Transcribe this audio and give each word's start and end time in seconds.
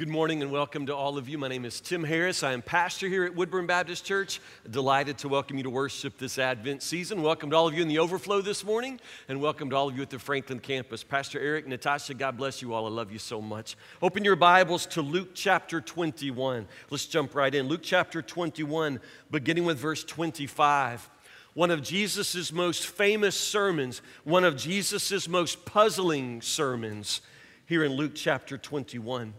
Good 0.00 0.08
morning 0.08 0.40
and 0.40 0.50
welcome 0.50 0.86
to 0.86 0.96
all 0.96 1.18
of 1.18 1.28
you. 1.28 1.36
My 1.36 1.48
name 1.48 1.66
is 1.66 1.78
Tim 1.78 2.02
Harris. 2.02 2.42
I 2.42 2.52
am 2.52 2.62
pastor 2.62 3.06
here 3.06 3.24
at 3.24 3.34
Woodburn 3.34 3.66
Baptist 3.66 4.02
Church. 4.02 4.40
Delighted 4.70 5.18
to 5.18 5.28
welcome 5.28 5.58
you 5.58 5.62
to 5.64 5.68
worship 5.68 6.16
this 6.16 6.38
Advent 6.38 6.82
season. 6.82 7.20
Welcome 7.20 7.50
to 7.50 7.56
all 7.56 7.68
of 7.68 7.74
you 7.74 7.82
in 7.82 7.88
the 7.88 7.98
overflow 7.98 8.40
this 8.40 8.64
morning, 8.64 8.98
and 9.28 9.42
welcome 9.42 9.68
to 9.68 9.76
all 9.76 9.90
of 9.90 9.96
you 9.96 10.00
at 10.00 10.08
the 10.08 10.18
Franklin 10.18 10.58
campus. 10.58 11.04
Pastor 11.04 11.38
Eric, 11.38 11.66
Natasha, 11.68 12.14
God 12.14 12.38
bless 12.38 12.62
you 12.62 12.72
all. 12.72 12.86
I 12.86 12.88
love 12.88 13.12
you 13.12 13.18
so 13.18 13.42
much. 13.42 13.76
Open 14.00 14.24
your 14.24 14.36
Bibles 14.36 14.86
to 14.86 15.02
Luke 15.02 15.32
chapter 15.34 15.82
21. 15.82 16.66
Let's 16.88 17.04
jump 17.04 17.34
right 17.34 17.54
in. 17.54 17.68
Luke 17.68 17.82
chapter 17.82 18.22
21, 18.22 19.00
beginning 19.30 19.66
with 19.66 19.78
verse 19.78 20.02
25 20.02 21.10
one 21.52 21.70
of 21.70 21.82
Jesus' 21.82 22.52
most 22.52 22.86
famous 22.86 23.38
sermons, 23.38 24.00
one 24.24 24.44
of 24.44 24.56
Jesus' 24.56 25.28
most 25.28 25.66
puzzling 25.66 26.40
sermons, 26.40 27.20
here 27.66 27.84
in 27.84 27.92
Luke 27.92 28.12
chapter 28.14 28.56
21. 28.56 29.34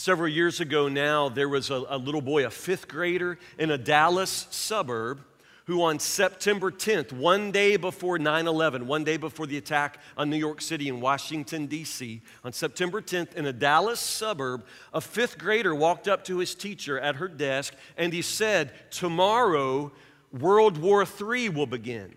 Several 0.00 0.28
years 0.28 0.60
ago 0.60 0.88
now, 0.88 1.28
there 1.28 1.46
was 1.46 1.68
a, 1.68 1.84
a, 1.90 1.98
little 1.98 2.22
boy, 2.22 2.46
a 2.46 2.50
fifth 2.50 2.88
grader 2.88 3.38
in 3.58 3.70
a 3.70 3.76
Dallas 3.76 4.46
suburb, 4.50 5.20
who 5.66 5.82
on 5.82 5.98
September 5.98 6.70
10th, 6.70 7.12
one 7.12 7.52
day 7.52 7.76
before 7.76 8.18
9 8.18 8.46
11, 8.46 8.86
one 8.86 9.04
day 9.04 9.18
before 9.18 9.46
the 9.46 9.58
attack 9.58 9.98
on 10.16 10.30
New 10.30 10.38
York 10.38 10.62
City 10.62 10.88
and 10.88 11.02
Washington, 11.02 11.66
D.C., 11.66 12.22
on 12.44 12.54
September 12.54 13.02
10th, 13.02 13.34
in 13.34 13.44
a 13.44 13.52
Dallas 13.52 14.00
suburb, 14.00 14.64
a 14.94 15.02
fifth 15.02 15.36
grader 15.36 15.74
walked 15.74 16.08
up 16.08 16.24
to 16.24 16.38
his 16.38 16.54
teacher 16.54 16.98
at 16.98 17.16
her 17.16 17.28
desk 17.28 17.74
and 17.98 18.10
he 18.10 18.22
said, 18.22 18.72
Tomorrow, 18.90 19.92
World 20.32 20.78
War 20.78 21.04
III 21.04 21.50
will 21.50 21.66
begin. 21.66 22.14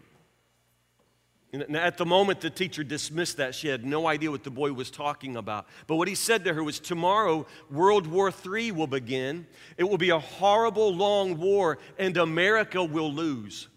And 1.53 1.77
at 1.77 1.97
the 1.97 2.05
moment 2.05 2.41
the 2.41 2.49
teacher 2.49 2.83
dismissed 2.83 3.37
that, 3.37 3.53
she 3.53 3.67
had 3.67 3.85
no 3.85 4.07
idea 4.07 4.31
what 4.31 4.43
the 4.43 4.49
boy 4.49 4.73
was 4.73 4.89
talking 4.89 5.35
about. 5.35 5.67
But 5.85 5.97
what 5.97 6.07
he 6.07 6.15
said 6.15 6.43
to 6.45 6.53
her 6.53 6.63
was, 6.63 6.79
Tomorrow, 6.79 7.45
World 7.69 8.07
War 8.07 8.33
III 8.45 8.71
will 8.71 8.87
begin. 8.87 9.45
It 9.77 9.83
will 9.83 9.99
be 9.99 10.09
a 10.09 10.19
horrible, 10.19 10.93
long 10.93 11.37
war, 11.37 11.77
and 11.99 12.17
America 12.17 12.83
will 12.83 13.13
lose. 13.13 13.67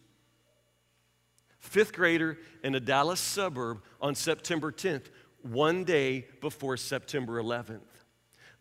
Fifth 1.58 1.92
grader 1.92 2.38
in 2.64 2.74
a 2.74 2.80
Dallas 2.80 3.20
suburb 3.20 3.82
on 4.00 4.14
September 4.14 4.72
10th, 4.72 5.10
one 5.42 5.84
day 5.84 6.26
before 6.40 6.78
September 6.78 7.42
11th. 7.42 7.80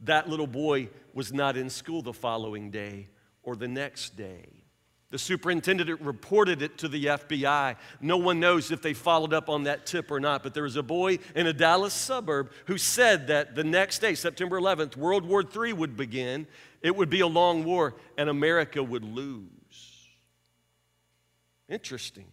That 0.02 0.28
little 0.28 0.48
boy 0.48 0.90
was 1.14 1.32
not 1.32 1.56
in 1.56 1.70
school 1.70 2.02
the 2.02 2.12
following 2.12 2.70
day 2.70 3.08
or 3.44 3.56
the 3.56 3.70
next 3.70 4.18
day. 4.18 4.65
The 5.16 5.20
superintendent 5.20 6.02
reported 6.02 6.62
it 6.62 6.78
to 6.80 6.90
the 6.90 7.06
FBI. 7.06 7.78
No 8.02 8.18
one 8.18 8.42
knows 8.42 8.70
if 8.70 8.82
they 8.82 8.94
followed 8.94 9.32
up 9.32 9.48
on 9.48 9.64
that 9.64 9.86
tip 9.86 10.12
or 10.12 10.20
not, 10.20 10.44
but 10.44 10.54
there 10.54 10.64
was 10.64 10.76
a 10.76 10.84
boy 10.84 11.20
in 11.34 11.48
a 11.48 11.54
Dallas 11.54 11.94
suburb 11.94 12.52
who 12.66 12.78
said 12.78 13.28
that 13.28 13.56
the 13.56 13.64
next 13.64 14.00
day, 14.00 14.14
September 14.14 14.60
11th, 14.60 14.98
World 14.98 15.26
War 15.26 15.42
III 15.42 15.72
would 15.72 15.96
begin. 15.96 16.48
It 16.82 16.98
would 16.98 17.10
be 17.10 17.22
a 17.22 17.28
long 17.28 17.64
war, 17.64 17.96
and 18.18 18.30
America 18.30 18.84
would 18.84 19.06
lose. 19.06 20.10
Interesting. 21.70 22.26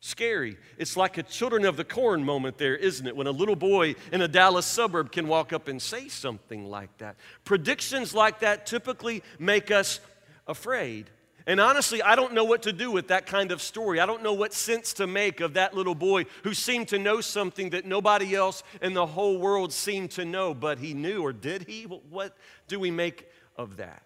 Scary. 0.00 0.58
It's 0.76 0.98
like 0.98 1.16
a 1.16 1.22
children 1.22 1.64
of 1.64 1.78
the 1.78 1.84
corn 1.84 2.26
moment 2.26 2.58
there, 2.58 2.76
isn't 2.76 3.06
it? 3.06 3.16
When 3.16 3.26
a 3.26 3.30
little 3.30 3.56
boy 3.56 3.94
in 4.12 4.20
a 4.20 4.28
Dallas 4.28 4.66
suburb 4.66 5.12
can 5.12 5.28
walk 5.28 5.54
up 5.54 5.68
and 5.68 5.80
say 5.80 6.08
something 6.08 6.66
like 6.66 6.94
that. 6.98 7.16
Predictions 7.46 8.12
like 8.12 8.40
that 8.40 8.66
typically 8.66 9.22
make 9.38 9.70
us 9.70 10.00
afraid. 10.46 11.08
And 11.46 11.60
honestly, 11.60 12.02
I 12.02 12.16
don't 12.16 12.32
know 12.32 12.44
what 12.44 12.62
to 12.62 12.72
do 12.72 12.90
with 12.90 13.08
that 13.08 13.26
kind 13.26 13.52
of 13.52 13.60
story. 13.60 14.00
I 14.00 14.06
don't 14.06 14.22
know 14.22 14.32
what 14.32 14.54
sense 14.54 14.94
to 14.94 15.06
make 15.06 15.40
of 15.40 15.54
that 15.54 15.74
little 15.74 15.94
boy 15.94 16.24
who 16.42 16.54
seemed 16.54 16.88
to 16.88 16.98
know 16.98 17.20
something 17.20 17.70
that 17.70 17.84
nobody 17.84 18.34
else 18.34 18.62
in 18.80 18.94
the 18.94 19.04
whole 19.04 19.38
world 19.38 19.72
seemed 19.72 20.12
to 20.12 20.24
know, 20.24 20.54
but 20.54 20.78
he 20.78 20.94
knew, 20.94 21.22
or 21.22 21.34
did 21.34 21.64
he? 21.68 21.82
What 21.82 22.34
do 22.66 22.80
we 22.80 22.90
make 22.90 23.28
of 23.56 23.76
that? 23.76 24.03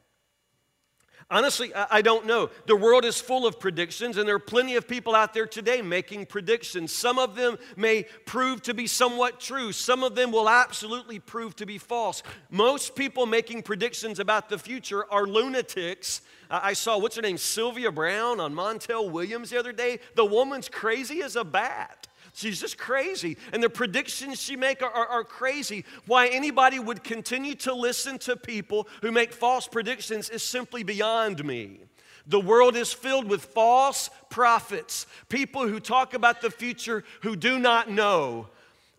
Honestly, 1.30 1.74
I 1.74 2.00
don't 2.00 2.24
know. 2.24 2.48
The 2.66 2.74
world 2.74 3.04
is 3.04 3.20
full 3.20 3.46
of 3.46 3.60
predictions, 3.60 4.16
and 4.16 4.26
there 4.26 4.36
are 4.36 4.40
plenty 4.40 4.76
of 4.76 4.88
people 4.88 5.14
out 5.14 5.34
there 5.34 5.46
today 5.46 5.82
making 5.82 6.24
predictions. 6.24 6.90
Some 6.90 7.18
of 7.18 7.36
them 7.36 7.58
may 7.76 8.04
prove 8.24 8.62
to 8.62 8.72
be 8.72 8.86
somewhat 8.86 9.38
true, 9.38 9.72
some 9.72 10.02
of 10.02 10.14
them 10.14 10.32
will 10.32 10.48
absolutely 10.48 11.18
prove 11.18 11.54
to 11.56 11.66
be 11.66 11.76
false. 11.76 12.22
Most 12.50 12.96
people 12.96 13.26
making 13.26 13.62
predictions 13.62 14.18
about 14.18 14.48
the 14.48 14.58
future 14.58 15.04
are 15.12 15.26
lunatics. 15.26 16.22
I 16.50 16.72
saw, 16.72 16.96
what's 16.96 17.16
her 17.16 17.22
name, 17.22 17.36
Sylvia 17.36 17.92
Browne 17.92 18.40
on 18.40 18.54
Montel 18.54 19.10
Williams 19.10 19.50
the 19.50 19.58
other 19.58 19.72
day. 19.72 20.00
The 20.14 20.24
woman's 20.24 20.70
crazy 20.70 21.22
as 21.22 21.36
a 21.36 21.44
bat. 21.44 22.07
She's 22.38 22.60
just 22.60 22.78
crazy. 22.78 23.36
And 23.52 23.60
the 23.60 23.68
predictions 23.68 24.40
she 24.40 24.54
makes 24.54 24.80
are, 24.80 24.90
are, 24.92 25.08
are, 25.08 25.24
crazy. 25.24 25.84
Why 26.06 26.28
anybody 26.28 26.78
would 26.78 27.02
continue 27.02 27.56
to 27.56 27.74
listen 27.74 28.16
to 28.20 28.36
people 28.36 28.86
who 29.02 29.10
make 29.10 29.32
false 29.32 29.66
predictions 29.66 30.30
is 30.30 30.44
simply 30.44 30.84
beyond 30.84 31.44
me. 31.44 31.80
The 32.28 32.38
world 32.38 32.76
is 32.76 32.92
filled 32.92 33.28
with 33.28 33.44
false 33.44 34.08
prophets, 34.30 35.08
people 35.28 35.66
who 35.66 35.80
talk 35.80 36.14
about 36.14 36.40
the 36.40 36.52
future 36.52 37.02
who 37.22 37.34
do 37.34 37.58
not 37.58 37.90
know. 37.90 38.46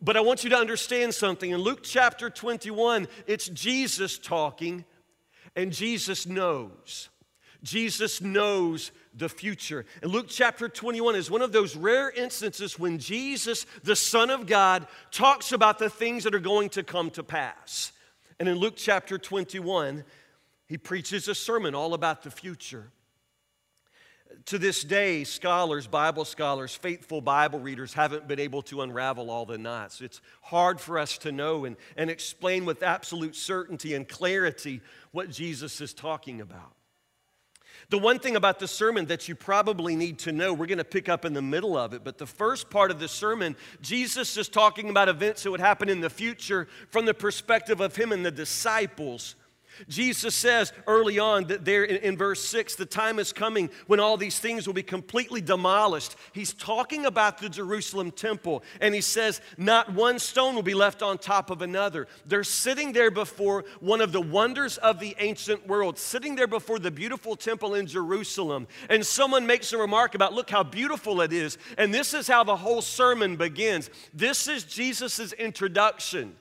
But 0.02 0.18
I 0.18 0.20
want 0.20 0.44
you 0.44 0.50
to 0.50 0.58
understand 0.58 1.14
something. 1.14 1.52
In 1.52 1.62
Luke 1.62 1.80
chapter 1.82 2.30
21, 2.30 3.08
it's 3.26 3.48
Jesus 3.48 4.18
talking, 4.18 4.84
and 5.56 5.72
Jesus 5.72 6.28
knows. 6.28 7.08
Jesus 7.64 8.20
knows 8.20 8.92
the 9.14 9.30
future. 9.30 9.86
And 10.02 10.12
Luke 10.12 10.28
chapter 10.30 10.70
21 10.70 11.16
is 11.16 11.32
one 11.32 11.42
of 11.42 11.52
those 11.52 11.76
rare 11.76 12.10
instances 12.10 12.78
when 12.78 13.00
Jesus, 13.00 13.66
the 13.84 13.96
Son 13.96 14.30
of 14.30 14.46
God, 14.46 14.88
talks 15.12 15.52
about 15.52 15.80
the 15.80 15.90
things 15.90 16.24
that 16.24 16.36
are 16.36 16.40
going 16.40 16.70
to 16.70 16.84
come 16.84 17.10
to 17.12 17.24
pass. 17.24 17.92
And 18.40 18.48
in 18.48 18.58
Luke 18.58 18.76
chapter 18.78 19.18
21, 19.18 20.04
he 20.68 20.78
preaches 20.78 21.28
a 21.28 21.36
sermon 21.36 21.76
all 21.76 21.94
about 21.94 22.24
the 22.24 22.32
future. 22.32 22.92
To 24.46 24.58
this 24.58 24.84
day, 24.84 25.24
scholars, 25.24 25.88
Bible 25.88 26.24
scholars, 26.24 26.74
faithful 26.74 27.20
Bible 27.20 27.60
readers 27.60 27.94
haven't 27.94 28.28
been 28.28 28.40
able 28.40 28.62
to 28.64 28.82
unravel 28.82 29.30
all 29.30 29.46
the 29.46 29.58
knots. 29.58 30.02
It's 30.02 30.22
hard 30.42 30.80
for 30.80 31.00
us 31.00 31.18
to 31.20 31.32
know 31.32 31.66
and, 31.66 31.76
and 31.98 32.10
explain 32.10 32.66
with 32.66 32.84
absolute 32.84 33.36
certainty 33.36 33.96
and 33.96 34.08
clarity 34.08 34.82
what 35.12 35.30
Jesus 35.30 35.82
is 35.82 35.94
talking 35.94 36.42
about. 36.42 36.74
The 37.90 37.98
one 37.98 38.20
thing 38.20 38.36
about 38.36 38.60
the 38.60 38.68
sermon 38.68 39.08
that 39.08 39.28
you 39.28 39.34
probably 39.34 39.96
need 39.96 40.20
to 40.20 40.32
know, 40.32 40.54
we're 40.54 40.68
going 40.68 40.78
to 40.78 40.84
pick 40.84 41.10
up 41.10 41.26
in 41.26 41.34
the 41.34 41.42
middle 41.42 41.76
of 41.76 41.94
it, 41.94 42.04
but 42.04 42.20
the 42.20 42.28
first 42.28 42.70
part 42.70 42.92
of 42.92 43.00
the 43.00 43.08
sermon, 43.08 43.56
Jesus 43.82 44.38
is 44.38 44.48
talking 44.48 44.92
about 44.92 45.10
events 45.10 45.42
that 45.42 45.50
would 45.50 45.60
happen 45.60 45.90
in 45.90 46.00
the 46.00 46.10
future 46.10 46.68
from 46.92 47.06
the 47.06 47.16
perspective 47.16 47.82
of 47.82 47.96
him 47.96 48.12
and 48.12 48.24
the 48.24 48.32
disciples. 48.32 49.36
Jesus 49.88 50.36
says 50.36 50.74
early 50.88 51.20
on 51.20 51.46
that 51.46 51.66
there 51.66 51.84
in, 51.84 51.98
in, 51.98 52.18
verse 52.18 52.44
6, 52.46 52.76
the 52.76 52.86
time 52.86 53.20
is 53.20 53.32
coming 53.32 53.70
when 53.88 54.00
all 54.00 54.18
these 54.18 54.40
things 54.40 54.68
will 54.68 54.74
be 54.74 54.84
completely 54.84 55.42
demolished. 55.42 56.16
He's 56.34 56.54
talking 56.54 57.06
about 57.06 57.38
the 57.38 57.50
Jerusalem 57.50 58.12
temple, 58.12 58.64
and 58.82 58.94
he 58.94 59.02
says, 59.02 59.42
Not 59.58 59.94
one 59.94 60.20
stone 60.20 60.56
will 60.56 60.64
be 60.64 60.74
left 60.74 61.02
on 61.02 61.18
top 61.18 61.50
of 61.50 61.62
another. 61.62 62.08
They're 62.26 62.44
sitting 62.44 62.92
there 62.92 63.12
before 63.12 63.66
one 63.80 64.02
of 64.02 64.12
the 64.12 64.22
wonders 64.22 64.78
of 64.78 65.00
the 65.00 65.16
ancient 65.20 65.68
world, 65.68 65.98
sitting 65.98 66.36
there 66.36 66.48
before 66.48 66.80
the 66.80 66.92
beautiful 66.92 67.36
temple 67.36 67.76
in 67.76 67.88
Jerusalem. 67.88 68.68
And 68.90 69.06
someone 69.06 69.46
makes 69.46 69.72
a 69.74 69.78
remark 69.78 70.16
about, 70.16 70.34
Look 70.34 70.50
how 70.50 70.64
beautiful 70.64 71.22
it 71.22 71.34
is. 71.34 71.58
And 71.78 71.94
this 71.94 72.14
is 72.14 72.28
how 72.28 72.44
the 72.44 72.56
whole 72.56 72.82
sermon 72.82 73.36
begins. 73.36 73.90
This 74.14 74.48
is 74.48 74.64
Jesus' 74.64 75.34
introduction. 75.34 76.36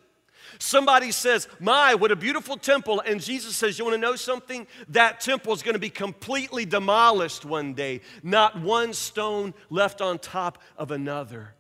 Somebody 0.58 1.12
says, 1.12 1.48
My, 1.60 1.94
what 1.94 2.10
a 2.10 2.16
beautiful 2.16 2.56
temple. 2.56 3.00
And 3.00 3.22
Jesus 3.22 3.56
says, 3.56 3.78
You 3.78 3.84
want 3.84 3.94
to 3.94 4.00
know 4.00 4.16
something? 4.16 4.66
That 4.88 5.20
temple 5.20 5.52
is 5.52 5.62
going 5.62 5.74
to 5.74 5.80
be 5.80 5.90
completely 5.90 6.64
demolished 6.64 7.44
one 7.44 7.74
day, 7.74 8.00
not 8.22 8.60
one 8.60 8.92
stone 8.92 9.54
left 9.70 10.00
on 10.00 10.18
top 10.18 10.62
of 10.76 10.90
another. 10.90 11.54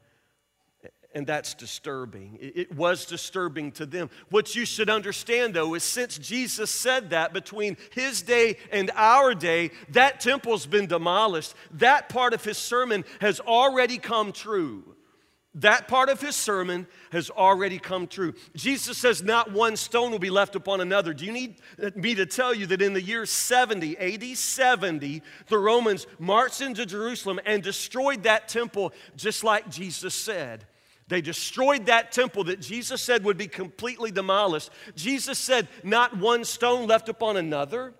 And 1.14 1.26
that's 1.26 1.54
disturbing. 1.54 2.38
It 2.40 2.72
was 2.74 3.06
disturbing 3.06 3.72
to 3.72 3.86
them. 3.86 4.10
What 4.28 4.54
you 4.54 4.66
should 4.66 4.90
understand, 4.90 5.54
though, 5.54 5.74
is 5.74 5.82
since 5.82 6.18
Jesus 6.18 6.70
said 6.70 7.10
that 7.10 7.32
between 7.32 7.78
his 7.92 8.20
day 8.20 8.58
and 8.70 8.90
our 8.94 9.34
day, 9.34 9.70
that 9.90 10.20
temple's 10.20 10.66
been 10.66 10.86
demolished. 10.86 11.54
That 11.72 12.10
part 12.10 12.34
of 12.34 12.44
his 12.44 12.58
sermon 12.58 13.04
has 13.20 13.40
already 13.40 13.98
come 13.98 14.32
true. 14.32 14.84
That 15.54 15.88
part 15.88 16.08
of 16.08 16.20
his 16.20 16.36
sermon 16.36 16.86
has 17.10 17.30
already 17.30 17.78
come 17.78 18.06
true. 18.06 18.34
Jesus 18.54 18.98
says, 18.98 19.22
Not 19.22 19.50
one 19.52 19.76
stone 19.76 20.10
will 20.10 20.18
be 20.18 20.30
left 20.30 20.54
upon 20.54 20.80
another. 20.80 21.14
Do 21.14 21.24
you 21.24 21.32
need 21.32 21.56
me 21.96 22.14
to 22.14 22.26
tell 22.26 22.52
you 22.52 22.66
that 22.66 22.82
in 22.82 22.92
the 22.92 23.02
year 23.02 23.24
70, 23.24 23.96
AD 23.96 24.36
70, 24.36 25.22
the 25.48 25.58
Romans 25.58 26.06
marched 26.18 26.60
into 26.60 26.84
Jerusalem 26.84 27.40
and 27.46 27.62
destroyed 27.62 28.24
that 28.24 28.48
temple 28.48 28.92
just 29.16 29.42
like 29.42 29.70
Jesus 29.70 30.14
said? 30.14 30.66
They 31.08 31.22
destroyed 31.22 31.86
that 31.86 32.12
temple 32.12 32.44
that 32.44 32.60
Jesus 32.60 33.00
said 33.00 33.24
would 33.24 33.38
be 33.38 33.48
completely 33.48 34.10
demolished. 34.10 34.68
Jesus 34.94 35.38
said, 35.38 35.66
Not 35.82 36.18
one 36.18 36.44
stone 36.44 36.86
left 36.86 37.08
upon 37.08 37.38
another. 37.38 37.94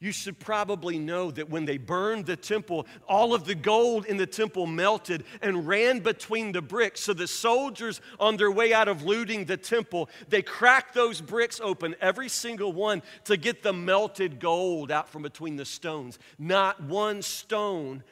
You 0.00 0.12
should 0.12 0.38
probably 0.38 0.98
know 0.98 1.30
that 1.30 1.48
when 1.48 1.64
they 1.64 1.78
burned 1.78 2.26
the 2.26 2.36
temple, 2.36 2.86
all 3.08 3.34
of 3.34 3.44
the 3.44 3.54
gold 3.54 4.06
in 4.06 4.16
the 4.16 4.26
temple 4.26 4.66
melted 4.66 5.24
and 5.40 5.66
ran 5.66 6.00
between 6.00 6.52
the 6.52 6.62
bricks. 6.62 7.00
So 7.00 7.14
the 7.14 7.26
soldiers, 7.26 8.00
on 8.20 8.36
their 8.36 8.50
way 8.50 8.72
out 8.72 8.88
of 8.88 9.04
looting 9.04 9.44
the 9.44 9.56
temple, 9.56 10.10
they 10.28 10.42
cracked 10.42 10.94
those 10.94 11.20
bricks 11.20 11.60
open, 11.62 11.94
every 12.00 12.28
single 12.28 12.72
one, 12.72 13.02
to 13.24 13.36
get 13.36 13.62
the 13.62 13.72
melted 13.72 14.40
gold 14.40 14.90
out 14.90 15.08
from 15.08 15.22
between 15.22 15.56
the 15.56 15.64
stones. 15.64 16.18
Not 16.38 16.82
one 16.82 17.22
stone 17.22 18.02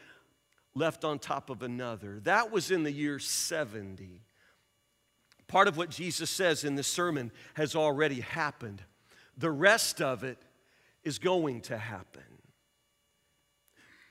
left 0.75 1.05
on 1.05 1.19
top 1.19 1.51
of 1.51 1.63
another. 1.63 2.21
That 2.21 2.51
was 2.51 2.71
in 2.71 2.85
the 2.85 2.93
year 2.93 3.19
70. 3.19 4.23
Part 5.47 5.69
of 5.69 5.77
what 5.77 5.91
Jesus 5.91 6.31
says 6.31 6.65
in 6.65 6.77
the 6.77 6.83
sermon 6.83 7.31
has 7.55 7.77
already 7.77 8.21
happened. 8.21 8.83
The 9.37 9.51
rest 9.51 10.01
of 10.01 10.25
it 10.25 10.39
is 11.05 11.19
going 11.19 11.61
to 11.63 11.79
happen. 11.79 12.23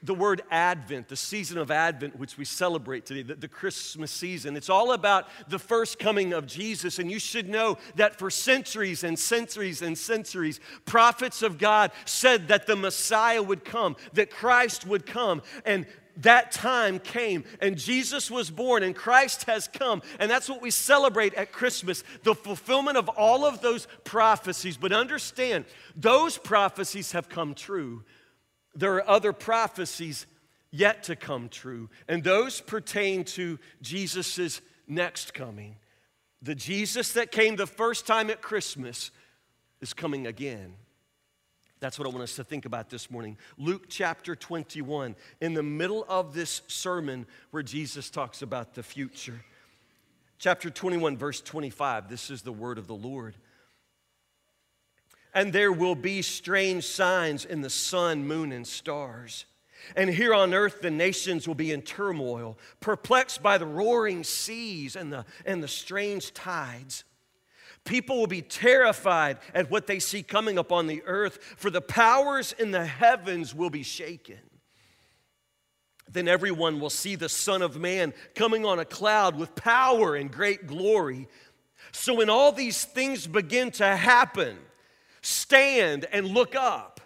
The 0.03 0.15
word 0.15 0.41
Advent, 0.49 1.09
the 1.09 1.15
season 1.15 1.59
of 1.59 1.69
Advent, 1.69 2.17
which 2.17 2.35
we 2.35 2.43
celebrate 2.43 3.05
today, 3.05 3.21
the, 3.21 3.35
the, 3.35 3.47
Christmas 3.47 4.09
season, 4.09 4.57
it's 4.57 4.69
all 4.69 4.93
about 4.93 5.27
the 5.47 5.59
first 5.59 5.99
coming 5.99 6.33
of 6.33 6.47
Jesus. 6.47 6.97
And 6.97 7.11
you 7.11 7.19
should 7.19 7.47
know 7.47 7.77
that 7.97 8.17
for 8.17 8.31
centuries 8.31 9.03
and 9.03 9.17
centuries 9.17 9.83
and 9.83 9.95
centuries, 9.95 10.59
prophets 10.85 11.43
of 11.43 11.59
God 11.59 11.91
said 12.05 12.47
that 12.47 12.65
the 12.65 12.75
Messiah 12.75 13.43
would 13.43 13.63
come, 13.63 13.95
that 14.13 14.31
Christ 14.31 14.87
would 14.87 15.05
come. 15.05 15.43
And 15.65 15.85
that 16.17 16.51
time 16.51 16.99
came 16.99 17.43
and 17.59 17.77
Jesus 17.77 18.29
was 18.29 18.49
born 18.49 18.83
and 18.83 18.95
Christ 18.95 19.43
has 19.43 19.67
come. 19.67 20.01
And 20.19 20.29
that's 20.29 20.49
what 20.49 20.61
we 20.61 20.71
celebrate 20.71 21.33
at 21.35 21.51
Christmas 21.51 22.03
the 22.23 22.35
fulfillment 22.35 22.97
of 22.97 23.09
all 23.09 23.45
of 23.45 23.61
those 23.61 23.87
prophecies. 24.03 24.77
But 24.77 24.91
understand, 24.91 25.65
those 25.95 26.37
prophecies 26.37 27.11
have 27.13 27.29
come 27.29 27.53
true. 27.53 28.03
There 28.75 28.95
are 28.95 29.09
other 29.09 29.33
prophecies 29.33 30.25
yet 30.71 31.03
to 31.03 31.15
come 31.15 31.49
true, 31.49 31.89
and 32.07 32.23
those 32.23 32.61
pertain 32.61 33.25
to 33.25 33.59
Jesus' 33.81 34.61
next 34.87 35.33
coming. 35.33 35.75
The 36.41 36.55
Jesus 36.55 37.11
that 37.13 37.31
came 37.31 37.55
the 37.55 37.67
first 37.67 38.07
time 38.07 38.29
at 38.29 38.41
Christmas 38.41 39.11
is 39.81 39.93
coming 39.93 40.25
again. 40.27 40.73
That's 41.81 41.97
what 41.97 42.07
I 42.07 42.11
want 42.11 42.21
us 42.21 42.35
to 42.35 42.43
think 42.43 42.65
about 42.65 42.91
this 42.91 43.09
morning. 43.09 43.37
Luke 43.57 43.85
chapter 43.89 44.35
21, 44.35 45.15
in 45.41 45.55
the 45.55 45.63
middle 45.63 46.05
of 46.07 46.31
this 46.31 46.61
sermon 46.67 47.25
where 47.49 47.63
Jesus 47.63 48.11
talks 48.11 48.43
about 48.43 48.75
the 48.75 48.83
future. 48.83 49.43
Chapter 50.37 50.69
21, 50.69 51.17
verse 51.17 51.41
25, 51.41 52.07
this 52.07 52.29
is 52.29 52.43
the 52.43 52.51
word 52.51 52.77
of 52.77 52.85
the 52.85 52.93
Lord. 52.93 53.35
And 55.33 55.51
there 55.51 55.71
will 55.71 55.95
be 55.95 56.21
strange 56.21 56.85
signs 56.85 57.45
in 57.45 57.61
the 57.61 57.69
sun, 57.69 58.27
moon, 58.27 58.51
and 58.51 58.67
stars. 58.67 59.45
And 59.95 60.07
here 60.07 60.35
on 60.35 60.53
earth, 60.53 60.81
the 60.81 60.91
nations 60.91 61.47
will 61.47 61.55
be 61.55 61.71
in 61.71 61.81
turmoil, 61.81 62.59
perplexed 62.79 63.41
by 63.41 63.57
the 63.57 63.65
roaring 63.65 64.23
seas 64.23 64.95
and 64.95 65.11
the, 65.11 65.25
and 65.47 65.63
the 65.63 65.67
strange 65.67 66.31
tides. 66.35 67.05
People 67.83 68.19
will 68.19 68.27
be 68.27 68.41
terrified 68.41 69.37
at 69.53 69.71
what 69.71 69.87
they 69.87 69.99
see 69.99 70.21
coming 70.23 70.57
upon 70.57 70.87
the 70.87 71.01
earth, 71.05 71.39
for 71.57 71.69
the 71.69 71.81
powers 71.81 72.53
in 72.57 72.71
the 72.71 72.85
heavens 72.85 73.55
will 73.55 73.71
be 73.71 73.83
shaken. 73.83 74.39
Then 76.11 76.27
everyone 76.27 76.79
will 76.79 76.89
see 76.89 77.15
the 77.15 77.29
Son 77.29 77.61
of 77.61 77.77
Man 77.77 78.13
coming 78.35 78.65
on 78.65 78.79
a 78.79 78.85
cloud 78.85 79.37
with 79.37 79.55
power 79.55 80.15
and 80.15 80.31
great 80.31 80.67
glory. 80.67 81.27
So 81.91 82.13
when 82.13 82.29
all 82.29 82.51
these 82.51 82.85
things 82.85 83.27
begin 83.27 83.71
to 83.71 83.85
happen, 83.85 84.57
stand 85.21 86.05
and 86.11 86.27
look 86.27 86.55
up, 86.55 86.99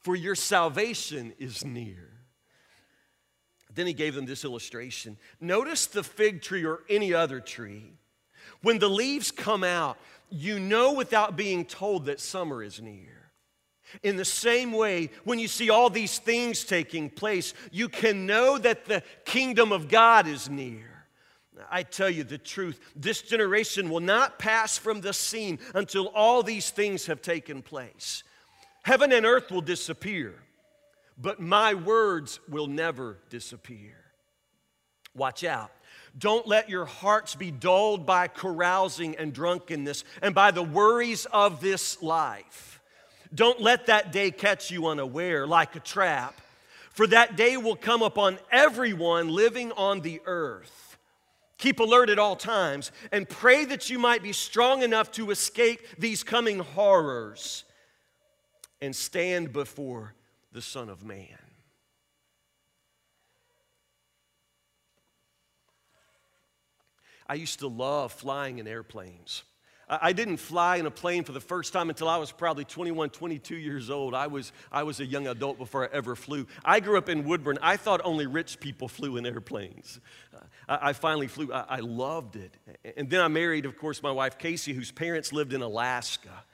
for 0.00 0.14
your 0.14 0.34
salvation 0.34 1.32
is 1.38 1.64
near. 1.64 2.10
Then 3.74 3.86
he 3.86 3.92
gave 3.92 4.14
them 4.14 4.26
this 4.26 4.44
illustration. 4.44 5.18
Notice 5.40 5.86
the 5.86 6.04
fig 6.04 6.42
tree 6.42 6.64
or 6.64 6.80
any 6.88 7.12
other 7.12 7.40
tree. 7.40 7.94
When 8.62 8.78
the 8.78 8.88
leaves 8.88 9.30
come 9.30 9.64
out, 9.64 9.98
you 10.34 10.58
know 10.58 10.92
without 10.92 11.36
being 11.36 11.64
told 11.64 12.06
that 12.06 12.20
summer 12.20 12.62
is 12.62 12.80
near. 12.80 13.30
In 14.02 14.16
the 14.16 14.24
same 14.24 14.72
way, 14.72 15.10
when 15.22 15.38
you 15.38 15.46
see 15.46 15.70
all 15.70 15.88
these 15.88 16.18
things 16.18 16.64
taking 16.64 17.08
place, 17.08 17.54
you 17.70 17.88
can 17.88 18.26
know 18.26 18.58
that 18.58 18.86
the 18.86 19.02
kingdom 19.24 19.70
of 19.70 19.88
God 19.88 20.26
is 20.26 20.50
near. 20.50 21.06
I 21.70 21.84
tell 21.84 22.10
you 22.10 22.24
the 22.24 22.38
truth, 22.38 22.80
this 22.96 23.22
generation 23.22 23.88
will 23.88 24.00
not 24.00 24.38
pass 24.38 24.76
from 24.76 25.00
the 25.00 25.12
scene 25.12 25.60
until 25.74 26.08
all 26.08 26.42
these 26.42 26.70
things 26.70 27.06
have 27.06 27.22
taken 27.22 27.62
place. 27.62 28.24
Heaven 28.82 29.12
and 29.12 29.24
earth 29.24 29.52
will 29.52 29.60
disappear, 29.60 30.34
but 31.16 31.40
my 31.40 31.74
words 31.74 32.40
will 32.48 32.66
never 32.66 33.18
disappear. 33.30 33.94
Watch 35.14 35.44
out. 35.44 35.70
Don't 36.16 36.46
let 36.46 36.68
your 36.68 36.84
hearts 36.84 37.34
be 37.34 37.50
dulled 37.50 38.06
by 38.06 38.28
carousing 38.28 39.16
and 39.16 39.32
drunkenness 39.32 40.04
and 40.22 40.34
by 40.34 40.52
the 40.52 40.62
worries 40.62 41.26
of 41.26 41.60
this 41.60 42.00
life. 42.02 42.80
Don't 43.34 43.60
let 43.60 43.86
that 43.86 44.12
day 44.12 44.30
catch 44.30 44.70
you 44.70 44.86
unaware 44.86 45.46
like 45.46 45.74
a 45.74 45.80
trap, 45.80 46.40
for 46.90 47.06
that 47.08 47.34
day 47.36 47.56
will 47.56 47.74
come 47.74 48.02
upon 48.02 48.38
everyone 48.52 49.28
living 49.28 49.72
on 49.72 50.00
the 50.00 50.20
earth. 50.24 50.96
Keep 51.58 51.80
alert 51.80 52.10
at 52.10 52.18
all 52.18 52.36
times 52.36 52.92
and 53.10 53.28
pray 53.28 53.64
that 53.64 53.90
you 53.90 53.98
might 53.98 54.22
be 54.22 54.32
strong 54.32 54.82
enough 54.82 55.10
to 55.12 55.30
escape 55.30 55.80
these 55.98 56.22
coming 56.22 56.60
horrors 56.60 57.64
and 58.80 58.94
stand 58.94 59.52
before 59.52 60.14
the 60.52 60.62
Son 60.62 60.88
of 60.88 61.04
Man. 61.04 61.43
I 67.26 67.34
used 67.34 67.60
to 67.60 67.68
love 67.68 68.12
flying 68.12 68.58
in 68.58 68.66
airplanes. 68.66 69.44
I 69.88 70.12
didn't 70.12 70.38
fly 70.38 70.76
in 70.76 70.86
a 70.86 70.90
plane 70.90 71.24
for 71.24 71.32
the 71.32 71.40
first 71.40 71.72
time 71.72 71.90
until 71.90 72.08
I 72.08 72.16
was 72.16 72.32
probably 72.32 72.64
21, 72.64 73.10
22 73.10 73.56
years 73.56 73.90
old. 73.90 74.14
I 74.14 74.28
was, 74.28 74.52
I 74.72 74.82
was 74.82 75.00
a 75.00 75.04
young 75.04 75.26
adult 75.26 75.58
before 75.58 75.84
I 75.84 75.94
ever 75.94 76.16
flew. 76.16 76.46
I 76.64 76.80
grew 76.80 76.96
up 76.96 77.10
in 77.10 77.24
Woodburn. 77.24 77.58
I 77.60 77.76
thought 77.76 78.00
only 78.02 78.26
rich 78.26 78.60
people 78.60 78.88
flew 78.88 79.18
in 79.18 79.26
airplanes. 79.26 80.00
Uh, 80.32 80.38
I, 80.68 80.90
I 80.90 80.92
finally 80.94 81.26
flew. 81.26 81.52
I, 81.52 81.64
I 81.68 81.80
loved 81.80 82.36
it. 82.36 82.56
And 82.96 83.10
then 83.10 83.20
I 83.20 83.28
married, 83.28 83.66
of 83.66 83.76
course, 83.76 84.02
my 84.02 84.10
wife, 84.10 84.38
Casey, 84.38 84.72
whose 84.72 84.90
parents 84.90 85.34
lived 85.34 85.52
in 85.52 85.60
Alaska. 85.60 86.44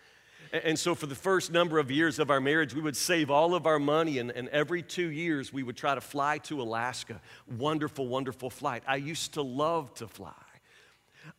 And 0.52 0.76
so, 0.76 0.96
for 0.96 1.06
the 1.06 1.14
first 1.14 1.52
number 1.52 1.78
of 1.78 1.92
years 1.92 2.18
of 2.18 2.28
our 2.28 2.40
marriage, 2.40 2.74
we 2.74 2.82
would 2.82 2.96
save 2.96 3.30
all 3.30 3.54
of 3.54 3.66
our 3.66 3.78
money, 3.78 4.18
and, 4.18 4.32
and, 4.32 4.48
every 4.48 4.82
two 4.82 5.08
years, 5.08 5.52
we 5.52 5.62
would 5.62 5.76
try 5.76 5.94
to 5.94 6.00
fly 6.00 6.38
to 6.38 6.60
Alaska. 6.60 7.20
Wonderful, 7.56 8.08
wonderful 8.08 8.50
flight. 8.50 8.82
I 8.84 8.96
used 8.96 9.34
to 9.34 9.42
love 9.42 9.94
to 9.94 10.08
fly. 10.08 10.34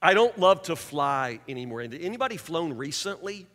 I 0.01 0.13
don't 0.13 0.38
love 0.39 0.63
to 0.63 0.75
fly 0.75 1.39
anymore. 1.47 1.81
Anybody 1.81 2.38
flown 2.38 2.73
recently? 2.73 3.47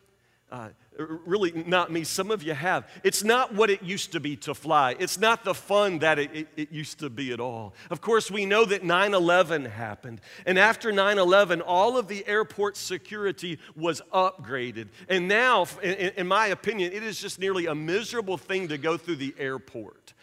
Uh, 0.51 0.69
really, 0.97 1.51
not 1.67 1.91
me. 1.91 2.05
Some 2.05 2.31
of 2.31 2.45
you 2.45 2.55
have. 2.55 2.89
It's 3.03 3.25
not 3.25 3.53
what 3.53 3.69
it 3.69 3.83
used 3.83 4.13
to 4.13 4.21
be 4.21 4.37
to 4.37 4.55
fly. 4.55 4.95
It's 4.99 5.19
not 5.19 5.45
the 5.45 5.55
fun 5.55 5.99
that 5.99 6.21
it, 6.21 6.31
it, 6.33 6.49
it 6.57 6.73
used 6.73 7.01
to 7.01 7.11
be 7.11 7.33
at 7.33 7.41
all. 7.41 7.75
Of 7.91 8.01
course, 8.01 8.31
we 8.31 8.47
know 8.47 8.65
that 8.65 8.85
9 8.85 9.13
11 9.13 9.65
happened. 9.65 10.21
And 10.47 10.57
after 10.57 10.93
9 10.93 11.19
11, 11.19 11.63
all 11.63 11.99
of 11.99 12.07
the 12.07 12.25
airport 12.29 12.77
security 12.77 13.59
was 13.75 14.01
upgraded. 14.13 14.89
And 15.09 15.27
now, 15.27 15.67
in, 15.83 16.13
in 16.17 16.27
my 16.29 16.47
opinion, 16.47 16.93
it 16.93 17.03
is 17.03 17.21
just 17.21 17.41
nearly 17.41 17.67
a 17.67 17.75
miserable 17.75 18.39
thing 18.39 18.69
to 18.69 18.79
go 18.79 18.97
through 18.97 19.17
the 19.17 19.35
airport. 19.39 20.15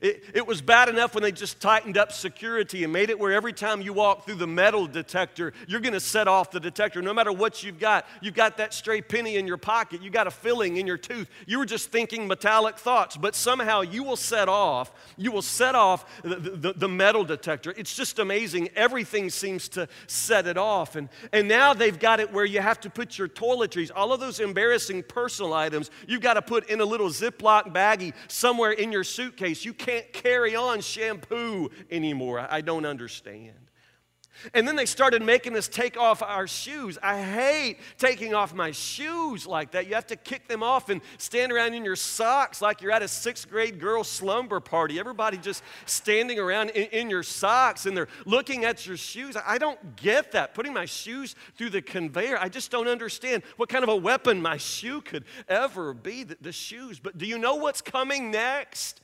It, 0.00 0.24
it, 0.34 0.46
was 0.46 0.62
bad 0.62 0.88
enough 0.88 1.14
when 1.14 1.22
they 1.22 1.32
just 1.32 1.60
tightened 1.60 1.98
up 1.98 2.12
security 2.12 2.84
and 2.84 2.92
made 2.92 3.10
it 3.10 3.18
where 3.18 3.32
every 3.32 3.52
time 3.52 3.82
you 3.82 3.92
walk 3.92 4.24
through 4.24 4.36
the 4.36 4.46
metal 4.46 4.86
detector, 4.86 5.52
you're 5.66 5.80
going 5.80 5.92
to 5.92 6.00
set 6.00 6.28
off 6.28 6.50
the 6.50 6.60
detector. 6.60 7.02
No 7.02 7.12
matter 7.12 7.32
what 7.32 7.62
you've 7.62 7.78
got, 7.78 8.06
you've 8.20 8.34
got 8.34 8.56
that 8.56 8.72
stray 8.72 9.02
penny 9.02 9.36
in 9.36 9.46
your 9.46 9.56
pocket, 9.56 10.02
you 10.02 10.10
got 10.10 10.26
a 10.26 10.30
filling 10.30 10.76
in 10.78 10.86
your 10.86 10.96
tooth. 10.96 11.28
You 11.46 11.58
were 11.58 11.66
just 11.66 11.90
thinking 11.90 12.26
metallic 12.26 12.78
thoughts, 12.78 13.16
but 13.16 13.34
somehow 13.34 13.82
you 13.82 14.02
will 14.02 14.16
set 14.16 14.48
off, 14.48 14.92
you 15.16 15.30
will 15.30 15.42
set 15.42 15.74
off 15.74 16.22
the, 16.22 16.36
the, 16.36 16.72
the 16.72 16.88
metal 16.88 17.24
detector. 17.24 17.74
It's 17.76 17.94
just 17.94 18.18
amazing. 18.18 18.70
Everything 18.74 19.28
seems 19.30 19.68
to 19.70 19.88
set 20.06 20.46
it 20.46 20.56
off. 20.56 20.96
And, 20.96 21.08
and 21.32 21.48
now 21.48 21.74
they've 21.74 21.98
got 21.98 22.20
it 22.20 22.32
where 22.32 22.44
you 22.44 22.60
have 22.60 22.80
to 22.80 22.90
put 22.90 23.18
your 23.18 23.28
toiletries, 23.28 23.90
all 23.94 24.12
of 24.12 24.20
those 24.20 24.40
embarrassing 24.40 25.02
personal 25.02 25.52
items, 25.52 25.90
you've 26.06 26.20
got 26.20 26.34
to 26.34 26.42
put 26.42 26.70
in 26.70 26.80
a 26.80 26.84
little 26.84 27.08
Ziploc 27.08 27.72
baggie 27.72 28.14
somewhere 28.28 28.72
in 28.72 28.92
your 28.92 29.04
suitcase. 29.04 29.64
You 29.64 29.74
can't 29.82 30.12
carry 30.12 30.54
on 30.54 30.80
shampoo 30.80 31.70
anymore. 31.90 32.46
I 32.48 32.60
don't 32.60 32.86
understand. 32.86 33.56
And 34.54 34.66
then 34.66 34.76
they 34.76 34.86
started 34.86 35.22
making 35.22 35.56
us 35.56 35.68
take 35.68 35.98
off 35.98 36.22
our 36.22 36.46
shoes. 36.46 36.98
I 37.02 37.20
hate 37.20 37.78
taking 37.98 38.34
off 38.34 38.54
my 38.54 38.70
shoes 38.70 39.46
like 39.46 39.72
that. 39.72 39.86
You 39.86 39.94
have 39.94 40.06
to 40.06 40.16
kick 40.16 40.48
them 40.48 40.62
off 40.62 40.88
and 40.88 41.00
stand 41.18 41.52
around 41.52 41.74
in 41.74 41.84
your 41.84 41.96
socks 41.96 42.62
like 42.62 42.80
you're 42.80 42.92
at 42.92 43.02
a 43.02 43.08
sixth 43.08 43.48
grade 43.48 43.78
girl 43.78 44.02
slumber 44.02 44.58
party. 44.58 44.98
Everybody 44.98 45.36
just 45.36 45.62
standing 45.84 46.38
around 46.38 46.70
in, 46.70 46.88
in 46.88 47.10
your 47.10 47.22
socks 47.22 47.86
and 47.86 47.96
they're 47.96 48.08
looking 48.24 48.64
at 48.64 48.86
your 48.86 48.96
shoes. 48.96 49.36
I 49.46 49.58
don't 49.58 49.96
get 49.96 50.32
that. 50.32 50.54
Putting 50.54 50.72
my 50.72 50.86
shoes 50.86 51.34
through 51.56 51.70
the 51.70 51.82
conveyor, 51.82 52.38
I 52.38 52.48
just 52.48 52.70
don't 52.70 52.88
understand 52.88 53.42
what 53.56 53.68
kind 53.68 53.84
of 53.84 53.90
a 53.90 53.96
weapon 53.96 54.40
my 54.40 54.56
shoe 54.56 55.02
could 55.02 55.24
ever 55.46 55.92
be, 55.92 56.24
the, 56.24 56.38
the 56.40 56.52
shoes. 56.52 56.98
But 56.98 57.18
do 57.18 57.26
you 57.26 57.38
know 57.38 57.56
what's 57.56 57.82
coming 57.82 58.30
next? 58.30 59.01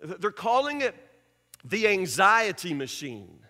They're 0.00 0.30
calling 0.30 0.82
it 0.82 0.94
the 1.64 1.88
anxiety 1.88 2.74
machine 2.74 3.40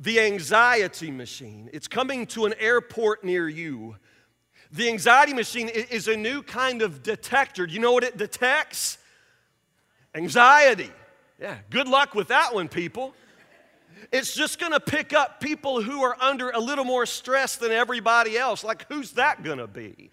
the 0.00 0.18
anxiety 0.18 1.10
machine. 1.10 1.68
It's 1.72 1.86
coming 1.86 2.26
to 2.28 2.46
an 2.46 2.54
airport 2.58 3.22
near 3.22 3.48
you. 3.48 3.96
The 4.72 4.88
anxiety 4.88 5.34
machine 5.34 5.68
is 5.68 6.08
a 6.08 6.16
new 6.16 6.42
kind 6.42 6.80
of 6.80 7.02
detector. 7.02 7.66
Do 7.66 7.74
you 7.74 7.80
know 7.80 7.92
what 7.92 8.04
it 8.04 8.16
detects? 8.16 8.96
Anxiety. 10.14 10.90
Yeah, 11.38 11.58
good 11.68 11.86
luck 11.86 12.14
with 12.14 12.28
that 12.28 12.54
one, 12.54 12.68
people. 12.68 13.14
It's 14.10 14.34
just 14.34 14.58
gonna 14.58 14.80
pick 14.80 15.12
up 15.12 15.40
people 15.40 15.82
who 15.82 16.02
are 16.02 16.16
under 16.18 16.50
a 16.50 16.58
little 16.58 16.84
more 16.84 17.04
stress 17.04 17.56
than 17.56 17.70
everybody 17.70 18.38
else. 18.38 18.64
Like, 18.64 18.86
who's 18.88 19.12
that 19.12 19.42
gonna 19.42 19.66
be? 19.66 20.10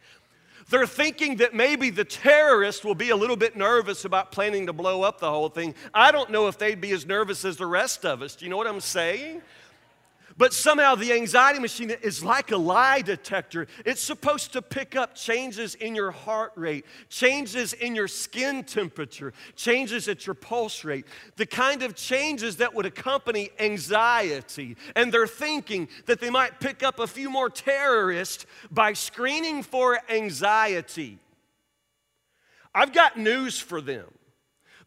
They're 0.69 0.85
thinking 0.85 1.37
that 1.37 1.53
maybe 1.53 1.89
the 1.91 2.03
terrorists 2.03 2.83
will 2.83 2.95
be 2.95 3.09
a 3.11 3.15
little 3.15 3.37
bit 3.37 3.55
nervous 3.55 4.03
about 4.03 4.33
planning 4.33 4.67
to 4.67 4.73
blow 4.73 5.01
up 5.01 5.19
the 5.19 5.29
whole 5.29 5.47
thing. 5.47 5.75
I 5.93 6.11
don't 6.11 6.29
know 6.29 6.47
if 6.47 6.57
they'd 6.57 6.81
be 6.81 6.91
as 6.91 7.05
nervous 7.05 7.45
as 7.45 7.55
the 7.55 7.65
rest 7.65 8.05
of 8.05 8.21
us. 8.21 8.35
Do 8.35 8.43
you 8.43 8.51
know 8.51 8.57
what 8.57 8.67
I'm 8.67 8.81
saying? 8.81 9.41
But 10.37 10.53
somehow 10.53 10.93
the 10.93 11.13
anxiety 11.13 11.59
machine 11.59 11.89
is 11.89 12.23
like 12.23 12.51
a 12.51 12.57
lie 12.57 13.01
detector. 13.01 13.67
It's 13.85 14.01
supposed 14.01 14.53
to 14.53 14.61
pick 14.61 14.95
up 14.95 15.15
changes 15.15 15.73
in 15.73 15.95
your 15.95 16.11
heart 16.11 16.51
rate, 16.55 16.85
changes 17.09 17.73
in 17.73 17.95
your 17.95 18.07
skin 18.07 18.63
temperature, 18.63 19.33
changes 19.55 20.07
at 20.07 20.27
your 20.27 20.35
pulse 20.35 20.83
rate, 20.83 21.07
the 21.37 21.47
kind 21.47 21.81
of 21.81 21.95
changes 21.95 22.57
that 22.57 22.71
would 22.75 22.85
accompany 22.85 23.49
anxiety. 23.59 24.77
And 24.95 25.11
they're 25.11 25.25
thinking 25.25 25.87
that 26.05 26.21
they 26.21 26.29
might 26.29 26.59
pick 26.59 26.83
up 26.83 26.99
a 26.99 27.07
few 27.07 27.31
more 27.31 27.49
terrorists 27.49 28.45
by 28.69 28.93
screening 28.93 29.63
for 29.63 29.99
anxiety. 30.07 31.17
I've 32.75 32.93
got 32.93 33.17
news 33.17 33.59
for 33.59 33.81
them. 33.81 34.05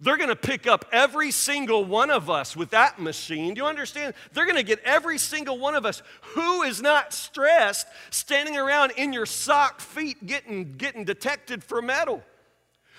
They're 0.03 0.17
going 0.17 0.31
to 0.31 0.37
pick 0.37 0.67
up 0.67 0.87
every 0.93 1.31
single 1.31 1.85
one 1.85 2.11
of 2.11 2.31
us 2.31 2.57
with 2.57 2.71
that 2.71 2.99
machine. 2.99 3.53
Do 3.53 3.61
you 3.61 3.67
understand? 3.67 4.15
They're 4.33 4.47
going 4.47 4.57
to 4.57 4.63
get 4.63 4.81
every 4.83 5.19
single 5.19 5.59
one 5.59 5.75
of 5.75 5.85
us 5.85 6.03
who 6.23 6.63
is 6.63 6.81
not 6.81 7.13
stressed 7.13 7.87
standing 8.09 8.57
around 8.57 8.93
in 8.93 9.13
your 9.13 9.27
sock 9.27 9.81
feet 9.81 10.27
getting, 10.27 10.73
getting 10.79 11.05
detected 11.05 11.63
for 11.63 11.83
metal. 11.83 12.23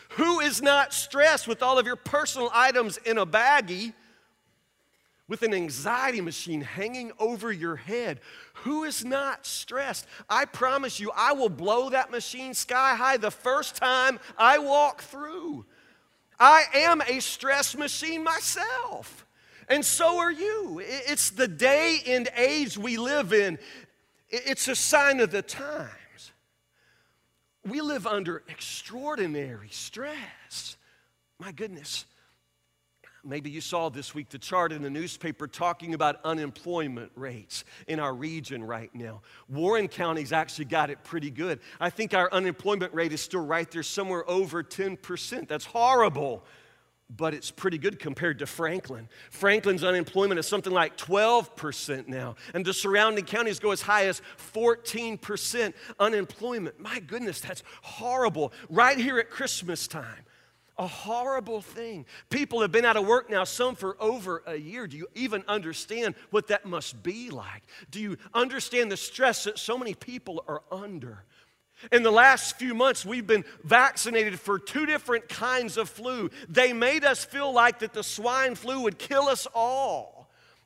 Who 0.10 0.42
is 0.42 0.62
not 0.62 0.94
stressed 0.94 1.48
with 1.48 1.64
all 1.64 1.80
of 1.80 1.88
your 1.88 1.96
personal 1.96 2.52
items 2.54 2.98
in 2.98 3.18
a 3.18 3.26
baggie 3.26 3.94
with 5.28 5.42
an 5.42 5.54
anxiety 5.56 6.22
machine 6.22 6.62
hanging 6.62 7.14
over 7.18 7.52
your 7.52 7.78
head? 7.78 8.20
Who 8.56 8.84
is 8.84 9.04
not 9.04 9.48
stressed? 9.48 10.06
I 10.30 10.46
promise 10.46 11.00
you, 11.00 11.12
I 11.16 11.32
will 11.32 11.50
blow 11.50 11.90
that 11.90 12.12
machine 12.12 12.54
sky 12.54 12.94
high 12.94 13.18
the 13.18 13.32
first 13.32 13.76
time 13.76 14.20
I 14.38 14.60
walk 14.60 15.02
through. 15.02 15.66
I 16.42 16.64
am 16.74 17.02
a 17.02 17.20
stress 17.20 17.78
machine 17.78 18.24
myself. 18.24 19.28
And 19.70 19.86
so 19.86 20.18
are 20.18 20.32
you. 20.32 20.82
It's 20.84 21.30
the 21.30 21.48
day 21.48 22.00
and 22.08 22.28
age 22.36 22.80
we 22.80 22.98
live 22.98 23.32
in, 23.32 23.60
it's 24.28 24.68
a 24.68 24.76
sign 24.76 25.20
of 25.20 25.30
the 25.30 25.44
times. 25.44 25.92
We 27.64 27.80
live 27.80 28.08
under 28.08 28.42
extraordinary 28.50 29.70
stress. 29.70 30.78
My 31.38 31.52
goodness. 31.52 32.06
Maybe 33.24 33.52
you 33.52 33.62
saw 33.62 33.90
this 33.90 34.16
week 34.16 34.30
the 34.30 34.40
chart 34.40 34.72
in 34.72 34.82
the 34.82 34.90
newspaper 34.90 35.46
talking 35.46 35.94
about 35.94 36.20
unemployment 36.24 37.12
rates 37.16 37.64
in 37.88 38.00
our 38.00 38.14
region 38.14 38.64
right 38.64 38.94
now. 38.96 39.22
Warren 39.48 39.88
County's 39.88 40.32
actually 40.32 40.66
got 40.66 40.90
it 40.90 41.04
pretty 41.04 41.30
good. 41.30 41.60
I 41.80 41.92
think 41.92 42.16
our 42.16 42.32
unemployment 42.34 42.94
rate 42.94 43.14
is 43.14 43.22
still 43.22 43.46
right 43.46 43.70
there, 43.70 43.84
somewhere 43.84 44.28
over 44.28 44.64
10%. 44.64 45.48
That's 45.48 45.66
horrible, 45.66 46.44
but 47.16 47.36
it's 47.36 47.52
pretty 47.52 47.78
good 47.78 48.00
compared 48.00 48.40
to 48.40 48.48
Franklin. 48.48 49.08
Franklin's 49.30 49.84
unemployment 49.84 50.40
is 50.40 50.48
something 50.48 50.74
like 50.74 50.98
12% 50.98 52.08
now, 52.08 52.36
and 52.56 52.66
the 52.66 52.74
surrounding 52.74 53.26
counties 53.26 53.60
go 53.60 53.70
as 53.70 53.84
high 53.84 54.08
as 54.08 54.24
14% 54.54 55.74
unemployment. 56.00 56.80
My 56.80 57.00
goodness, 57.00 57.40
that's 57.40 57.62
horrible. 57.84 58.52
Right 58.68 58.98
here 58.98 59.20
at 59.20 59.30
Christmas 59.30 59.88
time 59.88 60.26
a 60.82 60.88
horrible 60.88 61.62
thing. 61.62 62.08
People 62.32 62.62
have 62.62 62.72
been 62.72 62.86
out 62.86 62.98
of 62.98 63.06
work 63.06 63.30
now, 63.30 63.44
some 63.44 63.76
for 63.76 63.96
over 64.02 64.42
a 64.48 64.56
year. 64.56 64.88
Do 64.88 64.98
you 64.98 65.08
even 65.14 65.44
understand 65.48 66.16
what 66.32 66.48
that 66.48 66.66
must 66.66 67.04
be 67.04 67.30
like? 67.30 67.62
Do 67.92 68.00
you 68.00 68.18
understand 68.34 68.92
the 68.92 68.98
stress 68.98 69.44
that 69.44 69.60
so 69.60 69.78
many 69.78 69.94
people 69.94 70.44
are 70.48 70.64
under? 70.72 71.24
In 71.92 72.02
the 72.02 72.12
last 72.12 72.58
few 72.58 72.74
months, 72.74 73.06
we've 73.06 73.28
been 73.28 73.46
vaccinated 73.64 74.40
for 74.40 74.58
two 74.58 74.88
different 74.88 75.30
kinds 75.30 75.78
of 75.78 75.88
flu. 75.88 76.32
They 76.50 76.74
made 76.74 77.06
us 77.06 77.24
feel 77.24 77.54
like 77.54 77.80
that 77.80 77.94
the 77.94 78.04
swine 78.04 78.56
flu 78.56 78.82
would 78.82 78.98
kill 78.98 79.28
us 79.30 79.48
all. 79.54 80.21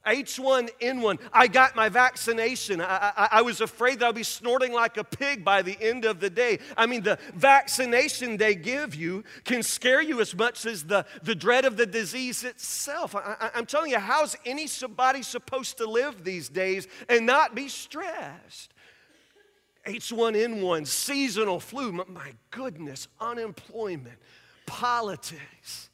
H1N1. 0.06 1.20
I 1.34 1.48
got 1.48 1.76
my 1.76 1.90
vaccination. 1.90 2.82
I, 2.82 3.12
I, 3.16 3.28
I, 3.32 3.42
was 3.42 3.62
afraid 3.62 4.00
that 4.00 4.08
I'd 4.08 4.16
be 4.16 4.24
snorting 4.24 4.72
like 4.72 4.98
a 4.98 5.04
pig 5.04 5.44
by 5.44 5.62
the 5.62 5.78
end 5.82 6.06
of 6.06 6.20
the 6.20 6.30
day. 6.30 6.60
I 6.78 6.86
mean, 6.86 7.02
the 7.02 7.18
vaccination 7.34 8.38
they 8.38 8.56
give 8.56 8.94
you 8.94 9.24
can 9.44 9.64
scare 9.64 10.02
you 10.02 10.22
as 10.22 10.36
much 10.36 10.66
as 10.66 10.84
the, 10.84 11.06
the 11.24 11.36
dread 11.36 11.66
of 11.66 11.78
the 11.78 11.86
disease 11.86 12.44
itself. 12.44 13.16
I, 13.16 13.50
I'm 13.56 13.66
telling 13.66 13.92
you, 13.92 14.00
how's 14.00 14.36
anybody 14.46 15.24
supposed 15.24 15.78
to 15.78 15.90
live 15.90 16.24
these 16.24 16.50
days 16.50 16.88
and 17.10 17.26
not 17.26 17.56
be 17.56 17.68
stressed? 17.68 18.74
H1N1, 19.86 20.88
seasonal 20.88 21.60
flu, 21.60 21.92
my 21.92 22.34
goodness, 22.50 23.08
unemployment, 23.20 24.18
politics. 24.66 25.85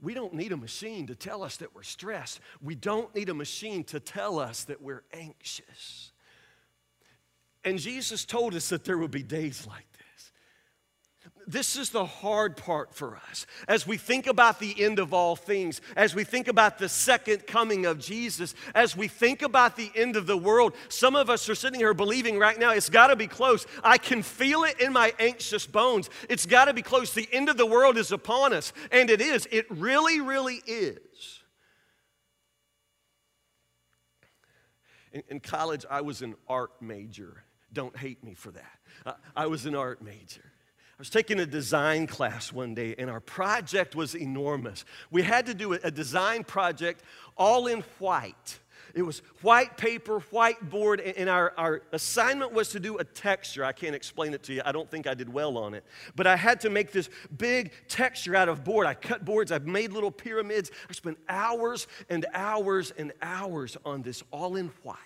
We 0.00 0.14
don't 0.14 0.34
need 0.34 0.52
a 0.52 0.56
machine 0.56 1.06
to 1.08 1.14
tell 1.14 1.42
us 1.42 1.56
that 1.56 1.74
we're 1.74 1.82
stressed. 1.82 2.40
We 2.62 2.74
don't 2.74 3.12
need 3.14 3.28
a 3.28 3.34
machine 3.34 3.82
to 3.84 3.98
tell 3.98 4.38
us 4.38 4.64
that 4.64 4.80
we're 4.80 5.02
anxious. 5.12 6.12
And 7.64 7.78
Jesus 7.78 8.24
told 8.24 8.54
us 8.54 8.68
that 8.68 8.84
there 8.84 8.98
would 8.98 9.10
be 9.10 9.22
days 9.22 9.66
like 9.66 9.87
this 11.48 11.76
is 11.76 11.88
the 11.88 12.04
hard 12.04 12.58
part 12.58 12.94
for 12.94 13.16
us. 13.30 13.46
As 13.66 13.86
we 13.86 13.96
think 13.96 14.26
about 14.26 14.60
the 14.60 14.84
end 14.84 14.98
of 14.98 15.14
all 15.14 15.34
things, 15.34 15.80
as 15.96 16.14
we 16.14 16.22
think 16.22 16.46
about 16.46 16.78
the 16.78 16.90
second 16.90 17.46
coming 17.46 17.86
of 17.86 17.98
Jesus, 17.98 18.54
as 18.74 18.94
we 18.94 19.08
think 19.08 19.40
about 19.40 19.74
the 19.74 19.90
end 19.94 20.14
of 20.16 20.26
the 20.26 20.36
world, 20.36 20.74
some 20.90 21.16
of 21.16 21.30
us 21.30 21.48
are 21.48 21.54
sitting 21.54 21.80
here 21.80 21.94
believing 21.94 22.38
right 22.38 22.58
now 22.58 22.72
it's 22.72 22.90
got 22.90 23.06
to 23.06 23.16
be 23.16 23.26
close. 23.26 23.66
I 23.82 23.96
can 23.96 24.22
feel 24.22 24.64
it 24.64 24.78
in 24.78 24.92
my 24.92 25.14
anxious 25.18 25.66
bones. 25.66 26.10
It's 26.28 26.44
got 26.44 26.66
to 26.66 26.74
be 26.74 26.82
close. 26.82 27.14
The 27.14 27.28
end 27.32 27.48
of 27.48 27.56
the 27.56 27.66
world 27.66 27.96
is 27.96 28.12
upon 28.12 28.52
us. 28.52 28.74
And 28.92 29.08
it 29.08 29.22
is. 29.22 29.48
It 29.50 29.66
really, 29.70 30.20
really 30.20 30.60
is. 30.66 30.98
In, 35.12 35.22
in 35.28 35.40
college, 35.40 35.86
I 35.90 36.02
was 36.02 36.20
an 36.20 36.34
art 36.46 36.72
major. 36.82 37.42
Don't 37.72 37.96
hate 37.96 38.22
me 38.22 38.34
for 38.34 38.50
that. 38.50 38.78
Uh, 39.06 39.12
I 39.34 39.46
was 39.46 39.64
an 39.64 39.74
art 39.74 40.02
major. 40.02 40.44
I 40.98 41.00
was 41.00 41.10
taking 41.10 41.38
a 41.38 41.46
design 41.46 42.08
class 42.08 42.52
one 42.52 42.74
day, 42.74 42.96
and 42.98 43.08
our 43.08 43.20
project 43.20 43.94
was 43.94 44.16
enormous. 44.16 44.84
We 45.12 45.22
had 45.22 45.46
to 45.46 45.54
do 45.54 45.74
a 45.74 45.92
design 45.92 46.42
project 46.42 47.04
all 47.36 47.68
in 47.68 47.84
white. 48.00 48.58
It 48.96 49.02
was 49.02 49.22
white 49.42 49.76
paper, 49.76 50.18
white 50.32 50.70
board, 50.70 51.00
and 51.00 51.28
our, 51.28 51.54
our 51.56 51.82
assignment 51.92 52.52
was 52.52 52.70
to 52.70 52.80
do 52.80 52.98
a 52.98 53.04
texture. 53.04 53.64
I 53.64 53.70
can't 53.70 53.94
explain 53.94 54.34
it 54.34 54.42
to 54.44 54.54
you. 54.54 54.62
I 54.64 54.72
don't 54.72 54.90
think 54.90 55.06
I 55.06 55.14
did 55.14 55.32
well 55.32 55.56
on 55.56 55.74
it. 55.74 55.84
But 56.16 56.26
I 56.26 56.34
had 56.34 56.60
to 56.62 56.70
make 56.70 56.90
this 56.90 57.08
big 57.36 57.70
texture 57.86 58.34
out 58.34 58.48
of 58.48 58.64
board. 58.64 58.88
I 58.88 58.94
cut 58.94 59.24
boards, 59.24 59.52
I 59.52 59.58
made 59.58 59.92
little 59.92 60.10
pyramids. 60.10 60.72
I 60.90 60.94
spent 60.94 61.16
hours 61.28 61.86
and 62.10 62.26
hours 62.34 62.90
and 62.90 63.12
hours 63.22 63.76
on 63.84 64.02
this 64.02 64.24
all 64.32 64.56
in 64.56 64.72
white. 64.82 64.96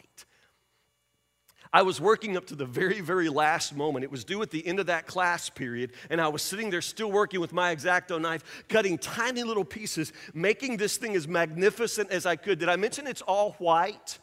I 1.72 1.82
was 1.82 2.00
working 2.00 2.36
up 2.36 2.46
to 2.48 2.54
the 2.54 2.66
very, 2.66 3.00
very 3.00 3.30
last 3.30 3.74
moment. 3.74 4.04
It 4.04 4.10
was 4.10 4.24
due 4.24 4.42
at 4.42 4.50
the 4.50 4.66
end 4.66 4.78
of 4.78 4.86
that 4.86 5.06
class 5.06 5.48
period, 5.48 5.92
and 6.10 6.20
I 6.20 6.28
was 6.28 6.42
sitting 6.42 6.68
there 6.68 6.82
still 6.82 7.10
working 7.10 7.40
with 7.40 7.54
my 7.54 7.70
X-Acto 7.70 8.20
knife, 8.20 8.64
cutting 8.68 8.98
tiny 8.98 9.42
little 9.42 9.64
pieces, 9.64 10.12
making 10.34 10.76
this 10.76 10.98
thing 10.98 11.16
as 11.16 11.26
magnificent 11.26 12.10
as 12.10 12.26
I 12.26 12.36
could. 12.36 12.58
Did 12.58 12.68
I 12.68 12.76
mention 12.76 13.06
it's 13.06 13.22
all 13.22 13.52
white? 13.52 14.18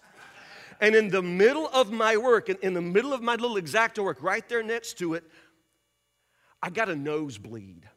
And 0.79 0.96
in 0.96 1.10
the 1.10 1.24
middle 1.24 1.68
of 1.70 1.91
my 1.91 2.18
work, 2.18 2.50
in 2.50 2.74
the 2.74 2.82
middle 2.82 3.13
of 3.13 3.22
my 3.24 3.36
little 3.36 3.58
X-Acto 3.58 4.03
work, 4.03 4.22
right 4.22 4.48
there 4.48 4.62
next 4.62 5.00
to 5.00 5.15
it, 5.15 5.24
I 6.62 6.70
got 6.70 6.88
a 6.88 6.96
nosebleed. 6.96 7.89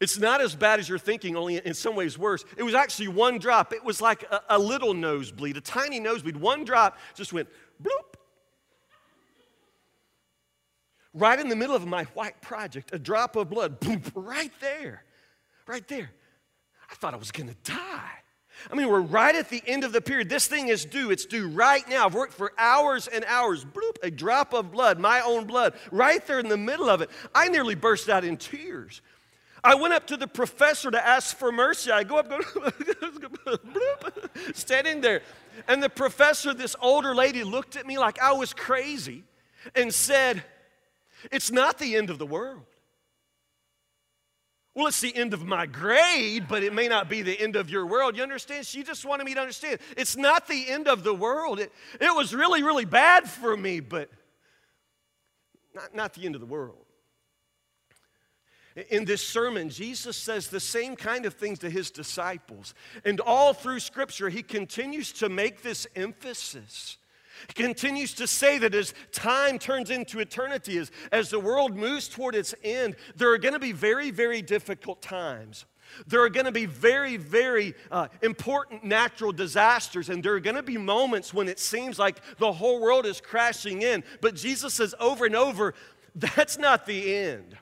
It's 0.00 0.18
not 0.18 0.40
as 0.40 0.54
bad 0.54 0.80
as 0.80 0.88
you're 0.88 0.98
thinking, 0.98 1.36
only 1.36 1.56
in 1.56 1.74
some 1.74 1.94
ways 1.94 2.18
worse. 2.18 2.44
It 2.56 2.62
was 2.62 2.74
actually 2.74 3.08
one 3.08 3.38
drop. 3.38 3.72
It 3.72 3.84
was 3.84 4.00
like 4.00 4.24
a, 4.24 4.40
a 4.50 4.58
little 4.58 4.94
nosebleed, 4.94 5.56
a 5.56 5.60
tiny 5.60 6.00
nosebleed. 6.00 6.36
One 6.36 6.64
drop 6.64 6.98
just 7.14 7.32
went 7.32 7.48
bloop. 7.82 8.14
Right 11.12 11.38
in 11.38 11.48
the 11.48 11.56
middle 11.56 11.76
of 11.76 11.86
my 11.86 12.04
white 12.14 12.40
project, 12.40 12.90
a 12.92 12.98
drop 12.98 13.36
of 13.36 13.48
blood, 13.48 13.78
boom, 13.78 14.02
right 14.14 14.52
there, 14.60 15.04
right 15.66 15.86
there. 15.86 16.10
I 16.90 16.94
thought 16.96 17.14
I 17.14 17.16
was 17.16 17.30
gonna 17.30 17.54
die. 17.62 18.10
I 18.70 18.74
mean, 18.74 18.88
we're 18.88 19.00
right 19.00 19.34
at 19.34 19.48
the 19.50 19.62
end 19.66 19.84
of 19.84 19.92
the 19.92 20.00
period. 20.00 20.28
This 20.28 20.46
thing 20.46 20.68
is 20.68 20.84
due. 20.84 21.10
It's 21.10 21.26
due 21.26 21.48
right 21.48 21.86
now. 21.88 22.06
I've 22.06 22.14
worked 22.14 22.32
for 22.32 22.52
hours 22.58 23.08
and 23.08 23.24
hours. 23.26 23.64
Bloop, 23.64 23.96
a 24.02 24.10
drop 24.10 24.54
of 24.54 24.70
blood, 24.70 24.98
my 24.98 25.20
own 25.20 25.44
blood, 25.44 25.74
right 25.90 26.24
there 26.26 26.40
in 26.40 26.48
the 26.48 26.56
middle 26.56 26.88
of 26.88 27.00
it. 27.00 27.10
I 27.34 27.48
nearly 27.48 27.74
burst 27.74 28.08
out 28.08 28.24
in 28.24 28.36
tears. 28.36 29.02
I 29.64 29.74
went 29.74 29.94
up 29.94 30.06
to 30.08 30.18
the 30.18 30.28
professor 30.28 30.90
to 30.90 31.06
ask 31.06 31.34
for 31.34 31.50
mercy. 31.50 31.90
I 31.90 32.04
go 32.04 32.18
up, 32.18 32.28
go, 32.28 32.38
standing 34.54 35.00
there. 35.00 35.22
And 35.66 35.82
the 35.82 35.88
professor, 35.88 36.52
this 36.52 36.76
older 36.82 37.14
lady, 37.14 37.42
looked 37.44 37.74
at 37.74 37.86
me 37.86 37.98
like 37.98 38.20
I 38.20 38.32
was 38.32 38.52
crazy 38.52 39.24
and 39.74 39.92
said, 39.92 40.44
It's 41.32 41.50
not 41.50 41.78
the 41.78 41.96
end 41.96 42.10
of 42.10 42.18
the 42.18 42.26
world. 42.26 42.66
Well, 44.74 44.88
it's 44.88 45.00
the 45.00 45.14
end 45.16 45.32
of 45.32 45.46
my 45.46 45.66
grade, 45.66 46.46
but 46.48 46.64
it 46.64 46.74
may 46.74 46.88
not 46.88 47.08
be 47.08 47.22
the 47.22 47.40
end 47.40 47.54
of 47.56 47.70
your 47.70 47.86
world. 47.86 48.16
You 48.16 48.24
understand? 48.24 48.66
She 48.66 48.82
just 48.82 49.04
wanted 49.04 49.24
me 49.24 49.32
to 49.34 49.40
understand 49.40 49.78
it's 49.96 50.16
not 50.16 50.46
the 50.46 50.68
end 50.68 50.88
of 50.88 51.04
the 51.04 51.14
world. 51.14 51.58
It, 51.58 51.72
it 52.00 52.14
was 52.14 52.34
really, 52.34 52.62
really 52.62 52.84
bad 52.84 53.30
for 53.30 53.56
me, 53.56 53.80
but 53.80 54.10
not, 55.74 55.94
not 55.94 56.14
the 56.14 56.26
end 56.26 56.34
of 56.34 56.42
the 56.42 56.46
world. 56.46 56.83
In 58.90 59.04
this 59.04 59.26
sermon, 59.26 59.70
Jesus 59.70 60.16
says 60.16 60.48
the 60.48 60.58
same 60.58 60.96
kind 60.96 61.26
of 61.26 61.34
things 61.34 61.60
to 61.60 61.70
his 61.70 61.92
disciples. 61.92 62.74
And 63.04 63.20
all 63.20 63.52
through 63.52 63.80
Scripture, 63.80 64.28
he 64.28 64.42
continues 64.42 65.12
to 65.14 65.28
make 65.28 65.62
this 65.62 65.86
emphasis. 65.94 66.98
He 67.48 67.62
continues 67.62 68.14
to 68.14 68.26
say 68.26 68.58
that 68.58 68.74
as 68.74 68.94
time 69.12 69.58
turns 69.58 69.90
into 69.90 70.18
eternity, 70.18 70.78
as, 70.78 70.90
as 71.12 71.30
the 71.30 71.38
world 71.38 71.76
moves 71.76 72.08
toward 72.08 72.34
its 72.34 72.54
end, 72.64 72.96
there 73.16 73.32
are 73.32 73.38
going 73.38 73.54
to 73.54 73.60
be 73.60 73.72
very, 73.72 74.10
very 74.10 74.42
difficult 74.42 75.02
times. 75.02 75.66
There 76.08 76.22
are 76.22 76.30
going 76.30 76.46
to 76.46 76.52
be 76.52 76.66
very, 76.66 77.16
very 77.16 77.74
uh, 77.92 78.08
important 78.22 78.82
natural 78.82 79.30
disasters, 79.30 80.08
and 80.08 80.22
there 80.22 80.34
are 80.34 80.40
going 80.40 80.56
to 80.56 80.62
be 80.62 80.78
moments 80.78 81.32
when 81.32 81.48
it 81.48 81.60
seems 81.60 81.98
like 81.98 82.20
the 82.38 82.52
whole 82.52 82.80
world 82.80 83.06
is 83.06 83.20
crashing 83.20 83.82
in. 83.82 84.02
But 84.20 84.34
Jesus 84.34 84.74
says 84.74 84.94
over 84.98 85.26
and 85.26 85.36
over, 85.36 85.74
that's 86.16 86.58
not 86.58 86.86
the 86.86 87.14
end. 87.14 87.56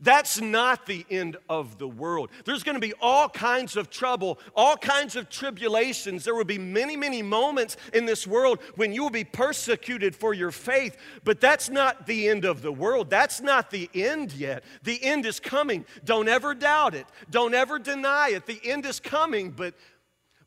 That's 0.00 0.40
not 0.40 0.86
the 0.86 1.04
end 1.10 1.36
of 1.48 1.78
the 1.78 1.88
world. 1.88 2.30
There's 2.44 2.62
going 2.62 2.74
to 2.74 2.80
be 2.80 2.94
all 3.00 3.28
kinds 3.28 3.76
of 3.76 3.90
trouble, 3.90 4.38
all 4.54 4.76
kinds 4.76 5.16
of 5.16 5.28
tribulations. 5.28 6.24
There 6.24 6.34
will 6.34 6.44
be 6.44 6.58
many, 6.58 6.96
many 6.96 7.22
moments 7.22 7.76
in 7.92 8.06
this 8.06 8.26
world 8.26 8.60
when 8.76 8.92
you 8.92 9.02
will 9.02 9.10
be 9.10 9.24
persecuted 9.24 10.14
for 10.14 10.34
your 10.34 10.50
faith, 10.50 10.96
but 11.24 11.40
that's 11.40 11.68
not 11.68 12.06
the 12.06 12.28
end 12.28 12.44
of 12.44 12.62
the 12.62 12.72
world. 12.72 13.10
That's 13.10 13.40
not 13.40 13.70
the 13.70 13.90
end 13.94 14.32
yet. 14.32 14.64
The 14.82 15.02
end 15.02 15.26
is 15.26 15.40
coming. 15.40 15.84
Don't 16.04 16.28
ever 16.28 16.54
doubt 16.54 16.94
it, 16.94 17.06
don't 17.30 17.54
ever 17.54 17.78
deny 17.78 18.30
it. 18.30 18.46
The 18.46 18.60
end 18.64 18.86
is 18.86 19.00
coming, 19.00 19.50
but 19.50 19.74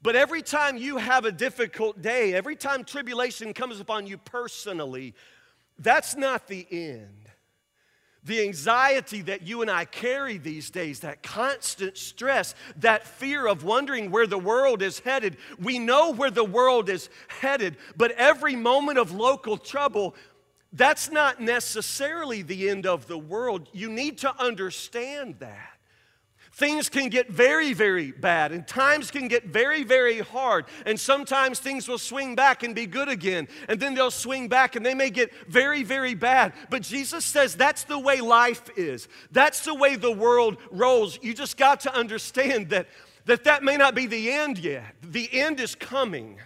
but 0.02 0.18
every 0.18 0.42
time 0.42 0.76
you 0.76 0.98
have 0.98 1.24
a 1.24 1.32
difficult 1.32 2.02
day, 2.02 2.34
every 2.34 2.58
time 2.58 2.84
tribulation 2.84 3.54
comes 3.54 3.80
upon 3.80 4.06
you 4.06 4.18
personally, 4.18 5.14
that's 5.80 6.18
not 6.18 6.48
the 6.48 6.68
end 6.70 7.23
the 8.26 8.42
anxiety 8.42 9.22
that 9.24 9.42
you 9.42 9.62
and 9.62 9.70
I 9.70 9.86
carry 9.86 10.38
these 10.38 10.70
days, 10.70 11.02
that 11.02 11.24
constant 11.24 11.98
stress, 11.98 12.56
that 12.78 13.06
fear 13.06 13.48
of 13.48 13.64
wondering 13.64 14.12
where 14.12 14.28
the 14.28 14.38
world 14.38 14.82
is 14.82 15.00
headed. 15.00 15.38
We 15.60 15.80
know 15.80 16.14
where 16.14 16.32
the 16.32 16.44
world 16.44 16.90
is 16.90 17.10
headed, 17.28 17.78
but 17.98 18.12
every 18.12 18.56
moment 18.56 18.98
of 18.98 19.12
local 19.12 19.58
trouble, 19.58 20.16
that's 20.72 21.12
not 21.12 21.42
necessarily 21.42 22.42
the 22.42 22.70
end 22.70 22.86
of 22.86 23.08
the 23.08 23.18
world. 23.18 23.68
You 23.74 23.90
need 23.90 24.20
to 24.20 24.34
understand 24.42 25.36
that. 25.40 25.73
Things 26.56 26.88
can 26.88 27.10
get 27.10 27.32
very, 27.32 27.74
very 27.74 28.12
bad, 28.12 28.52
and 28.52 28.68
times 28.68 29.10
can 29.10 29.28
get 29.28 29.46
very, 29.48 29.84
very 29.84 30.20
hard. 30.20 30.66
And 30.86 31.00
sometimes 31.00 31.60
things 31.60 31.88
will 31.88 31.98
swing 31.98 32.36
back 32.36 32.62
and 32.62 32.76
be 32.76 32.86
good 32.86 33.10
again, 33.10 33.48
and 33.68 33.80
then 33.80 33.96
they'll 33.96 34.12
swing 34.12 34.48
back 34.48 34.76
and 34.76 34.86
they 34.86 34.94
may 34.94 35.10
get 35.10 35.34
very, 35.48 35.82
very 35.82 36.14
bad. 36.14 36.54
But 36.70 36.84
Jesus 36.84 37.26
says 37.26 37.56
that's 37.56 37.86
the 37.86 37.98
way 37.98 38.22
life 38.22 38.70
is, 38.78 39.08
that's 39.32 39.66
the 39.66 39.74
way 39.74 39.96
the 39.96 40.12
world 40.12 40.58
rolls. 40.70 41.18
You 41.24 41.34
just 41.34 41.58
got 41.58 41.80
to 41.82 41.96
understand 41.96 42.70
that 42.70 42.88
that, 43.26 43.46
that 43.46 43.64
may 43.64 43.78
not 43.78 43.96
be 43.96 44.06
the 44.06 44.32
end 44.32 44.58
yet, 44.58 44.96
the 45.02 45.30
end 45.32 45.60
is 45.60 45.76
coming. 45.76 46.40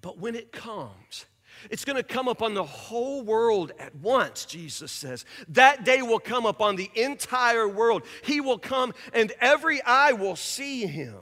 But 0.00 0.18
when 0.18 0.34
it 0.34 0.52
comes, 0.52 1.26
it's 1.70 1.84
going 1.84 1.96
to 1.96 2.02
come 2.02 2.28
upon 2.28 2.54
the 2.54 2.64
whole 2.64 3.22
world 3.22 3.72
at 3.78 3.94
once, 3.96 4.44
Jesus 4.44 4.90
says. 4.90 5.24
That 5.48 5.84
day 5.84 6.02
will 6.02 6.18
come 6.18 6.46
upon 6.46 6.76
the 6.76 6.90
entire 6.94 7.68
world. 7.68 8.02
He 8.24 8.40
will 8.40 8.58
come 8.58 8.92
and 9.12 9.32
every 9.40 9.82
eye 9.82 10.12
will 10.12 10.36
see 10.36 10.86
him. 10.86 11.16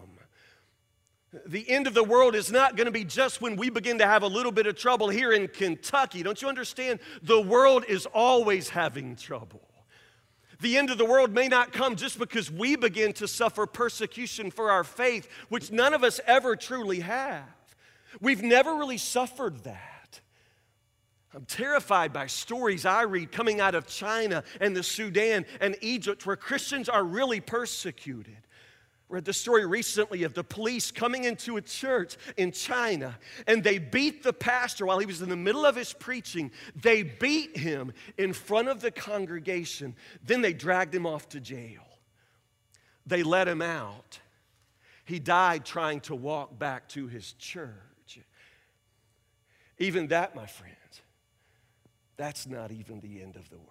The 1.47 1.69
end 1.69 1.87
of 1.87 1.95
the 1.95 2.03
world 2.03 2.35
is 2.35 2.51
not 2.51 2.77
going 2.77 2.87
to 2.87 2.93
be 2.93 3.05
just 3.05 3.41
when 3.41 3.55
we 3.55 3.71
begin 3.71 3.99
to 3.99 4.07
have 4.07 4.25
a 4.25 4.27
little 4.27 4.51
bit 4.51 4.67
of 4.67 4.77
trouble 4.77 5.09
here 5.09 5.33
in 5.33 5.47
Kentucky. 5.47 6.25
Don't 6.25 6.43
you 6.43 6.49
understand? 6.49 6.99
The 7.23 7.41
world 7.41 7.85
is 7.89 8.07
always 8.07 8.69
having 8.69 9.15
trouble. 9.15 9.63
The 10.61 10.77
end 10.77 10.91
of 10.91 10.99
the 10.99 11.05
world 11.05 11.33
may 11.33 11.49
not 11.49 11.73
come 11.73 11.97
just 11.97 12.19
because 12.19 12.51
we 12.51 12.77
begin 12.77 13.13
to 13.15 13.29
suffer 13.29 13.65
persecution 13.65 14.51
for 14.51 14.71
our 14.71 14.85
faith, 14.85 15.29
which 15.49 15.71
none 15.71 15.95
of 15.95 16.05
us 16.05 16.21
ever 16.27 16.57
truly 16.57 17.01
have. 17.01 17.45
We've 18.21 18.43
never 18.43 18.75
really 18.75 18.99
suffered 18.99 19.65
that. 19.65 19.90
I'm 21.35 21.45
terrified 21.45 22.13
by 22.13 22.27
stories 22.27 22.85
I 22.85 23.03
read 23.03 23.31
coming 23.31 23.61
out 23.61 23.77
of 23.77 23.87
China 23.87 24.43
and 24.61 24.77
the 24.77 24.83
Sudan 24.83 25.47
and 25.61 25.77
Egypt 25.81 26.27
where 26.27 26.37
Christians 26.37 26.89
are 26.89 27.05
really 27.05 27.41
persecuted. 27.41 28.37
I 28.37 29.15
read 29.15 29.25
the 29.25 29.33
story 29.33 29.65
recently 29.65 30.25
of 30.25 30.35
the 30.35 30.43
police 30.43 30.91
coming 30.91 31.25
into 31.25 31.57
a 31.57 31.63
church 31.63 32.17
in 32.37 32.51
China 32.51 33.17
and 33.47 33.63
they 33.63 33.79
beat 33.79 34.25
the 34.25 34.33
pastor 34.33 34.87
while 34.87 34.99
he 34.99 35.07
was 35.07 35.23
in 35.23 35.29
the 35.29 35.37
middle 35.37 35.65
of 35.65 35.77
his 35.77 35.93
preaching. 35.93 36.51
They 36.75 37.05
beat 37.05 37.57
him 37.57 37.93
in 38.19 38.33
front 38.33 38.69
of 38.69 38.81
the 38.81 38.91
congregation. 38.91 39.95
Then 40.25 40.43
they 40.43 40.53
dragged 40.53 40.95
him 40.95 41.07
off 41.07 41.29
to 41.29 41.41
jail. 41.41 41.87
They 43.07 43.23
let 43.23 43.47
him 43.47 43.63
out. 43.63 44.19
He 45.05 45.21
died 45.21 45.65
trying 45.65 46.01
to 46.03 46.15
walk 46.17 46.59
back 46.59 46.89
to 46.91 47.07
his 47.07 47.33
church. 47.35 48.19
Even 49.79 50.09
that, 50.09 50.35
my 50.35 50.47
friend 50.47 50.75
that's 52.21 52.47
not 52.47 52.71
even 52.71 53.01
the 53.01 53.23
end 53.23 53.37
of 53.37 53.49
the 53.49 53.57
world. 53.57 53.71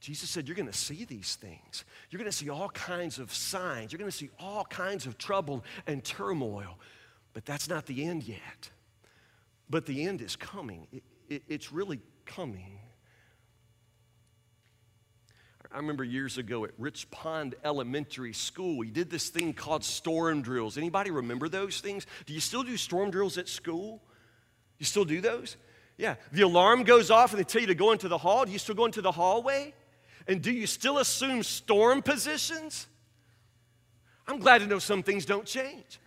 Jesus 0.00 0.28
said, 0.28 0.48
You're 0.48 0.56
going 0.56 0.66
to 0.66 0.76
see 0.76 1.04
these 1.04 1.36
things. 1.36 1.84
You're 2.10 2.18
going 2.18 2.30
to 2.30 2.36
see 2.36 2.50
all 2.50 2.70
kinds 2.70 3.20
of 3.20 3.32
signs. 3.32 3.92
You're 3.92 4.00
going 4.00 4.10
to 4.10 4.16
see 4.16 4.30
all 4.40 4.64
kinds 4.64 5.06
of 5.06 5.16
trouble 5.16 5.62
and 5.86 6.02
turmoil. 6.02 6.76
But 7.34 7.44
that's 7.44 7.68
not 7.68 7.86
the 7.86 8.04
end 8.04 8.24
yet. 8.24 8.70
But 9.68 9.86
the 9.86 10.08
end 10.08 10.22
is 10.22 10.34
coming. 10.34 10.88
It, 10.90 11.04
it, 11.28 11.42
it's 11.46 11.70
really 11.70 12.00
coming. 12.26 12.80
I 15.72 15.76
remember 15.76 16.02
years 16.02 16.36
ago 16.36 16.64
at 16.64 16.72
Rich 16.78 17.12
Pond 17.12 17.54
Elementary 17.62 18.32
School, 18.32 18.76
we 18.76 18.90
did 18.90 19.08
this 19.08 19.28
thing 19.28 19.52
called 19.52 19.84
storm 19.84 20.42
drills. 20.42 20.76
Anybody 20.76 21.12
remember 21.12 21.48
those 21.48 21.78
things? 21.80 22.08
Do 22.26 22.32
you 22.32 22.40
still 22.40 22.64
do 22.64 22.76
storm 22.76 23.12
drills 23.12 23.38
at 23.38 23.48
school? 23.48 24.02
You 24.80 24.86
still 24.86 25.04
do 25.04 25.20
those? 25.20 25.56
Yeah. 25.96 26.16
The 26.32 26.42
alarm 26.42 26.82
goes 26.82 27.10
off 27.10 27.32
and 27.32 27.38
they 27.38 27.44
tell 27.44 27.60
you 27.60 27.68
to 27.68 27.74
go 27.74 27.92
into 27.92 28.08
the 28.08 28.18
hall. 28.18 28.46
Do 28.46 28.50
you 28.50 28.58
still 28.58 28.74
go 28.74 28.86
into 28.86 29.02
the 29.02 29.12
hallway? 29.12 29.74
And 30.26 30.40
do 30.42 30.50
you 30.50 30.66
still 30.66 30.98
assume 30.98 31.42
storm 31.42 32.02
positions? 32.02 32.86
I'm 34.26 34.38
glad 34.38 34.58
to 34.58 34.66
know 34.66 34.78
some 34.78 35.02
things 35.02 35.26
don't 35.26 35.44
change. 35.44 36.00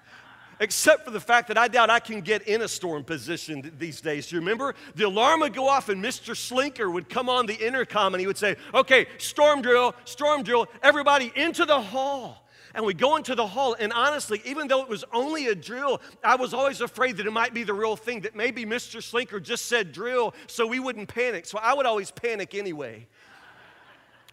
Except 0.60 1.06
for 1.06 1.12
the 1.12 1.20
fact 1.20 1.48
that 1.50 1.58
I 1.58 1.68
doubt 1.68 1.90
I 1.90 2.00
can 2.00 2.22
get 2.22 2.48
in 2.48 2.64
a 2.64 2.68
storm 2.68 3.04
position 3.04 3.72
these 3.78 4.02
days. 4.02 4.28
Do 4.28 4.36
you 4.36 4.40
remember? 4.40 4.74
The 4.96 5.04
alarm 5.04 5.42
would 5.42 5.54
go 5.54 5.68
off 5.68 5.90
and 5.90 6.04
Mr. 6.04 6.36
Slinker 6.36 6.92
would 6.92 7.10
come 7.10 7.30
on 7.30 7.46
the 7.46 7.56
intercom 7.56 8.16
and 8.16 8.22
he 8.22 8.28
would 8.28 8.38
say, 8.38 8.56
Okay, 8.74 9.06
storm 9.20 9.62
drill, 9.62 9.94
storm 10.06 10.42
drill, 10.42 10.68
everybody 10.82 11.32
into 11.36 11.66
the 11.66 11.80
hall 11.80 12.43
and 12.74 12.86
we 12.86 12.94
go 12.94 13.16
into 13.16 13.36
the 13.36 13.46
hall. 13.46 13.76
And 13.80 13.94
honestly, 13.94 14.42
even 14.46 14.68
though 14.68 14.82
it 14.82 14.90
was 14.90 15.04
only 15.14 15.48
a 15.48 15.56
drill, 15.56 16.02
I 16.24 16.36
was 16.36 16.54
always 16.54 16.82
afraid 16.82 17.18
that 17.18 17.28
it 17.28 17.34
might 17.34 17.54
be 17.54 17.64
the 17.64 17.74
real 17.74 17.96
thing, 17.96 18.22
that 18.22 18.36
maybe 18.36 18.66
Mr. 18.66 19.02
Slinker 19.02 19.42
just 19.42 19.68
said 19.68 19.92
drill 19.92 20.34
so 20.48 20.66
we 20.66 20.80
wouldn't 20.80 21.08
panic. 21.08 21.46
So 21.46 21.60
I 21.60 21.74
would 21.74 21.86
always 21.86 22.10
panic 22.12 22.56
anyway. 22.56 23.08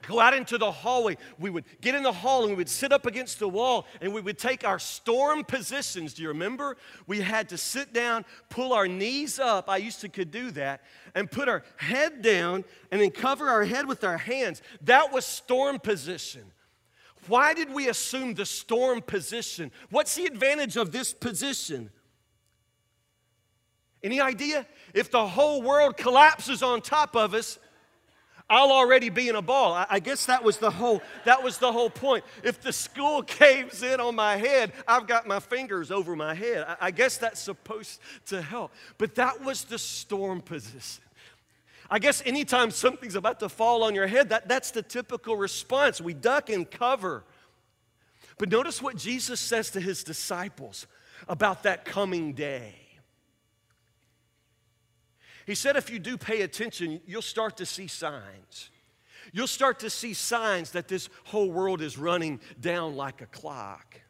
go 0.08 0.20
out 0.20 0.32
into 0.32 0.56
the 0.56 0.70
hallway. 0.70 1.18
We 1.38 1.50
would 1.50 1.64
get 1.82 1.94
in 1.94 2.02
the 2.02 2.12
hall 2.12 2.42
and 2.42 2.50
we 2.50 2.56
would 2.56 2.70
sit 2.70 2.92
up 2.92 3.04
against 3.04 3.38
the 3.40 3.48
wall 3.48 3.86
and 4.00 4.14
we 4.14 4.22
would 4.22 4.38
take 4.38 4.64
our 4.66 4.78
storm 4.78 5.44
positions. 5.44 6.14
Do 6.14 6.22
you 6.22 6.28
remember? 6.28 6.78
We 7.06 7.20
had 7.20 7.50
to 7.50 7.58
sit 7.58 7.92
down, 7.92 8.24
pull 8.48 8.72
our 8.72 8.88
knees 8.88 9.38
up. 9.38 9.68
I 9.68 9.76
used 9.76 10.00
to 10.00 10.08
could 10.08 10.30
do 10.30 10.50
that 10.52 10.80
and 11.14 11.30
put 11.30 11.48
our 11.48 11.62
head 11.76 12.22
down 12.22 12.64
and 12.90 13.02
then 13.02 13.10
cover 13.10 13.48
our 13.48 13.64
head 13.64 13.86
with 13.86 14.02
our 14.02 14.16
hands. 14.16 14.62
That 14.82 15.12
was 15.12 15.26
storm 15.26 15.78
position. 15.78 16.44
Why 17.30 17.54
did 17.54 17.72
we 17.72 17.88
assume 17.88 18.34
the 18.34 18.44
storm 18.44 19.02
position? 19.02 19.70
What's 19.88 20.16
the 20.16 20.24
advantage 20.24 20.76
of 20.76 20.90
this 20.90 21.12
position? 21.12 21.90
Any 24.02 24.20
idea? 24.20 24.66
If 24.94 25.12
the 25.12 25.24
whole 25.24 25.62
world 25.62 25.96
collapses 25.96 26.60
on 26.60 26.82
top 26.82 27.14
of 27.14 27.32
us, 27.32 27.60
I'll 28.48 28.72
already 28.72 29.10
be 29.10 29.28
in 29.28 29.36
a 29.36 29.42
ball. 29.42 29.86
I, 29.88 30.00
guess 30.00 30.26
that 30.26 30.42
was 30.42 30.56
the 30.56 30.72
whole 30.72 31.02
that 31.24 31.40
was 31.40 31.58
the 31.58 31.70
whole 31.70 31.88
point. 31.88 32.24
If 32.42 32.60
the 32.60 32.72
school 32.72 33.22
caves 33.40 33.84
in 33.84 34.00
on 34.00 34.16
my 34.16 34.36
head, 34.36 34.72
I've 34.88 35.06
got 35.06 35.28
my 35.28 35.38
fingers 35.38 35.92
over 35.92 36.16
my 36.16 36.34
head. 36.34 36.66
I 36.80 36.90
guess 36.90 37.16
that's 37.16 37.40
supposed 37.40 38.00
to 38.26 38.42
help. 38.42 38.72
But 38.98 39.14
that 39.14 39.44
was 39.44 39.62
the 39.62 39.78
storm 39.78 40.40
position. 40.40 41.04
I 41.90 41.98
guess 41.98 42.22
anytime 42.24 42.70
something's 42.70 43.16
about 43.16 43.40
to 43.40 43.48
fall 43.48 43.82
on 43.82 43.94
your 43.94 44.06
head, 44.06 44.28
that, 44.28 44.48
that's 44.48 44.70
the 44.70 44.82
typical 44.82 45.36
response. 45.36 46.00
We 46.00 46.14
duck 46.14 46.48
and 46.48 46.70
cover. 46.70 47.24
But 48.38 48.50
notice 48.50 48.80
what 48.80 48.96
Jesus 48.96 49.40
says 49.40 49.70
to 49.72 49.80
his 49.80 50.04
disciples 50.04 50.86
about 51.28 51.64
that 51.64 51.84
coming 51.84 52.32
day. 52.32 52.74
He 55.46 55.56
said, 55.56 55.74
if 55.74 55.90
you 55.90 55.98
do 55.98 56.16
pay 56.16 56.42
attention, 56.42 57.00
you'll 57.06 57.22
start 57.22 57.56
to 57.56 57.66
see 57.66 57.88
signs. 57.88 58.70
You'll 59.32 59.48
start 59.48 59.80
to 59.80 59.90
see 59.90 60.14
signs 60.14 60.70
that 60.72 60.86
this 60.86 61.08
whole 61.24 61.50
world 61.50 61.82
is 61.82 61.98
running 61.98 62.40
down 62.60 62.94
like 62.94 63.20
a 63.20 63.26
clock. 63.26 64.00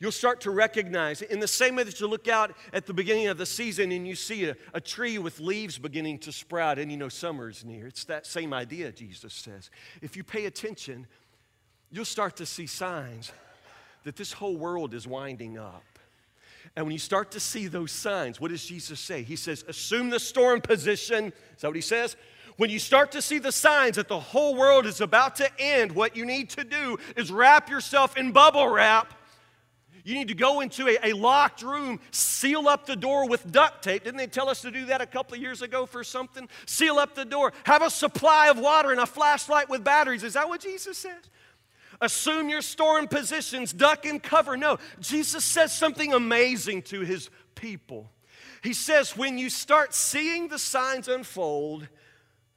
You'll 0.00 0.12
start 0.12 0.40
to 0.42 0.50
recognize, 0.50 1.22
in 1.22 1.40
the 1.40 1.48
same 1.48 1.76
way 1.76 1.84
that 1.84 2.00
you 2.00 2.06
look 2.06 2.28
out 2.28 2.52
at 2.72 2.86
the 2.86 2.92
beginning 2.92 3.28
of 3.28 3.38
the 3.38 3.46
season 3.46 3.92
and 3.92 4.06
you 4.06 4.14
see 4.14 4.46
a, 4.46 4.56
a 4.72 4.80
tree 4.80 5.18
with 5.18 5.40
leaves 5.40 5.78
beginning 5.78 6.18
to 6.20 6.32
sprout 6.32 6.78
and 6.78 6.90
you 6.90 6.96
know 6.96 7.08
summer 7.08 7.48
is 7.48 7.64
near. 7.64 7.86
It's 7.86 8.04
that 8.04 8.26
same 8.26 8.52
idea, 8.52 8.92
Jesus 8.92 9.32
says. 9.32 9.70
If 10.02 10.16
you 10.16 10.24
pay 10.24 10.46
attention, 10.46 11.06
you'll 11.90 12.04
start 12.04 12.36
to 12.36 12.46
see 12.46 12.66
signs 12.66 13.32
that 14.04 14.16
this 14.16 14.32
whole 14.32 14.56
world 14.56 14.94
is 14.94 15.06
winding 15.06 15.58
up. 15.58 15.84
And 16.76 16.86
when 16.86 16.92
you 16.92 16.98
start 16.98 17.30
to 17.32 17.40
see 17.40 17.68
those 17.68 17.92
signs, 17.92 18.40
what 18.40 18.50
does 18.50 18.64
Jesus 18.64 18.98
say? 18.98 19.22
He 19.22 19.36
says, 19.36 19.64
assume 19.68 20.10
the 20.10 20.18
storm 20.18 20.60
position. 20.60 21.26
Is 21.26 21.60
that 21.60 21.68
what 21.68 21.76
he 21.76 21.82
says? 21.82 22.16
When 22.56 22.70
you 22.70 22.78
start 22.78 23.12
to 23.12 23.22
see 23.22 23.38
the 23.38 23.52
signs 23.52 23.96
that 23.96 24.08
the 24.08 24.18
whole 24.18 24.54
world 24.54 24.86
is 24.86 25.00
about 25.00 25.36
to 25.36 25.50
end, 25.58 25.92
what 25.92 26.16
you 26.16 26.24
need 26.24 26.50
to 26.50 26.64
do 26.64 26.98
is 27.16 27.30
wrap 27.30 27.68
yourself 27.68 28.16
in 28.16 28.32
bubble 28.32 28.68
wrap. 28.68 29.14
You 30.04 30.14
need 30.14 30.28
to 30.28 30.34
go 30.34 30.60
into 30.60 30.86
a, 30.86 30.98
a, 31.02 31.12
locked 31.14 31.62
room, 31.62 31.98
seal 32.10 32.68
up 32.68 32.84
the 32.84 32.94
door 32.94 33.26
with 33.26 33.50
duct 33.50 33.82
tape. 33.82 34.04
Didn't 34.04 34.18
they 34.18 34.26
tell 34.26 34.50
us 34.50 34.60
to 34.60 34.70
do 34.70 34.84
that 34.86 35.00
a 35.00 35.06
couple 35.06 35.34
of 35.34 35.40
years 35.40 35.62
ago 35.62 35.86
for 35.86 36.04
something? 36.04 36.46
Seal 36.66 36.98
up 36.98 37.14
the 37.14 37.24
door, 37.24 37.54
have 37.64 37.82
a 37.82 37.88
supply 37.88 38.48
of 38.48 38.58
water 38.58 38.90
and 38.90 39.00
a 39.00 39.06
flashlight 39.06 39.70
with 39.70 39.82
batteries. 39.82 40.22
Is 40.22 40.34
that 40.34 40.48
what 40.48 40.60
Jesus 40.60 40.98
says? 40.98 41.30
assume 42.00 42.48
your 42.48 42.62
storm 42.62 43.08
positions, 43.08 43.72
duck 43.72 44.06
and 44.06 44.22
cover. 44.22 44.56
No, 44.56 44.78
Jesus 45.00 45.44
says 45.44 45.76
something 45.76 46.12
amazing 46.12 46.82
to 46.82 47.00
his 47.00 47.30
people. 47.54 48.10
He 48.62 48.72
says, 48.72 49.16
when 49.16 49.38
you 49.38 49.50
start 49.50 49.94
seeing 49.94 50.48
the 50.48 50.58
signs 50.58 51.08
unfold, 51.08 51.86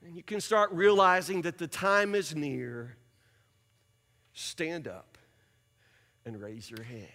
and 0.05 0.15
you 0.15 0.23
can 0.23 0.39
start 0.39 0.71
realizing 0.71 1.41
that 1.43 1.57
the 1.57 1.67
time 1.67 2.15
is 2.15 2.35
near, 2.35 2.95
stand 4.33 4.87
up 4.87 5.17
and 6.25 6.41
raise 6.41 6.69
your 6.69 6.83
head. 6.83 7.11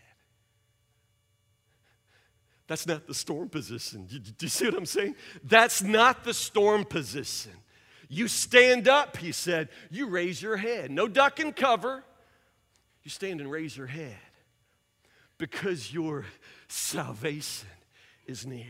That's 2.72 2.86
not 2.86 3.06
the 3.06 3.12
storm 3.12 3.50
position. 3.50 4.06
Do 4.06 4.18
you 4.40 4.48
see 4.48 4.64
what 4.64 4.76
I'm 4.76 4.86
saying? 4.86 5.14
That's 5.44 5.82
not 5.82 6.24
the 6.24 6.32
storm 6.32 6.86
position. 6.86 7.52
You 8.08 8.28
stand 8.28 8.88
up, 8.88 9.18
he 9.18 9.30
said. 9.30 9.68
You 9.90 10.06
raise 10.06 10.40
your 10.40 10.56
head. 10.56 10.90
No 10.90 11.06
duck 11.06 11.38
and 11.38 11.54
cover 11.54 12.02
you 13.02 13.10
stand 13.10 13.42
and 13.42 13.50
raise 13.50 13.76
your 13.76 13.88
head 13.88 14.16
because 15.36 15.92
your 15.92 16.24
salvation 16.66 17.68
is 18.26 18.46
near. 18.46 18.64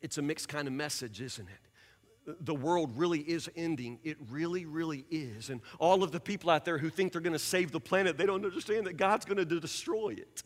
It's 0.00 0.16
a 0.16 0.22
mixed 0.22 0.48
kind 0.48 0.68
of 0.68 0.74
message, 0.74 1.20
isn't 1.20 1.48
it? 1.48 2.36
The 2.44 2.54
world 2.54 2.96
really 2.96 3.18
is 3.18 3.50
ending. 3.56 3.98
It 4.04 4.16
really, 4.30 4.64
really 4.64 5.06
is. 5.10 5.50
And 5.50 5.60
all 5.80 6.04
of 6.04 6.12
the 6.12 6.20
people 6.20 6.50
out 6.50 6.64
there 6.64 6.78
who 6.78 6.88
think 6.88 7.10
they're 7.10 7.20
going 7.20 7.32
to 7.32 7.38
save 7.40 7.72
the 7.72 7.80
planet, 7.80 8.16
they 8.16 8.26
don't 8.26 8.44
understand 8.44 8.86
that 8.86 8.96
God's 8.96 9.24
going 9.24 9.44
to 9.44 9.58
destroy 9.58 10.10
it 10.10 10.44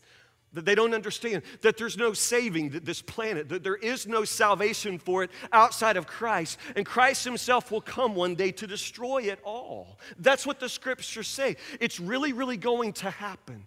that 0.54 0.64
they 0.64 0.74
don't 0.74 0.94
understand 0.94 1.42
that 1.60 1.76
there's 1.76 1.98
no 1.98 2.12
saving 2.12 2.70
this 2.70 3.02
planet, 3.02 3.48
that 3.50 3.62
there 3.62 3.76
is 3.76 4.06
no 4.06 4.24
salvation 4.24 4.98
for 4.98 5.22
it 5.24 5.30
outside 5.52 5.96
of 5.96 6.06
Christ. 6.06 6.58
And 6.76 6.86
Christ 6.86 7.24
Himself 7.24 7.70
will 7.70 7.80
come 7.80 8.14
one 8.14 8.34
day 8.34 8.52
to 8.52 8.66
destroy 8.66 9.22
it 9.22 9.40
all. 9.44 9.98
That's 10.18 10.46
what 10.46 10.60
the 10.60 10.68
scriptures 10.68 11.28
say. 11.28 11.56
It's 11.80 12.00
really, 12.00 12.32
really 12.32 12.56
going 12.56 12.92
to 12.94 13.10
happen. 13.10 13.66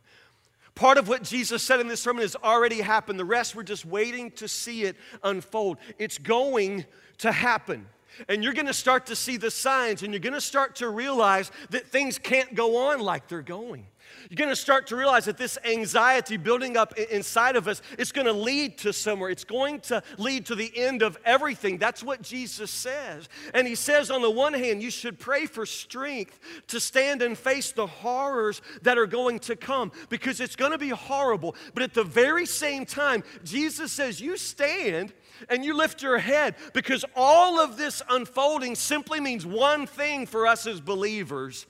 Part 0.75 0.97
of 0.97 1.07
what 1.07 1.23
Jesus 1.23 1.63
said 1.63 1.79
in 1.79 1.87
this 1.87 2.01
sermon 2.01 2.21
has 2.21 2.35
already 2.35 2.81
happened. 2.81 3.19
The 3.19 3.25
rest, 3.25 3.55
we're 3.55 3.63
just 3.63 3.85
waiting 3.85 4.29
to 4.31 4.47
see 4.47 4.83
it 4.83 4.95
unfold. 5.23 5.77
It's 5.97 6.19
going 6.19 6.85
to 7.19 7.31
happen. 7.31 7.87
And 8.29 8.43
you're 8.43 8.53
going 8.53 8.67
to 8.67 8.73
start 8.73 9.07
to 9.07 9.15
see 9.15 9.37
the 9.37 9.51
signs, 9.51 10.03
and 10.03 10.13
you're 10.13 10.19
going 10.19 10.33
to 10.33 10.41
start 10.41 10.75
to 10.77 10.89
realize 10.89 11.51
that 11.71 11.87
things 11.87 12.17
can't 12.17 12.53
go 12.55 12.77
on 12.89 12.99
like 12.99 13.27
they're 13.27 13.41
going. 13.41 13.87
You're 14.29 14.37
going 14.37 14.49
to 14.49 14.55
start 14.55 14.87
to 14.87 14.95
realize 14.95 15.25
that 15.25 15.37
this 15.37 15.57
anxiety 15.63 16.37
building 16.37 16.77
up 16.77 16.97
inside 16.97 17.55
of 17.55 17.67
us 17.67 17.81
is 17.97 18.11
going 18.11 18.27
to 18.27 18.33
lead 18.33 18.77
to 18.79 18.93
somewhere. 18.93 19.29
It's 19.29 19.43
going 19.43 19.79
to 19.81 20.03
lead 20.17 20.45
to 20.47 20.55
the 20.55 20.71
end 20.75 21.01
of 21.01 21.17
everything. 21.25 21.77
That's 21.77 22.03
what 22.03 22.21
Jesus 22.21 22.71
says. 22.71 23.29
And 23.53 23.67
he 23.67 23.75
says, 23.75 24.11
on 24.11 24.21
the 24.21 24.31
one 24.31 24.53
hand, 24.53 24.81
you 24.81 24.91
should 24.91 25.19
pray 25.19 25.45
for 25.45 25.65
strength 25.65 26.39
to 26.67 26.79
stand 26.79 27.21
and 27.21 27.37
face 27.37 27.71
the 27.71 27.87
horrors 27.87 28.61
that 28.81 28.97
are 28.97 29.07
going 29.07 29.39
to 29.39 29.55
come 29.55 29.91
because 30.09 30.39
it's 30.39 30.55
going 30.55 30.71
to 30.71 30.77
be 30.77 30.89
horrible. 30.89 31.55
But 31.73 31.83
at 31.83 31.93
the 31.93 32.03
very 32.03 32.45
same 32.45 32.85
time, 32.85 33.23
Jesus 33.43 33.91
says, 33.91 34.19
you 34.19 34.37
stand 34.37 35.13
and 35.49 35.63
you 35.63 35.75
lift 35.75 36.01
your 36.01 36.17
head 36.17 36.55
because 36.73 37.05
all 37.15 37.59
of 37.59 37.77
this 37.77 38.01
unfolding 38.09 38.75
simply 38.75 39.19
means 39.19 39.45
one 39.45 39.87
thing 39.87 40.25
for 40.25 40.47
us 40.47 40.65
as 40.65 40.81
believers 40.81 41.67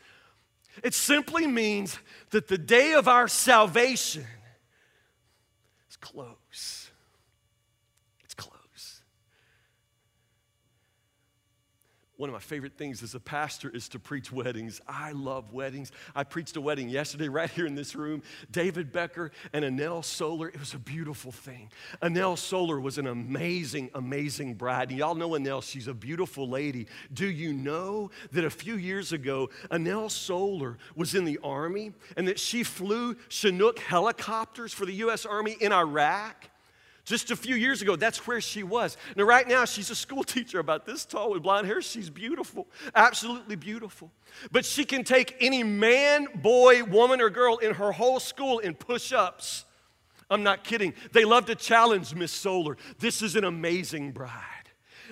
it 0.83 0.93
simply 0.93 1.47
means 1.47 1.97
that 2.31 2.47
the 2.47 2.57
day 2.57 2.93
of 2.93 3.07
our 3.07 3.27
salvation 3.27 4.25
is 5.89 5.97
close. 5.97 6.35
One 12.17 12.29
of 12.29 12.33
my 12.33 12.39
favorite 12.39 12.77
things 12.77 13.03
as 13.03 13.13
a 13.13 13.19
pastor 13.19 13.69
is 13.69 13.87
to 13.89 13.99
preach 13.99 14.31
weddings. 14.31 14.81
I 14.87 15.11
love 15.11 15.53
weddings. 15.53 15.91
I 16.15 16.23
preached 16.23 16.57
a 16.57 16.61
wedding 16.61 16.89
yesterday 16.89 17.27
right 17.27 17.49
here 17.49 17.67
in 17.67 17.75
this 17.75 17.95
room. 17.95 18.23
David 18.49 18.91
Becker 18.91 19.31
and 19.53 19.63
Anel 19.63 20.03
Solar. 20.03 20.47
It 20.47 20.59
was 20.59 20.73
a 20.73 20.79
beautiful 20.79 21.31
thing. 21.31 21.71
Anel 22.01 22.35
Solar 22.35 22.79
was 22.79 22.97
an 22.97 23.05
amazing, 23.05 23.91
amazing 23.93 24.55
bride. 24.55 24.89
And 24.89 24.97
y'all 24.97 25.13
know 25.13 25.29
Anel, 25.29 25.61
she's 25.61 25.87
a 25.87 25.93
beautiful 25.93 26.49
lady. 26.49 26.87
Do 27.13 27.27
you 27.27 27.53
know 27.53 28.09
that 28.31 28.43
a 28.43 28.49
few 28.49 28.77
years 28.77 29.11
ago, 29.11 29.51
Anel 29.69 30.09
Solar 30.09 30.79
was 30.95 31.13
in 31.13 31.23
the 31.23 31.37
Army 31.43 31.93
and 32.15 32.27
that 32.27 32.39
she 32.39 32.63
flew 32.63 33.15
Chinook 33.29 33.77
helicopters 33.77 34.73
for 34.73 34.87
the 34.87 34.93
U.S. 34.93 35.23
Army 35.23 35.55
in 35.61 35.71
Iraq? 35.71 36.49
Just 37.07 37.31
a 37.31 37.37
few 37.37 37.55
years 37.55 37.81
ago, 37.81 37.95
that's 37.95 38.27
where 38.27 38.41
she 38.41 38.63
was. 38.63 38.97
Now, 39.15 39.23
right 39.23 39.47
now, 39.47 39.63
she's 39.63 39.89
a 39.89 39.95
school 39.95 40.23
teacher 40.25 40.59
about 40.59 40.85
this 40.85 41.05
tall 41.05 41.31
with 41.31 41.41
blonde 41.41 41.65
hair. 41.65 41.81
She's 41.81 42.09
beautiful, 42.09 42.67
absolutely 42.93 43.55
beautiful. 43.55 44.11
But 44.51 44.65
she 44.65 44.83
can 44.83 45.05
take 45.05 45.37
any 45.39 45.63
man, 45.63 46.27
boy, 46.35 46.83
woman, 46.83 47.21
or 47.21 47.29
girl 47.29 47.59
in 47.59 47.75
her 47.75 47.93
whole 47.93 48.19
school 48.19 48.59
in 48.59 48.75
push 48.75 49.13
ups. 49.13 49.63
I'm 50.29 50.43
not 50.43 50.65
kidding. 50.65 50.93
They 51.13 51.23
love 51.23 51.45
to 51.45 51.55
challenge 51.55 52.13
Miss 52.13 52.33
Solar. 52.33 52.75
This 52.99 53.21
is 53.21 53.37
an 53.37 53.45
amazing 53.45 54.11
bride. 54.11 54.33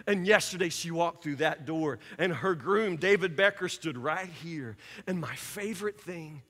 And 0.06 0.28
yesterday 0.28 0.68
she 0.68 0.92
walked 0.92 1.24
through 1.24 1.38
that 1.38 1.66
door, 1.66 2.00
and 2.18 2.34
her 2.34 2.56
groom, 2.56 2.98
David 2.98 3.38
Becker, 3.38 3.70
stood 3.70 3.98
right 3.98 4.30
here. 4.44 4.76
And 5.08 5.18
my 5.18 5.36
favorite 5.38 6.02
thing 6.02 6.42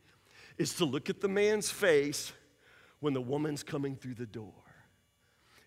is 0.58 0.73
to 0.77 0.86
look 0.86 1.08
at 1.12 1.21
the 1.21 1.27
man's 1.27 1.69
face 1.69 2.34
when 2.99 3.13
the 3.13 3.21
woman's 3.21 3.62
coming 3.62 3.95
through 3.95 4.15
the 4.15 4.25
door. 4.25 4.64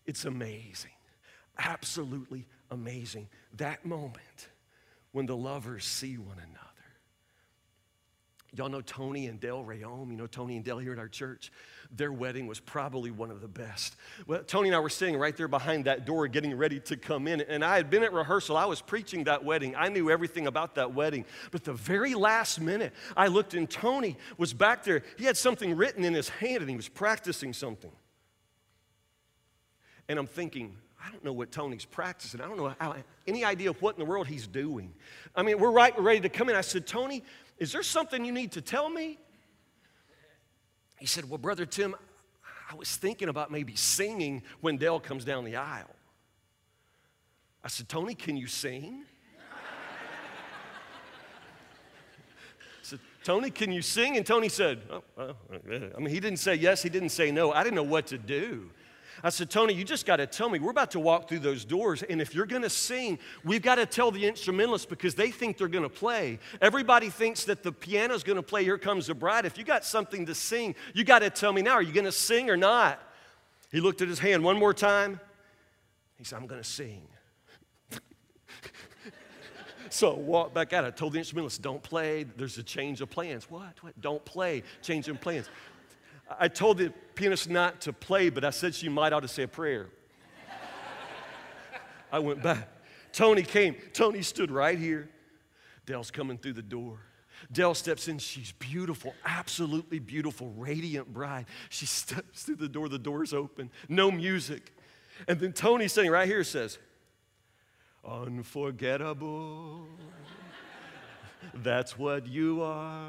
It's 0.09 0.25
amazing, 0.25 0.91
absolutely 1.59 2.47
amazing. 2.71 3.29
That 3.59 3.85
moment 3.85 4.49
when 5.13 5.27
the 5.27 5.37
lovers 5.37 5.85
see 5.85 6.17
one 6.17 6.39
another. 6.39 6.65
Y'all 8.57 8.71
know 8.71 8.81
Tony 8.81 9.27
and 9.27 9.39
Del 9.39 9.63
Rayom. 9.63 10.11
You 10.11 10.17
know 10.17 10.27
Tony 10.27 10.57
and 10.57 10.65
Del 10.65 10.79
here 10.79 10.95
at 10.95 10.99
our 10.99 11.09
church. 11.09 11.53
Their 11.95 12.11
wedding 12.11 12.47
was 12.47 12.59
probably 12.59 13.11
one 13.11 13.31
of 13.31 13.43
the 13.43 13.49
best. 13.49 13.97
Well, 14.27 14.43
Tony 14.45 14.71
and 14.71 14.77
I 14.77 14.79
were 14.81 14.89
sitting 14.89 15.19
right 15.19 15.37
there 15.37 15.47
behind 15.47 15.85
that 15.85 16.07
door 16.07 16.27
getting 16.27 16.57
ready 16.57 16.81
to 16.81 16.97
come 16.97 17.29
in. 17.29 17.43
And 17.43 17.63
I 17.63 17.77
had 17.77 17.91
been 17.91 18.03
at 18.03 18.15
rehearsal. 18.15 18.57
I 18.57 18.65
was 18.65 18.81
preaching 18.81 19.25
that 19.25 19.45
wedding. 19.45 19.77
I 19.77 19.91
knew 19.91 20.11
everything 20.11 20.47
about 20.47 20.77
that 20.77 20.95
wedding. 20.95 21.27
But 21.51 21.65
the 21.65 21.75
very 21.75 22.15
last 22.15 22.63
minute, 22.63 22.95
I 23.15 23.27
looked 23.27 23.53
and 23.53 23.69
Tony 23.69 24.17
was 24.39 24.55
back 24.55 24.85
there. 24.85 25.03
He 25.19 25.27
had 25.27 25.37
something 25.37 25.77
written 25.77 26.03
in 26.03 26.15
his 26.15 26.31
hand 26.31 26.63
and 26.63 26.71
he 26.71 26.77
was 26.77 26.89
practicing 26.89 27.53
something. 27.53 27.93
And 30.09 30.19
I'm 30.19 30.27
thinking, 30.27 30.75
I 31.05 31.11
don't 31.11 31.25
know 31.25 31.33
what 31.33 31.53
Tony's 31.53 31.85
practicing. 31.85 32.41
I 32.41 32.49
don't 32.49 32.57
know 32.57 32.75
how, 32.79 32.97
any 33.27 33.45
idea 33.45 33.71
of 33.71 33.81
what 33.81 33.95
in 33.97 34.01
the 34.01 34.05
world 34.05 34.27
he's 34.27 34.47
doing. 34.47 34.93
I 35.37 35.43
mean, 35.43 35.59
we're 35.59 35.71
right, 35.71 35.97
we're 35.97 36.05
ready 36.05 36.21
to 36.21 36.29
come 36.29 36.49
in. 36.49 36.57
I 36.57 36.63
said, 36.63 36.87
Tony, 36.87 37.23
is 37.59 37.73
there 37.73 37.83
something 37.83 38.25
you 38.25 38.33
need 38.33 38.53
to 38.53 38.61
tell 38.61 38.89
me? 38.89 39.19
He 40.99 41.07
said, 41.07 41.29
Well, 41.29 41.39
Brother 41.39 41.67
Tim, 41.67 41.95
I 42.71 42.75
was 42.75 42.97
thinking 42.97 43.29
about 43.29 43.51
maybe 43.51 43.77
singing 43.77 44.43
when 44.61 44.77
Dell 44.77 44.99
comes 45.01 45.25
down 45.25 45.45
the 45.45 45.57
aisle. 45.57 45.95
I 47.63 47.69
said, 47.69 47.89
Tony, 47.89 48.15
can 48.15 48.37
you 48.37 48.47
sing? 48.47 49.05
I 49.51 49.57
said, 52.83 53.01
Tony, 53.25 53.51
can 53.51 53.73
you 53.73 53.83
sing? 53.83 54.17
And 54.17 54.27
Tony 54.27 54.49
said, 54.49 54.81
oh, 54.91 55.03
well, 55.17 55.37
I 55.97 55.99
mean, 55.99 56.09
he 56.09 56.21
didn't 56.21 56.39
say 56.39 56.55
yes, 56.55 56.83
he 56.83 56.89
didn't 56.89 57.11
say 57.11 57.31
no. 57.31 57.53
I 57.53 57.63
didn't 57.63 57.77
know 57.77 57.83
what 57.83 58.07
to 58.09 58.19
do. 58.19 58.71
I 59.23 59.31
said, 59.31 59.51
Tony, 59.51 59.75
you 59.75 59.85
just 59.85 60.07
got 60.07 60.17
to 60.17 60.27
tell 60.27 60.49
me. 60.49 60.59
We're 60.59 60.71
about 60.71 60.93
to 60.93 61.01
walk 61.01 61.29
through 61.29 61.41
those 61.41 61.65
doors, 61.65 62.03
and 62.03 62.21
if 62.21 62.35
you're 62.35 62.47
going 62.47 62.63
to 62.63 62.71
sing, 62.71 63.19
we've 63.45 63.63
got 63.63 63.77
to 63.77 63.87
tell 63.87 64.11
the 64.11 64.27
instrumentalists 64.27 64.87
because 64.87 65.15
they 65.15 65.31
think 65.31 65.59
they're 65.59 65.69
going 65.69 65.83
to 65.85 65.89
play. 65.89 66.39
Everybody 66.61 67.11
thinks 67.11 67.45
that 67.45 67.63
the 67.63 67.73
piano's 67.73 68.23
going 68.23 68.37
to 68.37 68.43
play 68.43 68.65
Here 68.65 68.79
Comes 68.79 69.09
the 69.09 69.15
Bride. 69.15 69.45
If 69.45 69.59
you 69.59 69.65
got 69.65 69.85
something 69.85 70.27
to 70.27 70.35
sing, 70.35 70.75
you 70.95 71.05
got 71.05 71.21
to 71.21 71.31
tell 71.31 71.53
me 71.53 71.63
now. 71.63 71.73
Are 71.73 71.83
you 71.83 71.93
going 71.93 72.05
to 72.05 72.13
sing 72.13 72.51
or 72.51 72.57
not? 72.57 73.01
He 73.71 73.81
looked 73.81 74.01
at 74.03 74.09
his 74.09 74.19
hand 74.19 74.45
one 74.45 74.59
more 74.59 74.73
time. 74.73 75.21
He 76.17 76.25
said, 76.25 76.37
I'm 76.37 76.47
going 76.47 76.63
to 76.63 76.69
sing. 76.69 77.07
so 79.91 80.13
I 80.13 80.19
walked 80.19 80.55
back 80.55 80.73
out. 80.73 80.85
I 80.85 80.91
told 80.91 81.13
the 81.13 81.19
instrumentalists, 81.19 81.59
don't 81.59 81.83
play. 81.83 82.25
There's 82.25 82.59
a 82.59 82.63
change 82.63 83.01
of 83.01 83.11
plans. 83.11 83.51
What? 83.51 83.83
What? 83.83 84.01
Don't 84.01 84.25
play. 84.25 84.63
Change 84.83 85.09
of 85.09 85.21
plans. 85.21 85.49
I 86.39 86.49
told 86.49 86.79
the 86.79 86.93
pianist 87.15 87.49
not 87.49 87.81
to 87.83 87.93
play, 87.93 88.29
but 88.31 88.45
I 88.45 88.51
said 88.51 88.75
she 88.75 88.89
might 88.89 89.13
ought 89.13 89.21
to 89.21 89.29
say 89.29 89.45
a 89.45 89.49
prayer. 89.49 89.89
I 92.13 92.19
went 92.19 92.43
back. 92.43 92.69
Tony 93.13 93.43
came. 93.43 93.77
Tony 93.93 94.23
stood 94.23 94.51
right 94.51 94.79
here. 94.79 95.09
Dell's 95.87 96.11
coming 96.11 96.37
through 96.39 96.53
the 96.53 96.63
door. 96.63 96.99
Dell 97.51 97.75
steps 97.75 98.09
in. 98.09 98.19
She's 98.19 98.53
beautiful, 98.53 99.15
absolutely 99.25 99.99
beautiful, 99.99 100.53
radiant 100.57 101.13
bride. 101.13 101.47
She 101.71 101.87
steps 102.01 102.43
through 102.43 102.57
the 102.57 102.69
door. 102.69 102.89
The 102.89 102.99
door's 102.99 103.33
open. 103.33 103.71
No 103.89 104.11
music. 104.11 104.75
And 105.27 105.41
then 105.41 105.53
Tony 105.53 105.89
sitting 105.89 106.11
right 106.11 106.29
here 106.29 106.45
says, 106.45 106.79
Unforgettable. 108.05 109.87
That's 111.55 111.99
what 111.99 112.27
you 112.27 112.63
are. 112.63 113.09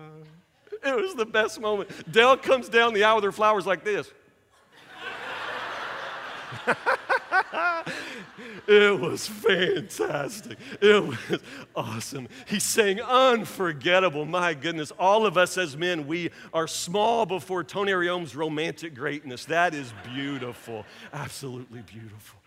It 0.84 0.96
was 0.96 1.16
the 1.16 1.26
best 1.26 1.60
moment. 1.60 1.90
Dell 2.12 2.38
comes 2.38 2.70
down 2.70 2.94
the 2.94 3.04
aisle 3.04 3.16
with 3.16 3.26
her 3.26 3.32
flowers 3.32 3.66
like 3.66 3.84
this. 3.84 4.12
it 8.68 9.00
was 9.00 9.28
fantastic. 9.28 10.58
It 10.82 11.04
was 11.04 11.42
awesome. 11.76 12.28
He 12.48 12.60
sang 12.60 13.02
unforgettable. 13.02 14.26
My 14.26 14.54
goodness, 14.54 14.92
all 14.98 15.26
of 15.26 15.38
us 15.38 15.58
as 15.58 15.76
men, 15.78 16.08
we 16.08 16.32
are 16.54 16.68
small 16.68 17.26
before 17.26 17.64
Tony 17.64 17.92
Rayom's 17.92 18.36
romantic 18.36 18.96
greatness. 18.96 19.46
That 19.46 19.74
is 19.74 19.94
beautiful. 20.14 20.86
Absolutely 21.14 21.82
beautiful. 21.82 22.40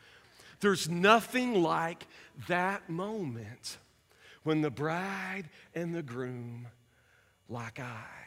There's 0.60 0.88
nothing 0.88 1.62
like 1.62 2.06
that 2.48 2.88
moment 2.88 3.78
when 4.44 4.60
the 4.62 4.70
bride 4.70 5.44
and 5.74 5.94
the 5.94 6.02
groom 6.02 6.68
lock 7.48 7.78
eyes. 7.80 8.21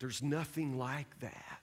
There's 0.00 0.22
nothing 0.22 0.78
like 0.78 1.20
that. 1.20 1.62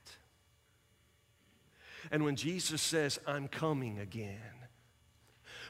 And 2.11 2.23
when 2.23 2.37
Jesus 2.37 2.81
says, 2.81 3.19
I'm 3.27 3.47
coming 3.47 3.99
again, 3.99 4.37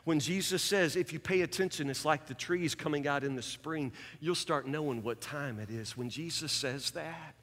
when 0.04 0.20
Jesus 0.20 0.62
says, 0.62 0.96
if 0.96 1.12
you 1.12 1.20
pay 1.20 1.42
attention, 1.42 1.90
it's 1.90 2.06
like 2.06 2.28
the 2.28 2.34
trees 2.34 2.76
coming 2.76 3.08
out 3.08 3.24
in 3.24 3.36
the 3.36 3.42
spring, 3.42 3.92
you'll 4.20 4.36
start 4.36 4.68
knowing 4.68 5.02
what 5.02 5.20
time 5.20 5.60
it 5.60 5.70
is. 5.70 5.98
When 5.98 6.10
Jesus 6.10 6.52
says 6.52 6.92
that, 6.92 7.36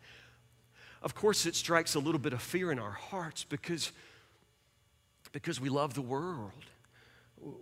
of 1.03 1.15
course, 1.15 1.45
it 1.45 1.55
strikes 1.55 1.95
a 1.95 1.99
little 1.99 2.19
bit 2.19 2.33
of 2.33 2.41
fear 2.41 2.71
in 2.73 2.79
our 2.79 2.93
hearts 2.93 3.45
because, 3.45 3.93
because 5.33 5.61
we 5.61 5.69
love 5.69 5.95
the 5.95 6.03
world 6.03 6.53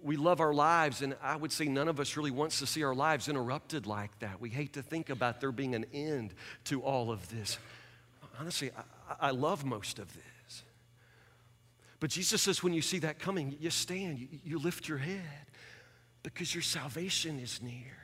we 0.03 0.17
love 0.17 0.41
our 0.41 0.55
lives, 0.55 1.03
and 1.03 1.17
I 1.23 1.37
would 1.37 1.53
say 1.53 1.67
none 1.67 1.89
of 1.89 1.99
us 2.01 2.17
really 2.17 2.31
wants 2.31 2.59
to 2.61 2.67
see 2.67 2.83
our 2.83 2.95
lives 2.95 3.29
interrupted 3.29 3.87
like 3.87 4.17
that. 4.21 4.41
We 4.41 4.51
hate 4.51 4.75
to 4.75 4.83
think 4.83 5.11
about 5.11 5.41
there 5.41 5.53
being 5.53 5.75
an 5.75 5.87
end 5.93 6.35
to 6.65 6.83
all 6.83 7.11
of 7.11 7.29
this. 7.29 7.59
Honestly, 8.39 8.71
I, 9.11 9.29
I 9.29 9.31
love 9.31 9.65
most 9.65 9.99
of 9.99 10.13
this. 10.13 10.65
But 12.01 12.11
Jesus 12.11 12.43
says 12.43 12.63
when 12.63 12.73
you 12.73 12.83
see 12.83 12.99
that 13.01 13.19
coming, 13.19 13.57
you 13.61 13.71
stand, 13.71 14.19
you, 14.19 14.29
you 14.45 14.59
lift 14.59 14.89
your 14.89 14.99
head 14.99 15.21
because 16.23 16.55
your 16.55 16.63
salvation 16.63 17.39
is 17.39 17.63
near. 17.63 18.02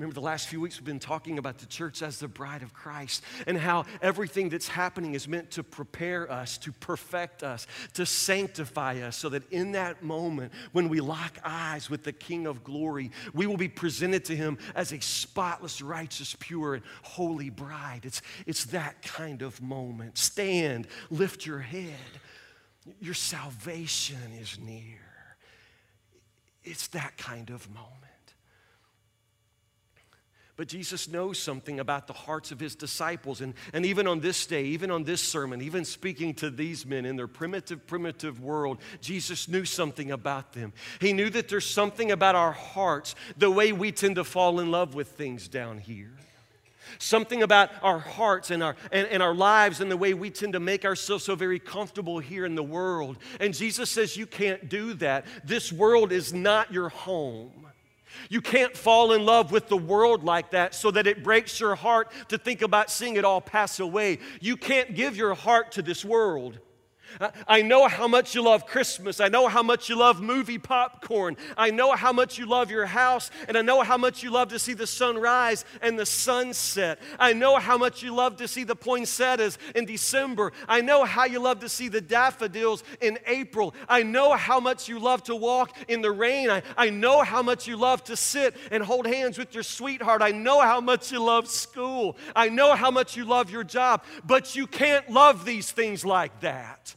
Remember, 0.00 0.14
the 0.14 0.22
last 0.22 0.48
few 0.48 0.62
weeks 0.62 0.78
we've 0.78 0.86
been 0.86 0.98
talking 0.98 1.36
about 1.36 1.58
the 1.58 1.66
church 1.66 2.00
as 2.00 2.18
the 2.18 2.26
bride 2.26 2.62
of 2.62 2.72
Christ 2.72 3.22
and 3.46 3.58
how 3.58 3.84
everything 4.00 4.48
that's 4.48 4.66
happening 4.66 5.12
is 5.12 5.28
meant 5.28 5.50
to 5.50 5.62
prepare 5.62 6.32
us, 6.32 6.56
to 6.56 6.72
perfect 6.72 7.42
us, 7.42 7.66
to 7.92 8.06
sanctify 8.06 9.00
us, 9.02 9.18
so 9.18 9.28
that 9.28 9.42
in 9.52 9.72
that 9.72 10.02
moment 10.02 10.54
when 10.72 10.88
we 10.88 11.00
lock 11.00 11.38
eyes 11.44 11.90
with 11.90 12.02
the 12.02 12.14
King 12.14 12.46
of 12.46 12.64
glory, 12.64 13.10
we 13.34 13.46
will 13.46 13.58
be 13.58 13.68
presented 13.68 14.24
to 14.24 14.34
him 14.34 14.56
as 14.74 14.90
a 14.90 15.00
spotless, 15.00 15.82
righteous, 15.82 16.34
pure, 16.40 16.76
and 16.76 16.82
holy 17.02 17.50
bride. 17.50 18.00
It's, 18.04 18.22
it's 18.46 18.64
that 18.66 19.02
kind 19.02 19.42
of 19.42 19.60
moment. 19.60 20.16
Stand, 20.16 20.86
lift 21.10 21.44
your 21.44 21.58
head. 21.60 21.92
Your 23.00 23.12
salvation 23.12 24.32
is 24.40 24.58
near. 24.58 25.36
It's 26.64 26.86
that 26.88 27.18
kind 27.18 27.50
of 27.50 27.68
moment. 27.68 28.09
But 30.60 30.68
Jesus 30.68 31.08
knows 31.08 31.38
something 31.38 31.80
about 31.80 32.06
the 32.06 32.12
hearts 32.12 32.52
of 32.52 32.60
his 32.60 32.74
disciples. 32.74 33.40
And, 33.40 33.54
and 33.72 33.86
even 33.86 34.06
on 34.06 34.20
this 34.20 34.44
day, 34.44 34.64
even 34.64 34.90
on 34.90 35.04
this 35.04 35.22
sermon, 35.22 35.62
even 35.62 35.86
speaking 35.86 36.34
to 36.34 36.50
these 36.50 36.84
men 36.84 37.06
in 37.06 37.16
their 37.16 37.28
primitive, 37.28 37.86
primitive 37.86 38.42
world, 38.42 38.76
Jesus 39.00 39.48
knew 39.48 39.64
something 39.64 40.10
about 40.10 40.52
them. 40.52 40.74
He 41.00 41.14
knew 41.14 41.30
that 41.30 41.48
there's 41.48 41.64
something 41.64 42.12
about 42.12 42.34
our 42.34 42.52
hearts, 42.52 43.14
the 43.38 43.50
way 43.50 43.72
we 43.72 43.90
tend 43.90 44.16
to 44.16 44.24
fall 44.24 44.60
in 44.60 44.70
love 44.70 44.94
with 44.94 45.08
things 45.08 45.48
down 45.48 45.78
here. 45.78 46.12
Something 46.98 47.42
about 47.42 47.70
our 47.82 47.98
hearts 47.98 48.50
and 48.50 48.62
our, 48.62 48.76
and, 48.92 49.08
and 49.08 49.22
our 49.22 49.34
lives 49.34 49.80
and 49.80 49.90
the 49.90 49.96
way 49.96 50.12
we 50.12 50.28
tend 50.28 50.52
to 50.52 50.60
make 50.60 50.84
ourselves 50.84 51.24
so 51.24 51.34
very 51.36 51.58
comfortable 51.58 52.18
here 52.18 52.44
in 52.44 52.54
the 52.54 52.62
world. 52.62 53.16
And 53.40 53.54
Jesus 53.54 53.88
says, 53.88 54.14
You 54.14 54.26
can't 54.26 54.68
do 54.68 54.92
that. 54.92 55.24
This 55.42 55.72
world 55.72 56.12
is 56.12 56.34
not 56.34 56.70
your 56.70 56.90
home. 56.90 57.60
You 58.28 58.40
can't 58.40 58.76
fall 58.76 59.12
in 59.12 59.24
love 59.24 59.52
with 59.52 59.68
the 59.68 59.76
world 59.76 60.24
like 60.24 60.50
that 60.50 60.74
so 60.74 60.90
that 60.90 61.06
it 61.06 61.22
breaks 61.22 61.60
your 61.60 61.74
heart 61.74 62.12
to 62.28 62.38
think 62.38 62.62
about 62.62 62.90
seeing 62.90 63.16
it 63.16 63.24
all 63.24 63.40
pass 63.40 63.80
away. 63.80 64.18
You 64.40 64.56
can't 64.56 64.94
give 64.94 65.16
your 65.16 65.34
heart 65.34 65.72
to 65.72 65.82
this 65.82 66.04
world. 66.04 66.58
I 67.46 67.62
know 67.62 67.88
how 67.88 68.08
much 68.08 68.34
you 68.34 68.42
love 68.42 68.66
Christmas. 68.66 69.20
I 69.20 69.28
know 69.28 69.48
how 69.48 69.62
much 69.62 69.88
you 69.88 69.96
love 69.96 70.20
movie 70.20 70.58
popcorn. 70.58 71.36
I 71.56 71.70
know 71.70 71.92
how 71.92 72.12
much 72.12 72.38
you 72.38 72.46
love 72.46 72.70
your 72.70 72.86
house. 72.86 73.30
And 73.48 73.56
I 73.56 73.62
know 73.62 73.82
how 73.82 73.96
much 73.96 74.22
you 74.22 74.30
love 74.30 74.48
to 74.48 74.58
see 74.58 74.74
the 74.74 74.86
sunrise 74.86 75.64
and 75.82 75.98
the 75.98 76.06
sunset. 76.06 76.98
I 77.18 77.32
know 77.32 77.56
how 77.58 77.76
much 77.78 78.02
you 78.02 78.14
love 78.14 78.36
to 78.36 78.48
see 78.48 78.64
the 78.64 78.76
poinsettias 78.76 79.58
in 79.74 79.84
December. 79.84 80.52
I 80.68 80.80
know 80.80 81.04
how 81.04 81.24
you 81.24 81.40
love 81.40 81.60
to 81.60 81.68
see 81.68 81.88
the 81.88 82.00
daffodils 82.00 82.84
in 83.00 83.18
April. 83.26 83.74
I 83.88 84.02
know 84.02 84.34
how 84.34 84.60
much 84.60 84.88
you 84.88 84.98
love 84.98 85.22
to 85.24 85.36
walk 85.36 85.76
in 85.88 86.02
the 86.02 86.10
rain. 86.10 86.50
I, 86.50 86.62
I 86.76 86.90
know 86.90 87.22
how 87.22 87.42
much 87.42 87.66
you 87.66 87.76
love 87.76 88.04
to 88.04 88.16
sit 88.16 88.56
and 88.70 88.82
hold 88.82 89.06
hands 89.06 89.38
with 89.38 89.54
your 89.54 89.62
sweetheart. 89.62 90.22
I 90.22 90.30
know 90.30 90.60
how 90.60 90.80
much 90.80 91.12
you 91.12 91.22
love 91.22 91.48
school. 91.48 92.16
I 92.34 92.48
know 92.48 92.74
how 92.74 92.90
much 92.90 93.16
you 93.16 93.24
love 93.24 93.50
your 93.50 93.64
job. 93.64 94.04
But 94.24 94.56
you 94.56 94.66
can't 94.66 95.10
love 95.10 95.44
these 95.44 95.70
things 95.70 96.04
like 96.04 96.40
that. 96.40 96.94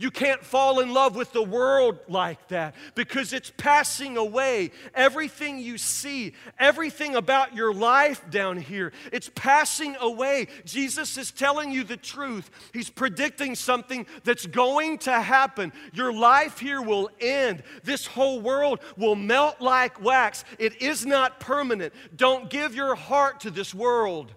You 0.00 0.10
can't 0.10 0.42
fall 0.42 0.80
in 0.80 0.94
love 0.94 1.14
with 1.14 1.30
the 1.34 1.42
world 1.42 1.98
like 2.08 2.48
that 2.48 2.74
because 2.94 3.34
it's 3.34 3.52
passing 3.58 4.16
away. 4.16 4.70
Everything 4.94 5.58
you 5.58 5.76
see, 5.76 6.32
everything 6.58 7.16
about 7.16 7.54
your 7.54 7.74
life 7.74 8.24
down 8.30 8.56
here, 8.56 8.94
it's 9.12 9.30
passing 9.34 9.96
away. 10.00 10.46
Jesus 10.64 11.18
is 11.18 11.30
telling 11.30 11.70
you 11.70 11.84
the 11.84 11.98
truth. 11.98 12.50
He's 12.72 12.88
predicting 12.88 13.54
something 13.54 14.06
that's 14.24 14.46
going 14.46 14.96
to 15.00 15.20
happen. 15.20 15.70
Your 15.92 16.14
life 16.14 16.58
here 16.58 16.80
will 16.80 17.10
end. 17.20 17.62
This 17.84 18.06
whole 18.06 18.40
world 18.40 18.80
will 18.96 19.16
melt 19.16 19.60
like 19.60 20.02
wax. 20.02 20.44
It 20.58 20.80
is 20.80 21.04
not 21.04 21.40
permanent. 21.40 21.92
Don't 22.16 22.48
give 22.48 22.74
your 22.74 22.94
heart 22.94 23.40
to 23.40 23.50
this 23.50 23.74
world. 23.74 24.32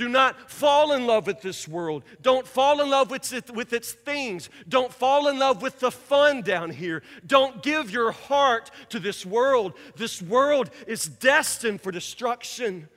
Do 0.00 0.08
not 0.08 0.50
fall 0.50 0.92
in 0.92 1.06
love 1.06 1.26
with 1.26 1.42
this 1.42 1.68
world. 1.68 2.04
Don't 2.22 2.46
fall 2.46 2.80
in 2.80 2.88
love 2.88 3.10
with, 3.10 3.30
it, 3.34 3.50
with 3.50 3.74
its 3.74 3.92
things. 3.92 4.48
Don't 4.66 4.90
fall 4.90 5.28
in 5.28 5.38
love 5.38 5.60
with 5.60 5.78
the 5.78 5.90
fun 5.90 6.40
down 6.40 6.70
here. 6.70 7.02
Don't 7.26 7.62
give 7.62 7.90
your 7.90 8.10
heart 8.10 8.70
to 8.88 8.98
this 8.98 9.26
world. 9.26 9.74
This 9.96 10.22
world 10.22 10.70
is 10.86 11.04
destined 11.04 11.82
for 11.82 11.92
destruction. 11.92 12.88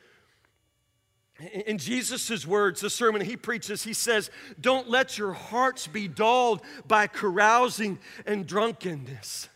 In 1.65 1.77
Jesus' 1.77 2.47
words, 2.47 2.79
the 2.79 2.89
sermon 2.89 3.19
he 3.19 3.35
preaches, 3.35 3.83
he 3.83 3.91
says, 3.91 4.31
Don't 4.61 4.89
let 4.89 5.17
your 5.17 5.33
hearts 5.33 5.87
be 5.87 6.07
dulled 6.07 6.61
by 6.87 7.07
carousing 7.07 7.99
and 8.25 8.47
drunkenness. 8.47 9.49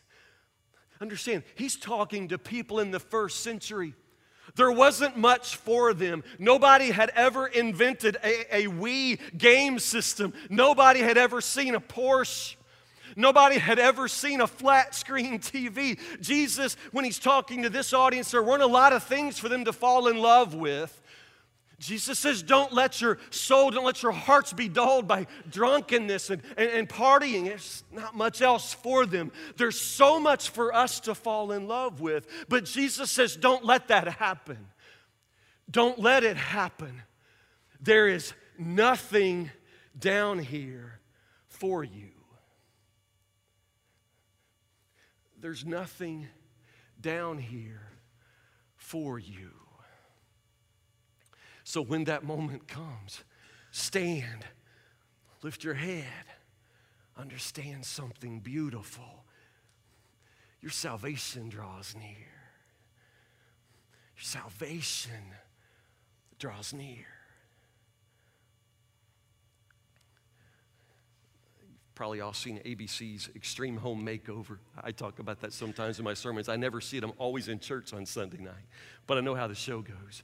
Understand, 0.99 1.43
he's 1.55 1.77
talking 1.77 2.27
to 2.27 2.37
people 2.37 2.81
in 2.81 2.91
the 2.91 2.99
first 2.99 3.39
century 3.39 3.93
there 4.55 4.71
wasn't 4.71 5.17
much 5.17 5.55
for 5.57 5.93
them. 5.93 6.23
Nobody 6.39 6.91
had 6.91 7.11
ever 7.15 7.47
invented 7.47 8.17
a, 8.23 8.63
a 8.63 8.67
Wii 8.67 9.19
game 9.37 9.79
system. 9.79 10.33
Nobody 10.49 11.01
had 11.01 11.17
ever 11.17 11.41
seen 11.41 11.75
a 11.75 11.81
Porsche. 11.81 12.55
Nobody 13.15 13.57
had 13.57 13.79
ever 13.79 14.07
seen 14.07 14.41
a 14.41 14.47
flat 14.47 14.93
screen 14.93 15.39
TV. 15.39 15.99
Jesus, 16.21 16.77
when 16.91 17.03
he's 17.03 17.19
talking 17.19 17.63
to 17.63 17.69
this 17.69 17.93
audience, 17.93 18.31
there 18.31 18.43
weren't 18.43 18.63
a 18.63 18.67
lot 18.67 18.93
of 18.93 19.03
things 19.03 19.39
for 19.39 19.49
them 19.49 19.65
to 19.65 19.73
fall 19.73 20.07
in 20.07 20.17
love 20.17 20.53
with. 20.53 21.01
Jesus 21.79 22.17
says, 22.17 22.41
don't 22.41 22.73
let 22.73 23.01
your 23.01 23.19
soul, 23.29 23.69
don't 23.69 23.85
let 23.85 24.01
your 24.01 24.11
hearts 24.11 24.51
be 24.51 24.67
dulled 24.67 25.07
by 25.07 25.27
drunkenness 25.51 26.31
and, 26.31 26.41
and, 26.57 26.71
and, 26.71 26.89
partying. 26.89 27.45
There's 27.45 27.83
not 27.91 28.15
much 28.15 28.41
else 28.41 28.73
for 28.73 29.05
them. 29.05 29.31
There's 29.57 29.79
so 29.79 30.19
much 30.19 30.49
for 30.49 30.73
us 30.73 30.99
to 31.01 31.13
fall 31.13 31.51
in 31.51 31.67
love 31.67 32.01
with. 32.01 32.25
But 32.49 32.65
Jesus 32.65 33.11
says, 33.11 33.35
don't 33.35 33.63
let 33.63 33.89
that 33.89 34.07
happen. 34.07 34.57
Don't 35.69 35.99
let 35.99 36.23
it 36.23 36.37
happen. 36.37 37.03
There 37.79 38.07
is 38.07 38.33
nothing 38.57 39.51
down 39.97 40.39
here 40.39 40.99
for 41.47 41.83
you. 41.83 42.09
There's 45.39 45.63
nothing 45.63 46.27
down 46.99 47.37
here 47.37 47.87
for 48.75 49.19
you. 49.19 49.51
So 51.67 51.81
when 51.81 52.05
that 52.05 52.23
moment 52.23 52.65
comes, 52.69 53.25
stand, 53.71 54.45
lift 55.43 55.65
your 55.65 55.73
head, 55.73 56.05
understand 57.17 57.83
something 57.83 58.39
beautiful. 58.39 59.25
Your 60.61 60.71
salvation 60.71 61.49
draws 61.49 61.93
near. 61.93 62.31
Your 64.15 64.21
salvation 64.21 65.11
draws 66.39 66.73
near. 66.73 67.05
You've 71.59 71.95
probably 71.95 72.21
all 72.21 72.31
seen 72.31 72.59
ABC's 72.59 73.29
Extreme 73.35 73.75
Home 73.75 74.05
Makeover. 74.05 74.59
I 74.81 74.91
talk 74.91 75.19
about 75.19 75.41
that 75.41 75.51
sometimes 75.51 75.99
in 75.99 76.05
my 76.05 76.13
sermons. 76.13 76.47
I 76.47 76.55
never 76.55 76.79
see 76.79 76.95
it, 76.95 77.03
I'm 77.03 77.11
always 77.17 77.49
in 77.49 77.59
church 77.59 77.91
on 77.91 78.05
Sunday 78.05 78.41
night, 78.41 78.53
but 79.05 79.17
I 79.17 79.19
know 79.19 79.35
how 79.35 79.47
the 79.47 79.55
show 79.55 79.81
goes 79.81 80.23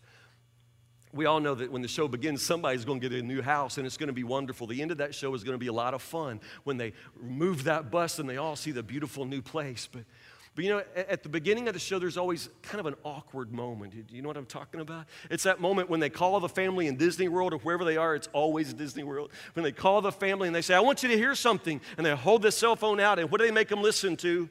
we 1.13 1.25
all 1.25 1.39
know 1.39 1.53
that 1.55 1.71
when 1.71 1.81
the 1.81 1.87
show 1.87 2.07
begins, 2.07 2.41
somebody's 2.41 2.85
going 2.85 2.99
to 2.99 3.09
get 3.09 3.17
a 3.17 3.21
new 3.21 3.41
house 3.41 3.77
and 3.77 3.85
it's 3.85 3.97
going 3.97 4.07
to 4.07 4.13
be 4.13 4.23
wonderful. 4.23 4.65
The 4.65 4.81
end 4.81 4.91
of 4.91 4.97
that 4.97 5.13
show 5.13 5.33
is 5.35 5.43
going 5.43 5.53
to 5.53 5.59
be 5.59 5.67
a 5.67 5.73
lot 5.73 5.93
of 5.93 6.01
fun 6.01 6.41
when 6.63 6.77
they 6.77 6.93
move 7.21 7.65
that 7.65 7.91
bus 7.91 8.19
and 8.19 8.27
they 8.27 8.37
all 8.37 8.55
see 8.55 8.71
the 8.71 8.83
beautiful 8.83 9.25
new 9.25 9.41
place. 9.41 9.87
But, 9.91 10.03
but 10.55 10.65
you 10.65 10.71
know, 10.71 10.83
at 10.95 11.21
the 11.21 11.29
beginning 11.29 11.67
of 11.67 11.75
the 11.75 11.79
show, 11.79 11.99
there's 11.99 12.17
always 12.17 12.49
kind 12.63 12.79
of 12.79 12.87
an 12.87 12.95
awkward 13.03 13.51
moment. 13.51 14.07
Do 14.07 14.15
you 14.15 14.23
know 14.23 14.27
what 14.27 14.37
I'm 14.37 14.45
talking 14.47 14.81
about? 14.81 15.05
It's 15.29 15.43
that 15.43 15.61
moment 15.61 15.89
when 15.89 15.99
they 15.99 16.09
call 16.09 16.39
the 16.39 16.49
family 16.49 16.87
in 16.87 16.97
Disney 16.97 17.27
World 17.27 17.53
or 17.53 17.59
wherever 17.59 17.85
they 17.85 17.97
are, 17.97 18.15
it's 18.15 18.29
always 18.33 18.73
Disney 18.73 19.03
World. 19.03 19.31
When 19.53 19.63
they 19.63 19.71
call 19.71 20.01
the 20.01 20.11
family 20.11 20.47
and 20.47 20.55
they 20.55 20.61
say, 20.61 20.73
I 20.73 20.79
want 20.79 21.03
you 21.03 21.09
to 21.09 21.17
hear 21.17 21.35
something, 21.35 21.79
and 21.97 22.05
they 22.05 22.15
hold 22.15 22.41
the 22.41 22.51
cell 22.51 22.75
phone 22.75 22.99
out, 22.99 23.19
and 23.19 23.29
what 23.31 23.39
do 23.39 23.45
they 23.45 23.53
make 23.53 23.67
them 23.67 23.81
listen 23.81 24.15
to? 24.17 24.49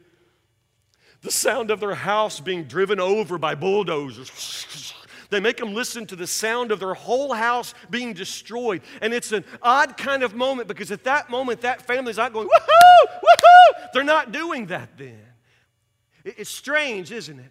The 1.23 1.31
sound 1.31 1.71
of 1.71 1.79
their 1.79 1.95
house 1.95 2.41
being 2.41 2.65
driven 2.65 2.99
over 2.99 3.39
by 3.39 3.55
bulldozers. 3.55 4.95
They 5.33 5.41
make 5.41 5.57
them 5.57 5.73
listen 5.73 6.07
to 6.09 6.17
the 6.17 6.27
sound 6.27 6.73
of 6.73 6.79
their 6.79 6.93
whole 6.93 7.33
house 7.33 7.73
being 7.89 8.13
destroyed. 8.13 8.83
And 9.01 9.15
it's 9.15 9.33
an 9.33 9.47
odd 9.63 9.97
kind 9.97 10.23
of 10.23 10.35
moment 10.35 10.69
because 10.69 10.93
at 10.93 11.05
that 11.05 11.31
moment, 11.31 11.63
that 11.63 11.81
family's 11.81 12.19
not 12.19 12.35
going, 12.35 12.49
woohoo, 12.49 13.07
woohoo. 13.09 13.87
They're 13.95 14.05
not 14.05 14.31
doing 14.31 14.67
that 14.67 14.91
then. 14.99 15.25
It's 16.23 16.51
strange, 16.51 17.11
isn't 17.11 17.39
it? 17.41 17.51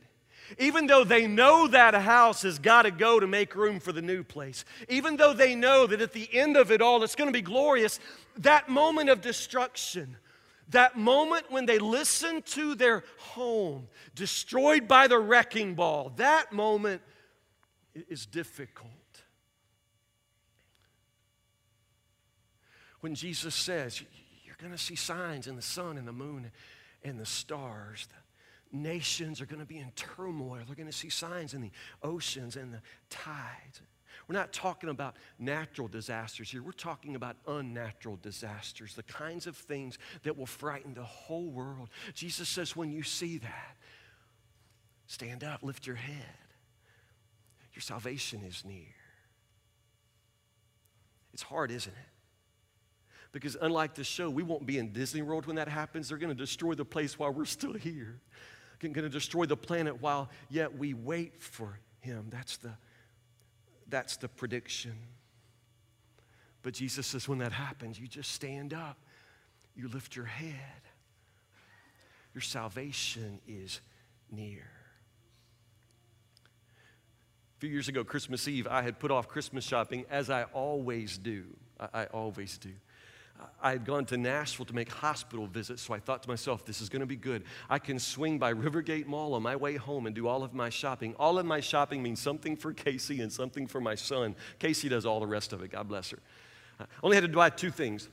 Even 0.60 0.86
though 0.86 1.04
they 1.04 1.26
know 1.26 1.66
that 1.68 1.96
house 1.96 2.44
has 2.44 2.60
got 2.60 2.84
to 2.84 2.92
go 2.92 3.20
to 3.20 3.26
make 3.26 3.56
room 3.56 3.80
for 3.80 3.92
the 3.92 4.02
new 4.02 4.24
place, 4.24 4.64
even 4.88 5.18
though 5.18 5.34
they 5.34 5.56
know 5.56 5.88
that 5.88 6.02
at 6.02 6.14
the 6.14 6.30
end 6.32 6.58
of 6.58 6.72
it 6.72 6.82
all 6.82 7.02
it's 7.02 7.16
going 7.16 7.30
to 7.30 7.34
be 7.34 7.42
glorious, 7.42 8.00
that 8.38 8.70
moment 8.70 9.10
of 9.10 9.22
destruction, 9.22 10.18
that 10.70 10.98
moment 10.98 11.46
when 11.50 11.66
they 11.66 11.80
listen 11.80 12.44
to 12.44 12.76
their 12.76 13.04
home 13.18 13.88
destroyed 14.14 14.88
by 14.88 15.08
the 15.08 15.18
wrecking 15.18 15.74
ball, 15.74 16.12
that 16.18 16.54
moment 16.54 17.02
is 17.94 18.26
difficult. 18.26 18.92
When 23.02 23.16
Jesus 23.16 23.56
says, 23.56 24.02
You're 24.46 24.56
going 24.60 24.72
to 24.72 24.78
see 24.78 24.96
signs 24.96 25.48
in 25.48 25.56
the 25.56 25.62
sun 25.62 25.98
and 25.98 26.08
the 26.08 26.14
moon 26.14 26.52
and 27.04 27.20
the 27.20 27.26
stars, 27.26 28.08
the 28.12 28.78
nations 28.78 29.42
are 29.42 29.46
going 29.46 29.60
to 29.60 29.66
be 29.66 29.80
in 29.80 29.92
turmoil. 29.96 30.60
They're 30.66 30.76
going 30.76 30.88
to 30.88 30.94
see 30.94 31.10
signs 31.10 31.54
in 31.54 31.62
the 31.62 31.72
oceans 32.04 32.56
and 32.56 32.74
the 32.74 32.82
tides. 33.10 33.82
We're 34.28 34.38
not 34.38 34.54
talking 34.54 34.90
about 34.90 35.16
natural 35.40 35.88
disasters 35.88 36.52
here. 36.52 36.64
We're 36.64 36.72
talking 36.72 37.16
about 37.16 37.38
unnatural 37.48 38.20
disasters, 38.22 38.96
the 38.96 39.04
kinds 39.04 39.48
of 39.48 39.58
things 39.58 39.98
that 40.24 40.38
will 40.38 40.46
frighten 40.46 40.94
the 40.94 41.04
whole 41.04 41.50
world. 41.50 41.90
Jesus 42.14 42.48
says, 42.48 42.76
when 42.76 42.92
you 42.92 43.04
see 43.04 43.40
that, 43.40 43.76
stand 45.08 45.44
up, 45.44 45.64
lift 45.64 45.88
your 45.88 45.96
head. 45.96 46.16
Your 47.74 47.82
salvation 47.82 48.42
is 48.48 48.64
near. 48.66 48.94
It's 51.34 51.44
hard, 51.44 51.72
isn't 51.72 51.92
it? 51.92 52.08
Because 53.32 53.56
unlike 53.62 53.96
the 53.96 54.04
show, 54.04 54.30
we 54.30 54.44
won't 54.44 54.66
be 54.66 54.78
in 54.78 54.92
Disney 54.92 55.22
World 55.22 55.46
when 55.46 55.56
that 55.56 55.70
happens. 55.70 56.10
They're 56.10 56.18
going 56.18 56.36
to 56.36 56.36
destroy 56.36 56.74
the 56.74 56.84
place 56.84 57.18
while 57.18 57.32
we're 57.32 57.46
still 57.46 57.74
here. 57.74 58.20
They're 58.80 58.90
going 58.90 59.06
to 59.06 59.10
destroy 59.10 59.46
the 59.46 59.56
planet 59.56 60.02
while 60.02 60.30
yet 60.50 60.78
we 60.78 60.94
wait 60.94 61.42
for 61.42 61.80
him. 62.02 62.28
That's 62.30 62.58
the, 62.58 62.72
that's 63.88 64.18
the 64.18 64.28
prediction. 64.28 64.94
But 66.62 66.74
Jesus 66.74 67.08
says 67.08 67.30
when 67.30 67.40
that 67.40 67.54
happens, 67.54 68.00
you 68.00 68.08
just 68.08 68.32
stand 68.32 68.74
up, 68.74 68.98
you 69.76 69.88
lift 69.88 70.16
your 70.16 70.26
head. 70.26 70.82
Your 72.34 72.42
salvation 72.42 73.40
is 73.48 73.80
near 74.30 74.68
few 77.62 77.70
years 77.70 77.88
ago, 77.88 78.04
Christmas 78.04 78.48
Eve, 78.48 78.66
I 78.68 78.82
had 78.82 78.98
put 78.98 79.12
off 79.12 79.28
Christmas 79.28 79.64
shopping 79.64 80.04
as 80.10 80.32
I 80.32 80.46
always 80.46 81.20
do. 81.20 81.46
I, 81.80 81.90
I 81.94 82.06
always 82.06 82.58
do. 82.58 82.72
I 83.62 83.74
had 83.74 83.86
gone 83.86 84.06
to 84.06 84.18
Nashville 84.18 84.66
to 84.66 84.74
make 84.74 84.92
hospital 84.92 85.46
visits, 85.46 85.84
so 85.84 85.94
I 85.94 86.00
thought 86.00 86.24
to 86.24 86.30
myself, 86.30 86.66
this 86.66 86.82
is 86.82 86.90
going 86.90 87.02
to 87.02 87.06
be 87.06 87.16
good. 87.16 87.44
I 87.70 87.78
can 87.78 88.00
swing 88.00 88.40
by 88.40 88.52
Rivergate 88.52 89.06
Mall 89.06 89.36
on 89.36 89.44
my 89.44 89.56
way 89.56 89.76
home 89.76 90.08
and 90.08 90.16
do 90.16 90.28
all 90.28 90.42
of 90.42 90.56
my 90.56 90.70
shopping. 90.70 91.14
All 91.20 91.38
of 91.38 91.46
my 91.46 91.60
shopping 91.60 92.02
means 92.02 92.20
something 92.20 92.56
for 92.56 92.74
Casey 92.74 93.22
and 93.22 93.32
something 93.32 93.68
for 93.68 93.80
my 93.80 93.94
son. 93.94 94.36
Casey 94.58 94.90
does 94.90 95.06
all 95.06 95.20
the 95.20 95.28
rest 95.28 95.54
of 95.54 95.62
it, 95.62 95.70
God 95.70 95.88
bless 95.88 96.10
her. 96.10 96.20
I 96.80 96.86
only 97.04 97.16
had 97.16 97.22
to 97.22 97.30
buy 97.30 97.52
two 97.52 97.70
things. 97.70 98.10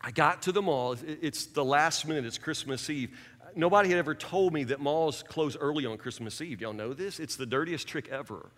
I 0.00 0.12
got 0.12 0.42
to 0.42 0.52
the 0.52 0.62
mall, 0.62 0.94
it's 1.04 1.46
the 1.46 1.64
last 1.64 2.06
minute, 2.06 2.24
it's 2.24 2.38
Christmas 2.38 2.88
Eve 2.88 3.18
nobody 3.56 3.88
had 3.88 3.98
ever 3.98 4.14
told 4.14 4.52
me 4.52 4.64
that 4.64 4.80
malls 4.80 5.22
close 5.22 5.56
early 5.56 5.86
on 5.86 5.98
Christmas 5.98 6.40
Eve. 6.40 6.60
Y'all 6.60 6.72
know 6.72 6.94
this? 6.94 7.20
It's 7.20 7.36
the 7.36 7.46
dirtiest 7.46 7.86
trick 7.86 8.08
ever. 8.08 8.50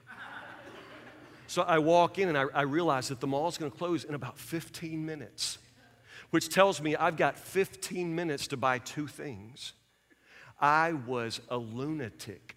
So 1.53 1.61
I 1.61 1.81
walk 1.81 2.19
in 2.19 2.31
and 2.31 2.39
I, 2.39 2.45
I 2.55 2.63
realize 2.63 3.09
that 3.09 3.21
the 3.21 3.27
mall 3.27 3.47
is 3.47 3.59
gonna 3.59 3.71
close 3.71 4.05
in 4.05 4.15
about 4.15 4.39
15 4.39 5.05
minutes, 5.05 5.59
which 6.31 6.49
tells 6.49 6.81
me 6.81 6.97
I've 6.97 7.19
got 7.19 7.39
15 7.39 8.15
minutes 8.15 8.47
to 8.49 8.57
buy 8.57 8.79
two 8.79 9.07
things. 9.07 9.75
I 10.59 10.95
was 10.95 11.43
a 11.51 11.59
lunatic. 11.59 12.57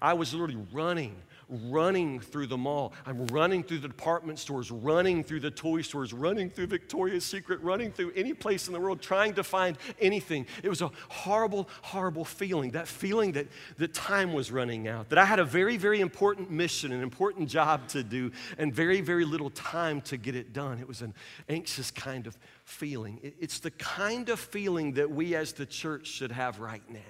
I 0.00 0.12
was 0.12 0.34
literally 0.34 0.64
running, 0.72 1.16
running 1.52 2.20
through 2.20 2.46
the 2.46 2.56
mall. 2.56 2.92
I'm 3.04 3.26
running 3.26 3.62
through 3.62 3.78
the 3.80 3.88
department 3.88 4.38
stores, 4.38 4.70
running 4.70 5.22
through 5.22 5.40
the 5.40 5.50
toy 5.50 5.82
stores, 5.82 6.12
running 6.12 6.50
through 6.50 6.68
Victoria's 6.68 7.24
Secret, 7.24 7.60
running 7.62 7.92
through 7.92 8.12
any 8.16 8.32
place 8.32 8.66
in 8.66 8.72
the 8.72 8.80
world, 8.80 9.02
trying 9.02 9.34
to 9.34 9.44
find 9.44 9.76
anything. 10.00 10.46
It 10.62 10.68
was 10.68 10.82
a 10.82 10.90
horrible, 11.08 11.68
horrible 11.82 12.24
feeling. 12.24 12.70
That 12.70 12.88
feeling 12.88 13.32
that, 13.32 13.48
that 13.76 13.92
time 13.92 14.32
was 14.32 14.50
running 14.50 14.88
out, 14.88 15.10
that 15.10 15.18
I 15.18 15.24
had 15.24 15.38
a 15.38 15.44
very, 15.44 15.76
very 15.76 16.00
important 16.00 16.50
mission, 16.50 16.92
an 16.92 17.02
important 17.02 17.48
job 17.48 17.88
to 17.88 18.02
do, 18.02 18.32
and 18.58 18.74
very, 18.74 19.00
very 19.00 19.24
little 19.24 19.50
time 19.50 20.00
to 20.02 20.16
get 20.16 20.34
it 20.34 20.52
done. 20.52 20.78
It 20.78 20.88
was 20.88 21.02
an 21.02 21.14
anxious 21.48 21.90
kind 21.90 22.26
of 22.26 22.38
feeling. 22.64 23.20
It's 23.22 23.58
the 23.58 23.70
kind 23.72 24.28
of 24.28 24.40
feeling 24.40 24.92
that 24.94 25.10
we 25.10 25.34
as 25.34 25.52
the 25.52 25.66
church 25.66 26.06
should 26.06 26.32
have 26.32 26.60
right 26.60 26.88
now. 26.88 27.00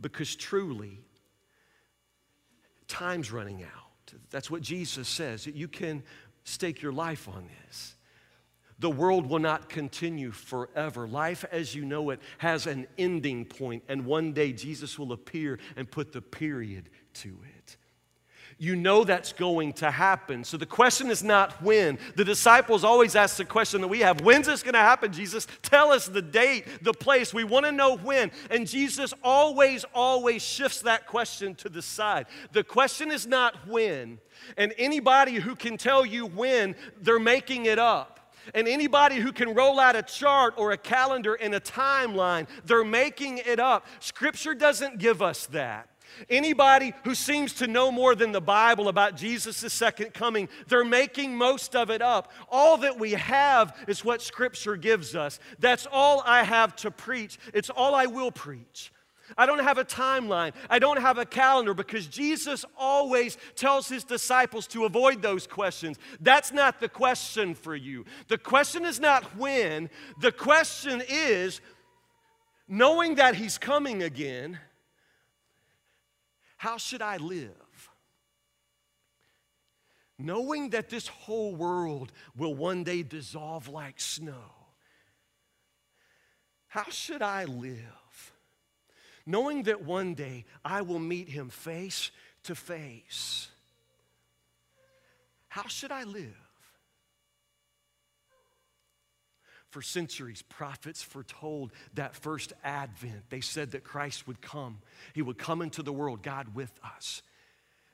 Because 0.00 0.36
truly, 0.36 1.00
time's 2.88 3.32
running 3.32 3.62
out. 3.62 4.12
That's 4.30 4.50
what 4.50 4.62
Jesus 4.62 5.08
says. 5.08 5.46
You 5.46 5.68
can 5.68 6.02
stake 6.44 6.82
your 6.82 6.92
life 6.92 7.28
on 7.28 7.48
this. 7.66 7.94
The 8.78 8.90
world 8.90 9.26
will 9.26 9.38
not 9.38 9.68
continue 9.68 10.30
forever. 10.30 11.08
Life 11.08 11.44
as 11.50 11.74
you 11.74 11.84
know 11.84 12.10
it 12.10 12.20
has 12.38 12.66
an 12.66 12.86
ending 12.98 13.46
point, 13.46 13.82
and 13.88 14.04
one 14.04 14.32
day 14.32 14.52
Jesus 14.52 14.98
will 14.98 15.12
appear 15.12 15.58
and 15.76 15.90
put 15.90 16.12
the 16.12 16.20
period 16.20 16.90
to 17.14 17.38
it. 17.56 17.76
You 18.58 18.74
know 18.74 19.04
that's 19.04 19.34
going 19.34 19.74
to 19.74 19.90
happen. 19.90 20.42
So 20.42 20.56
the 20.56 20.64
question 20.64 21.10
is 21.10 21.22
not 21.22 21.62
when. 21.62 21.98
The 22.14 22.24
disciples 22.24 22.84
always 22.84 23.14
ask 23.14 23.36
the 23.36 23.44
question 23.44 23.82
that 23.82 23.88
we 23.88 24.00
have 24.00 24.22
When's 24.22 24.46
this 24.46 24.62
going 24.62 24.74
to 24.74 24.80
happen, 24.80 25.12
Jesus? 25.12 25.46
Tell 25.60 25.92
us 25.92 26.06
the 26.06 26.22
date, 26.22 26.66
the 26.82 26.94
place. 26.94 27.34
We 27.34 27.44
want 27.44 27.66
to 27.66 27.72
know 27.72 27.96
when. 27.98 28.30
And 28.50 28.66
Jesus 28.66 29.12
always, 29.22 29.84
always 29.94 30.42
shifts 30.42 30.80
that 30.82 31.06
question 31.06 31.54
to 31.56 31.68
the 31.68 31.82
side. 31.82 32.26
The 32.52 32.64
question 32.64 33.10
is 33.10 33.26
not 33.26 33.68
when. 33.68 34.18
And 34.56 34.72
anybody 34.78 35.34
who 35.34 35.54
can 35.54 35.76
tell 35.76 36.06
you 36.06 36.24
when, 36.24 36.76
they're 37.02 37.18
making 37.18 37.66
it 37.66 37.78
up. 37.78 38.32
And 38.54 38.66
anybody 38.68 39.16
who 39.16 39.32
can 39.32 39.54
roll 39.54 39.78
out 39.78 39.96
a 39.96 40.02
chart 40.02 40.54
or 40.56 40.72
a 40.72 40.78
calendar 40.78 41.34
and 41.34 41.54
a 41.54 41.60
timeline, 41.60 42.46
they're 42.64 42.84
making 42.84 43.38
it 43.38 43.58
up. 43.58 43.86
Scripture 44.00 44.54
doesn't 44.54 44.98
give 44.98 45.20
us 45.20 45.46
that. 45.46 45.88
Anybody 46.28 46.92
who 47.04 47.14
seems 47.14 47.52
to 47.54 47.66
know 47.66 47.90
more 47.90 48.14
than 48.14 48.32
the 48.32 48.40
Bible 48.40 48.88
about 48.88 49.16
Jesus' 49.16 49.72
second 49.72 50.14
coming, 50.14 50.48
they're 50.68 50.84
making 50.84 51.36
most 51.36 51.76
of 51.76 51.90
it 51.90 52.02
up. 52.02 52.32
All 52.48 52.76
that 52.78 52.98
we 52.98 53.12
have 53.12 53.76
is 53.86 54.04
what 54.04 54.22
Scripture 54.22 54.76
gives 54.76 55.14
us. 55.14 55.38
That's 55.58 55.86
all 55.90 56.22
I 56.24 56.42
have 56.42 56.74
to 56.76 56.90
preach. 56.90 57.38
It's 57.54 57.70
all 57.70 57.94
I 57.94 58.06
will 58.06 58.30
preach. 58.30 58.92
I 59.36 59.46
don't 59.46 59.62
have 59.62 59.78
a 59.78 59.84
timeline. 59.84 60.52
I 60.70 60.78
don't 60.78 61.00
have 61.00 61.18
a 61.18 61.26
calendar 61.26 61.74
because 61.74 62.06
Jesus 62.06 62.64
always 62.76 63.38
tells 63.54 63.88
his 63.88 64.04
disciples 64.04 64.66
to 64.68 64.84
avoid 64.84 65.22
those 65.22 65.46
questions. 65.46 65.98
That's 66.20 66.52
not 66.52 66.80
the 66.80 66.88
question 66.88 67.54
for 67.54 67.74
you. 67.74 68.04
The 68.28 68.38
question 68.38 68.84
is 68.84 69.00
not 69.00 69.24
when, 69.36 69.90
the 70.20 70.32
question 70.32 71.02
is 71.08 71.60
knowing 72.68 73.16
that 73.16 73.34
he's 73.34 73.58
coming 73.58 74.02
again 74.02 74.58
how 76.56 76.78
should 76.78 77.02
I 77.02 77.18
live? 77.18 77.50
Knowing 80.18 80.70
that 80.70 80.88
this 80.88 81.08
whole 81.08 81.54
world 81.54 82.10
will 82.36 82.54
one 82.54 82.82
day 82.84 83.02
dissolve 83.02 83.68
like 83.68 84.00
snow. 84.00 84.52
How 86.68 86.84
should 86.90 87.22
I 87.22 87.44
live? 87.44 88.32
Knowing 89.26 89.64
that 89.64 89.84
one 89.84 90.14
day 90.14 90.44
I 90.64 90.82
will 90.82 90.98
meet 90.98 91.28
him 91.28 91.50
face 91.50 92.10
to 92.44 92.54
face. 92.54 93.48
How 95.48 95.66
should 95.68 95.92
I 95.92 96.04
live? 96.04 96.45
For 99.76 99.82
centuries, 99.82 100.40
prophets 100.40 101.02
foretold 101.02 101.70
that 101.92 102.16
first 102.16 102.54
advent. 102.64 103.28
They 103.28 103.42
said 103.42 103.72
that 103.72 103.84
Christ 103.84 104.26
would 104.26 104.40
come. 104.40 104.78
He 105.12 105.20
would 105.20 105.36
come 105.36 105.60
into 105.60 105.82
the 105.82 105.92
world, 105.92 106.22
God 106.22 106.54
with 106.54 106.72
us. 106.82 107.20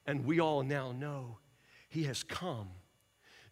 And 0.07 0.25
we 0.25 0.39
all 0.39 0.63
now 0.63 0.93
know 0.93 1.39
He 1.89 2.05
has 2.05 2.23
come. 2.23 2.69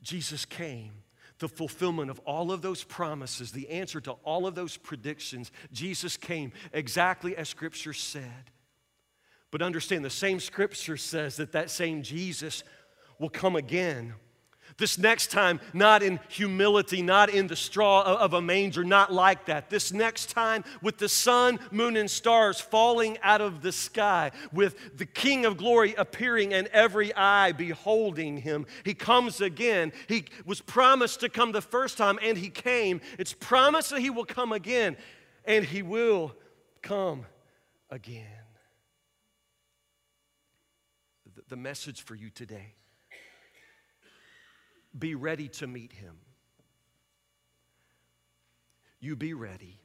Jesus 0.01 0.45
came. 0.45 0.93
The 1.41 1.49
fulfillment 1.49 2.09
of 2.09 2.20
all 2.20 2.53
of 2.53 2.62
those 2.62 2.85
promises, 2.85 3.51
the 3.51 3.68
answer 3.68 4.01
to 4.03 4.12
all 4.22 4.47
of 4.47 4.55
those 4.55 4.76
predictions, 4.76 5.51
Jesus 5.72 6.16
came 6.16 6.53
exactly 6.72 7.37
as 7.37 7.49
Scripture 7.49 7.93
said. 7.93 8.53
But 9.51 9.61
understand, 9.61 10.05
the 10.05 10.09
same 10.09 10.39
Scripture 10.39 10.97
says 10.97 11.37
that 11.39 11.51
that 11.51 11.68
same 11.68 12.05
Jesus 12.05 12.62
will 13.18 13.28
come 13.28 13.57
again 13.57 14.14
this 14.79 14.99
next 14.99 15.31
time, 15.31 15.61
not 15.73 16.03
in 16.03 16.21
humility, 16.29 17.03
not 17.03 17.31
in 17.31 17.47
the 17.47 17.57
straw 17.57 18.03
of 18.03 18.33
a 18.35 18.41
manger, 18.41 18.85
not 18.85 19.12
like 19.12 19.47
that. 19.47 19.71
This 19.71 19.93
next 19.93 20.31
time, 20.31 20.64
with 20.83 20.99
the 20.99 21.09
sun, 21.09 21.59
moon, 21.71 21.97
and 21.97 22.11
stars 22.11 22.61
falling 22.61 23.18
out 23.23 23.41
of 23.41 23.62
the 23.62 23.73
sky, 23.73 24.31
with 24.53 24.97
the 24.99 25.07
King 25.07 25.45
of 25.45 25.57
glory 25.57 25.95
appearing 25.97 26.53
and 26.53 26.66
every 26.68 27.14
eye 27.14 27.53
beholding 27.53 28.39
him. 28.39 28.66
He 28.85 28.95
comes 28.95 29.41
again. 29.41 29.93
He 30.09 30.25
was 30.45 30.61
promised 30.61 31.21
to 31.21 31.29
come 31.29 31.53
the 31.53 31.61
first 31.61 31.99
time, 31.99 32.18
and 32.23 32.39
he 32.39 32.49
came. 32.49 33.01
It's 33.18 33.33
promised 33.33 33.91
that 33.91 34.01
he 34.01 34.11
will 34.11 34.25
come 34.25 34.53
again, 34.53 34.97
and 35.45 35.64
he 35.64 35.83
will 35.83 36.35
come 36.83 37.27
again. 37.91 38.27
The 41.49 41.57
message 41.57 42.03
for 42.03 42.14
you 42.14 42.31
today 42.31 42.75
be 44.99 45.14
ready 45.14 45.49
to 45.49 45.66
meet 45.66 45.93
him. 45.93 46.16
You 49.01 49.16
be 49.16 49.34
ready 49.34 49.80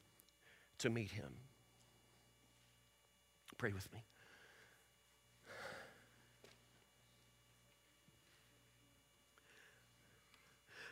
to 0.79 0.89
meet 0.89 1.11
him. 1.11 1.33
Pray 3.57 3.71
with 3.71 3.91
me. 3.93 4.03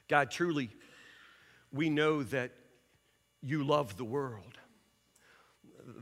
God, 0.08 0.32
truly, 0.32 0.70
we 1.72 1.90
know 1.90 2.24
that 2.24 2.52
you 3.42 3.64
love 3.64 3.98
the 3.98 4.06
world. 4.06 4.58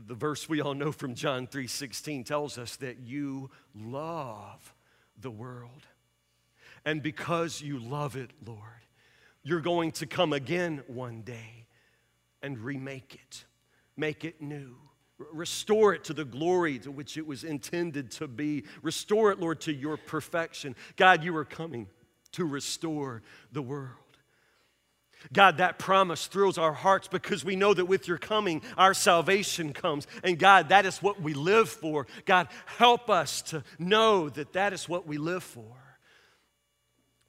The 0.06 0.14
verse 0.14 0.48
we 0.48 0.60
all 0.60 0.74
know 0.74 0.92
from 0.92 1.14
John 1.14 1.46
3:16 1.46 2.24
tells 2.24 2.58
us 2.58 2.76
that 2.76 2.98
you 2.98 3.50
love 3.74 4.74
the 5.16 5.30
world. 5.30 5.86
And 6.84 7.02
because 7.02 7.60
you 7.60 7.78
love 7.78 8.16
it, 8.16 8.30
Lord, 8.44 8.58
you're 9.42 9.60
going 9.60 9.92
to 9.92 10.06
come 10.06 10.32
again 10.32 10.82
one 10.86 11.22
day 11.22 11.66
and 12.42 12.58
remake 12.58 13.14
it, 13.14 13.44
make 13.96 14.24
it 14.24 14.40
new. 14.40 14.76
Restore 15.32 15.94
it 15.94 16.04
to 16.04 16.14
the 16.14 16.24
glory 16.24 16.80
to 16.80 16.90
which 16.90 17.16
it 17.16 17.26
was 17.26 17.44
intended 17.44 18.10
to 18.12 18.26
be. 18.26 18.64
Restore 18.82 19.30
it, 19.30 19.38
Lord, 19.38 19.60
to 19.62 19.72
your 19.72 19.96
perfection. 19.96 20.74
God, 20.96 21.22
you 21.22 21.36
are 21.36 21.44
coming 21.44 21.86
to 22.32 22.44
restore 22.44 23.22
the 23.52 23.62
world. 23.62 23.96
God, 25.32 25.58
that 25.58 25.78
promise 25.78 26.26
thrills 26.26 26.58
our 26.58 26.72
hearts 26.72 27.06
because 27.06 27.44
we 27.44 27.54
know 27.54 27.72
that 27.74 27.84
with 27.84 28.08
your 28.08 28.18
coming, 28.18 28.62
our 28.76 28.94
salvation 28.94 29.72
comes. 29.72 30.08
And 30.24 30.38
God, 30.38 30.70
that 30.70 30.86
is 30.86 31.00
what 31.00 31.20
we 31.20 31.34
live 31.34 31.68
for. 31.68 32.08
God, 32.24 32.48
help 32.66 33.08
us 33.08 33.42
to 33.42 33.62
know 33.78 34.28
that 34.30 34.54
that 34.54 34.72
is 34.72 34.88
what 34.88 35.06
we 35.06 35.18
live 35.18 35.44
for. 35.44 35.76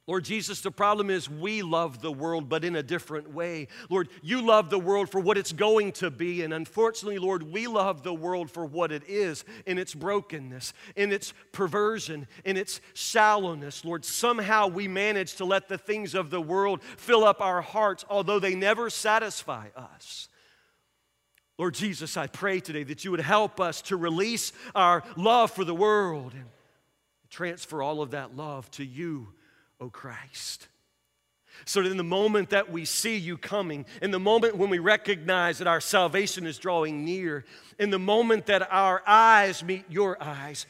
Lord 0.05 0.25
Jesus, 0.25 0.59
the 0.59 0.71
problem 0.71 1.09
is 1.09 1.29
we 1.29 1.61
love 1.61 2.01
the 2.01 2.11
world, 2.11 2.49
but 2.49 2.65
in 2.65 2.75
a 2.75 2.83
different 2.83 3.33
way. 3.33 3.69
Lord, 3.89 4.09
you 4.21 4.45
love 4.45 4.69
the 4.69 4.79
world 4.79 5.09
for 5.09 5.21
what 5.21 5.37
it's 5.37 5.53
going 5.53 5.93
to 5.93 6.11
be. 6.11 6.41
And 6.41 6.53
unfortunately, 6.53 7.19
Lord, 7.19 7.43
we 7.43 7.67
love 7.67 8.03
the 8.03 8.13
world 8.13 8.51
for 8.51 8.65
what 8.65 8.91
it 8.91 9.03
is 9.07 9.45
in 9.65 9.77
its 9.77 9.95
brokenness, 9.95 10.73
in 10.97 11.13
its 11.13 11.33
perversion, 11.53 12.27
in 12.43 12.57
its 12.57 12.81
shallowness. 12.93 13.85
Lord, 13.85 14.03
somehow 14.03 14.67
we 14.67 14.89
manage 14.89 15.35
to 15.35 15.45
let 15.45 15.69
the 15.69 15.77
things 15.77 16.15
of 16.15 16.29
the 16.29 16.41
world 16.41 16.83
fill 16.83 17.23
up 17.23 17.39
our 17.39 17.61
hearts, 17.61 18.03
although 18.09 18.39
they 18.39 18.55
never 18.55 18.89
satisfy 18.89 19.69
us. 19.73 20.27
Lord 21.57 21.75
Jesus, 21.75 22.17
I 22.17 22.27
pray 22.27 22.59
today 22.59 22.83
that 22.83 23.05
you 23.05 23.11
would 23.11 23.21
help 23.21 23.61
us 23.61 23.81
to 23.83 23.95
release 23.95 24.51
our 24.75 25.01
love 25.15 25.51
for 25.51 25.63
the 25.63 25.73
world 25.73 26.33
and 26.33 26.49
transfer 27.29 27.81
all 27.81 28.01
of 28.01 28.11
that 28.11 28.35
love 28.35 28.69
to 28.71 28.83
you 28.83 29.29
O 29.84 29.89
Christ. 29.89 30.69
So 31.65 31.81
in 31.81 31.97
the 31.97 32.03
moment 32.03 32.51
that 32.51 32.71
we 32.71 32.86
see 32.86 33.17
you 33.17 33.38
coming, 33.38 33.86
in 34.01 34.11
the 34.11 34.19
moment 34.19 34.57
when 34.57 34.69
we 34.69 34.79
recognize 34.79 35.57
that 35.57 35.67
our 35.67 35.81
salvation 35.81 36.47
is 36.47 36.57
drawing 36.57 37.03
near, 37.03 37.43
in 37.77 37.89
the 37.89 37.99
moment 37.99 38.45
that 38.45 38.71
our 38.71 39.03
eyes 39.05 39.61
meet 39.61 39.84
your 39.89 40.21
eyes, 40.23 40.65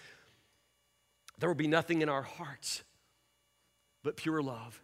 there 1.37 1.47
will 1.47 1.55
be 1.55 1.67
nothing 1.67 2.01
in 2.01 2.09
our 2.09 2.23
hearts 2.23 2.83
but 4.03 4.17
pure 4.17 4.41
love 4.41 4.81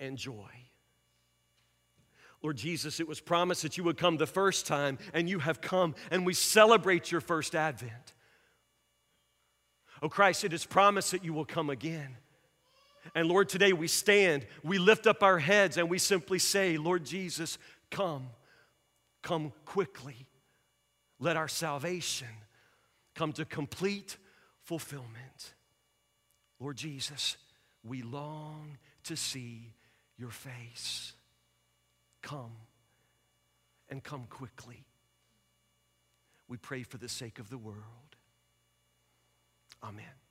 and 0.00 0.16
joy. 0.16 0.50
Lord 2.40 2.56
Jesus, 2.56 3.00
it 3.00 3.08
was 3.08 3.20
promised 3.20 3.62
that 3.62 3.76
you 3.76 3.84
would 3.84 3.96
come 3.96 4.16
the 4.16 4.26
first 4.26 4.66
time, 4.66 4.98
and 5.12 5.28
you 5.28 5.40
have 5.40 5.60
come, 5.60 5.94
and 6.10 6.24
we 6.24 6.34
celebrate 6.34 7.10
your 7.10 7.20
first 7.20 7.54
advent. 7.54 8.14
Oh 10.00 10.08
Christ, 10.08 10.44
it 10.44 10.52
is 10.52 10.64
promised 10.64 11.10
that 11.10 11.24
you 11.24 11.32
will 11.32 11.44
come 11.44 11.68
again. 11.68 12.16
And 13.14 13.28
Lord, 13.28 13.48
today 13.48 13.72
we 13.72 13.88
stand, 13.88 14.46
we 14.62 14.78
lift 14.78 15.06
up 15.06 15.22
our 15.22 15.38
heads, 15.38 15.76
and 15.76 15.90
we 15.90 15.98
simply 15.98 16.38
say, 16.38 16.76
Lord 16.78 17.04
Jesus, 17.04 17.58
come, 17.90 18.28
come 19.22 19.52
quickly. 19.64 20.26
Let 21.18 21.36
our 21.36 21.48
salvation 21.48 22.28
come 23.14 23.32
to 23.34 23.44
complete 23.44 24.16
fulfillment. 24.62 25.54
Lord 26.58 26.76
Jesus, 26.76 27.36
we 27.84 28.02
long 28.02 28.78
to 29.04 29.16
see 29.16 29.74
your 30.16 30.30
face. 30.30 31.12
Come 32.22 32.52
and 33.88 34.02
come 34.02 34.24
quickly. 34.30 34.84
We 36.48 36.56
pray 36.56 36.82
for 36.82 36.98
the 36.98 37.08
sake 37.08 37.38
of 37.38 37.50
the 37.50 37.58
world. 37.58 37.76
Amen. 39.82 40.21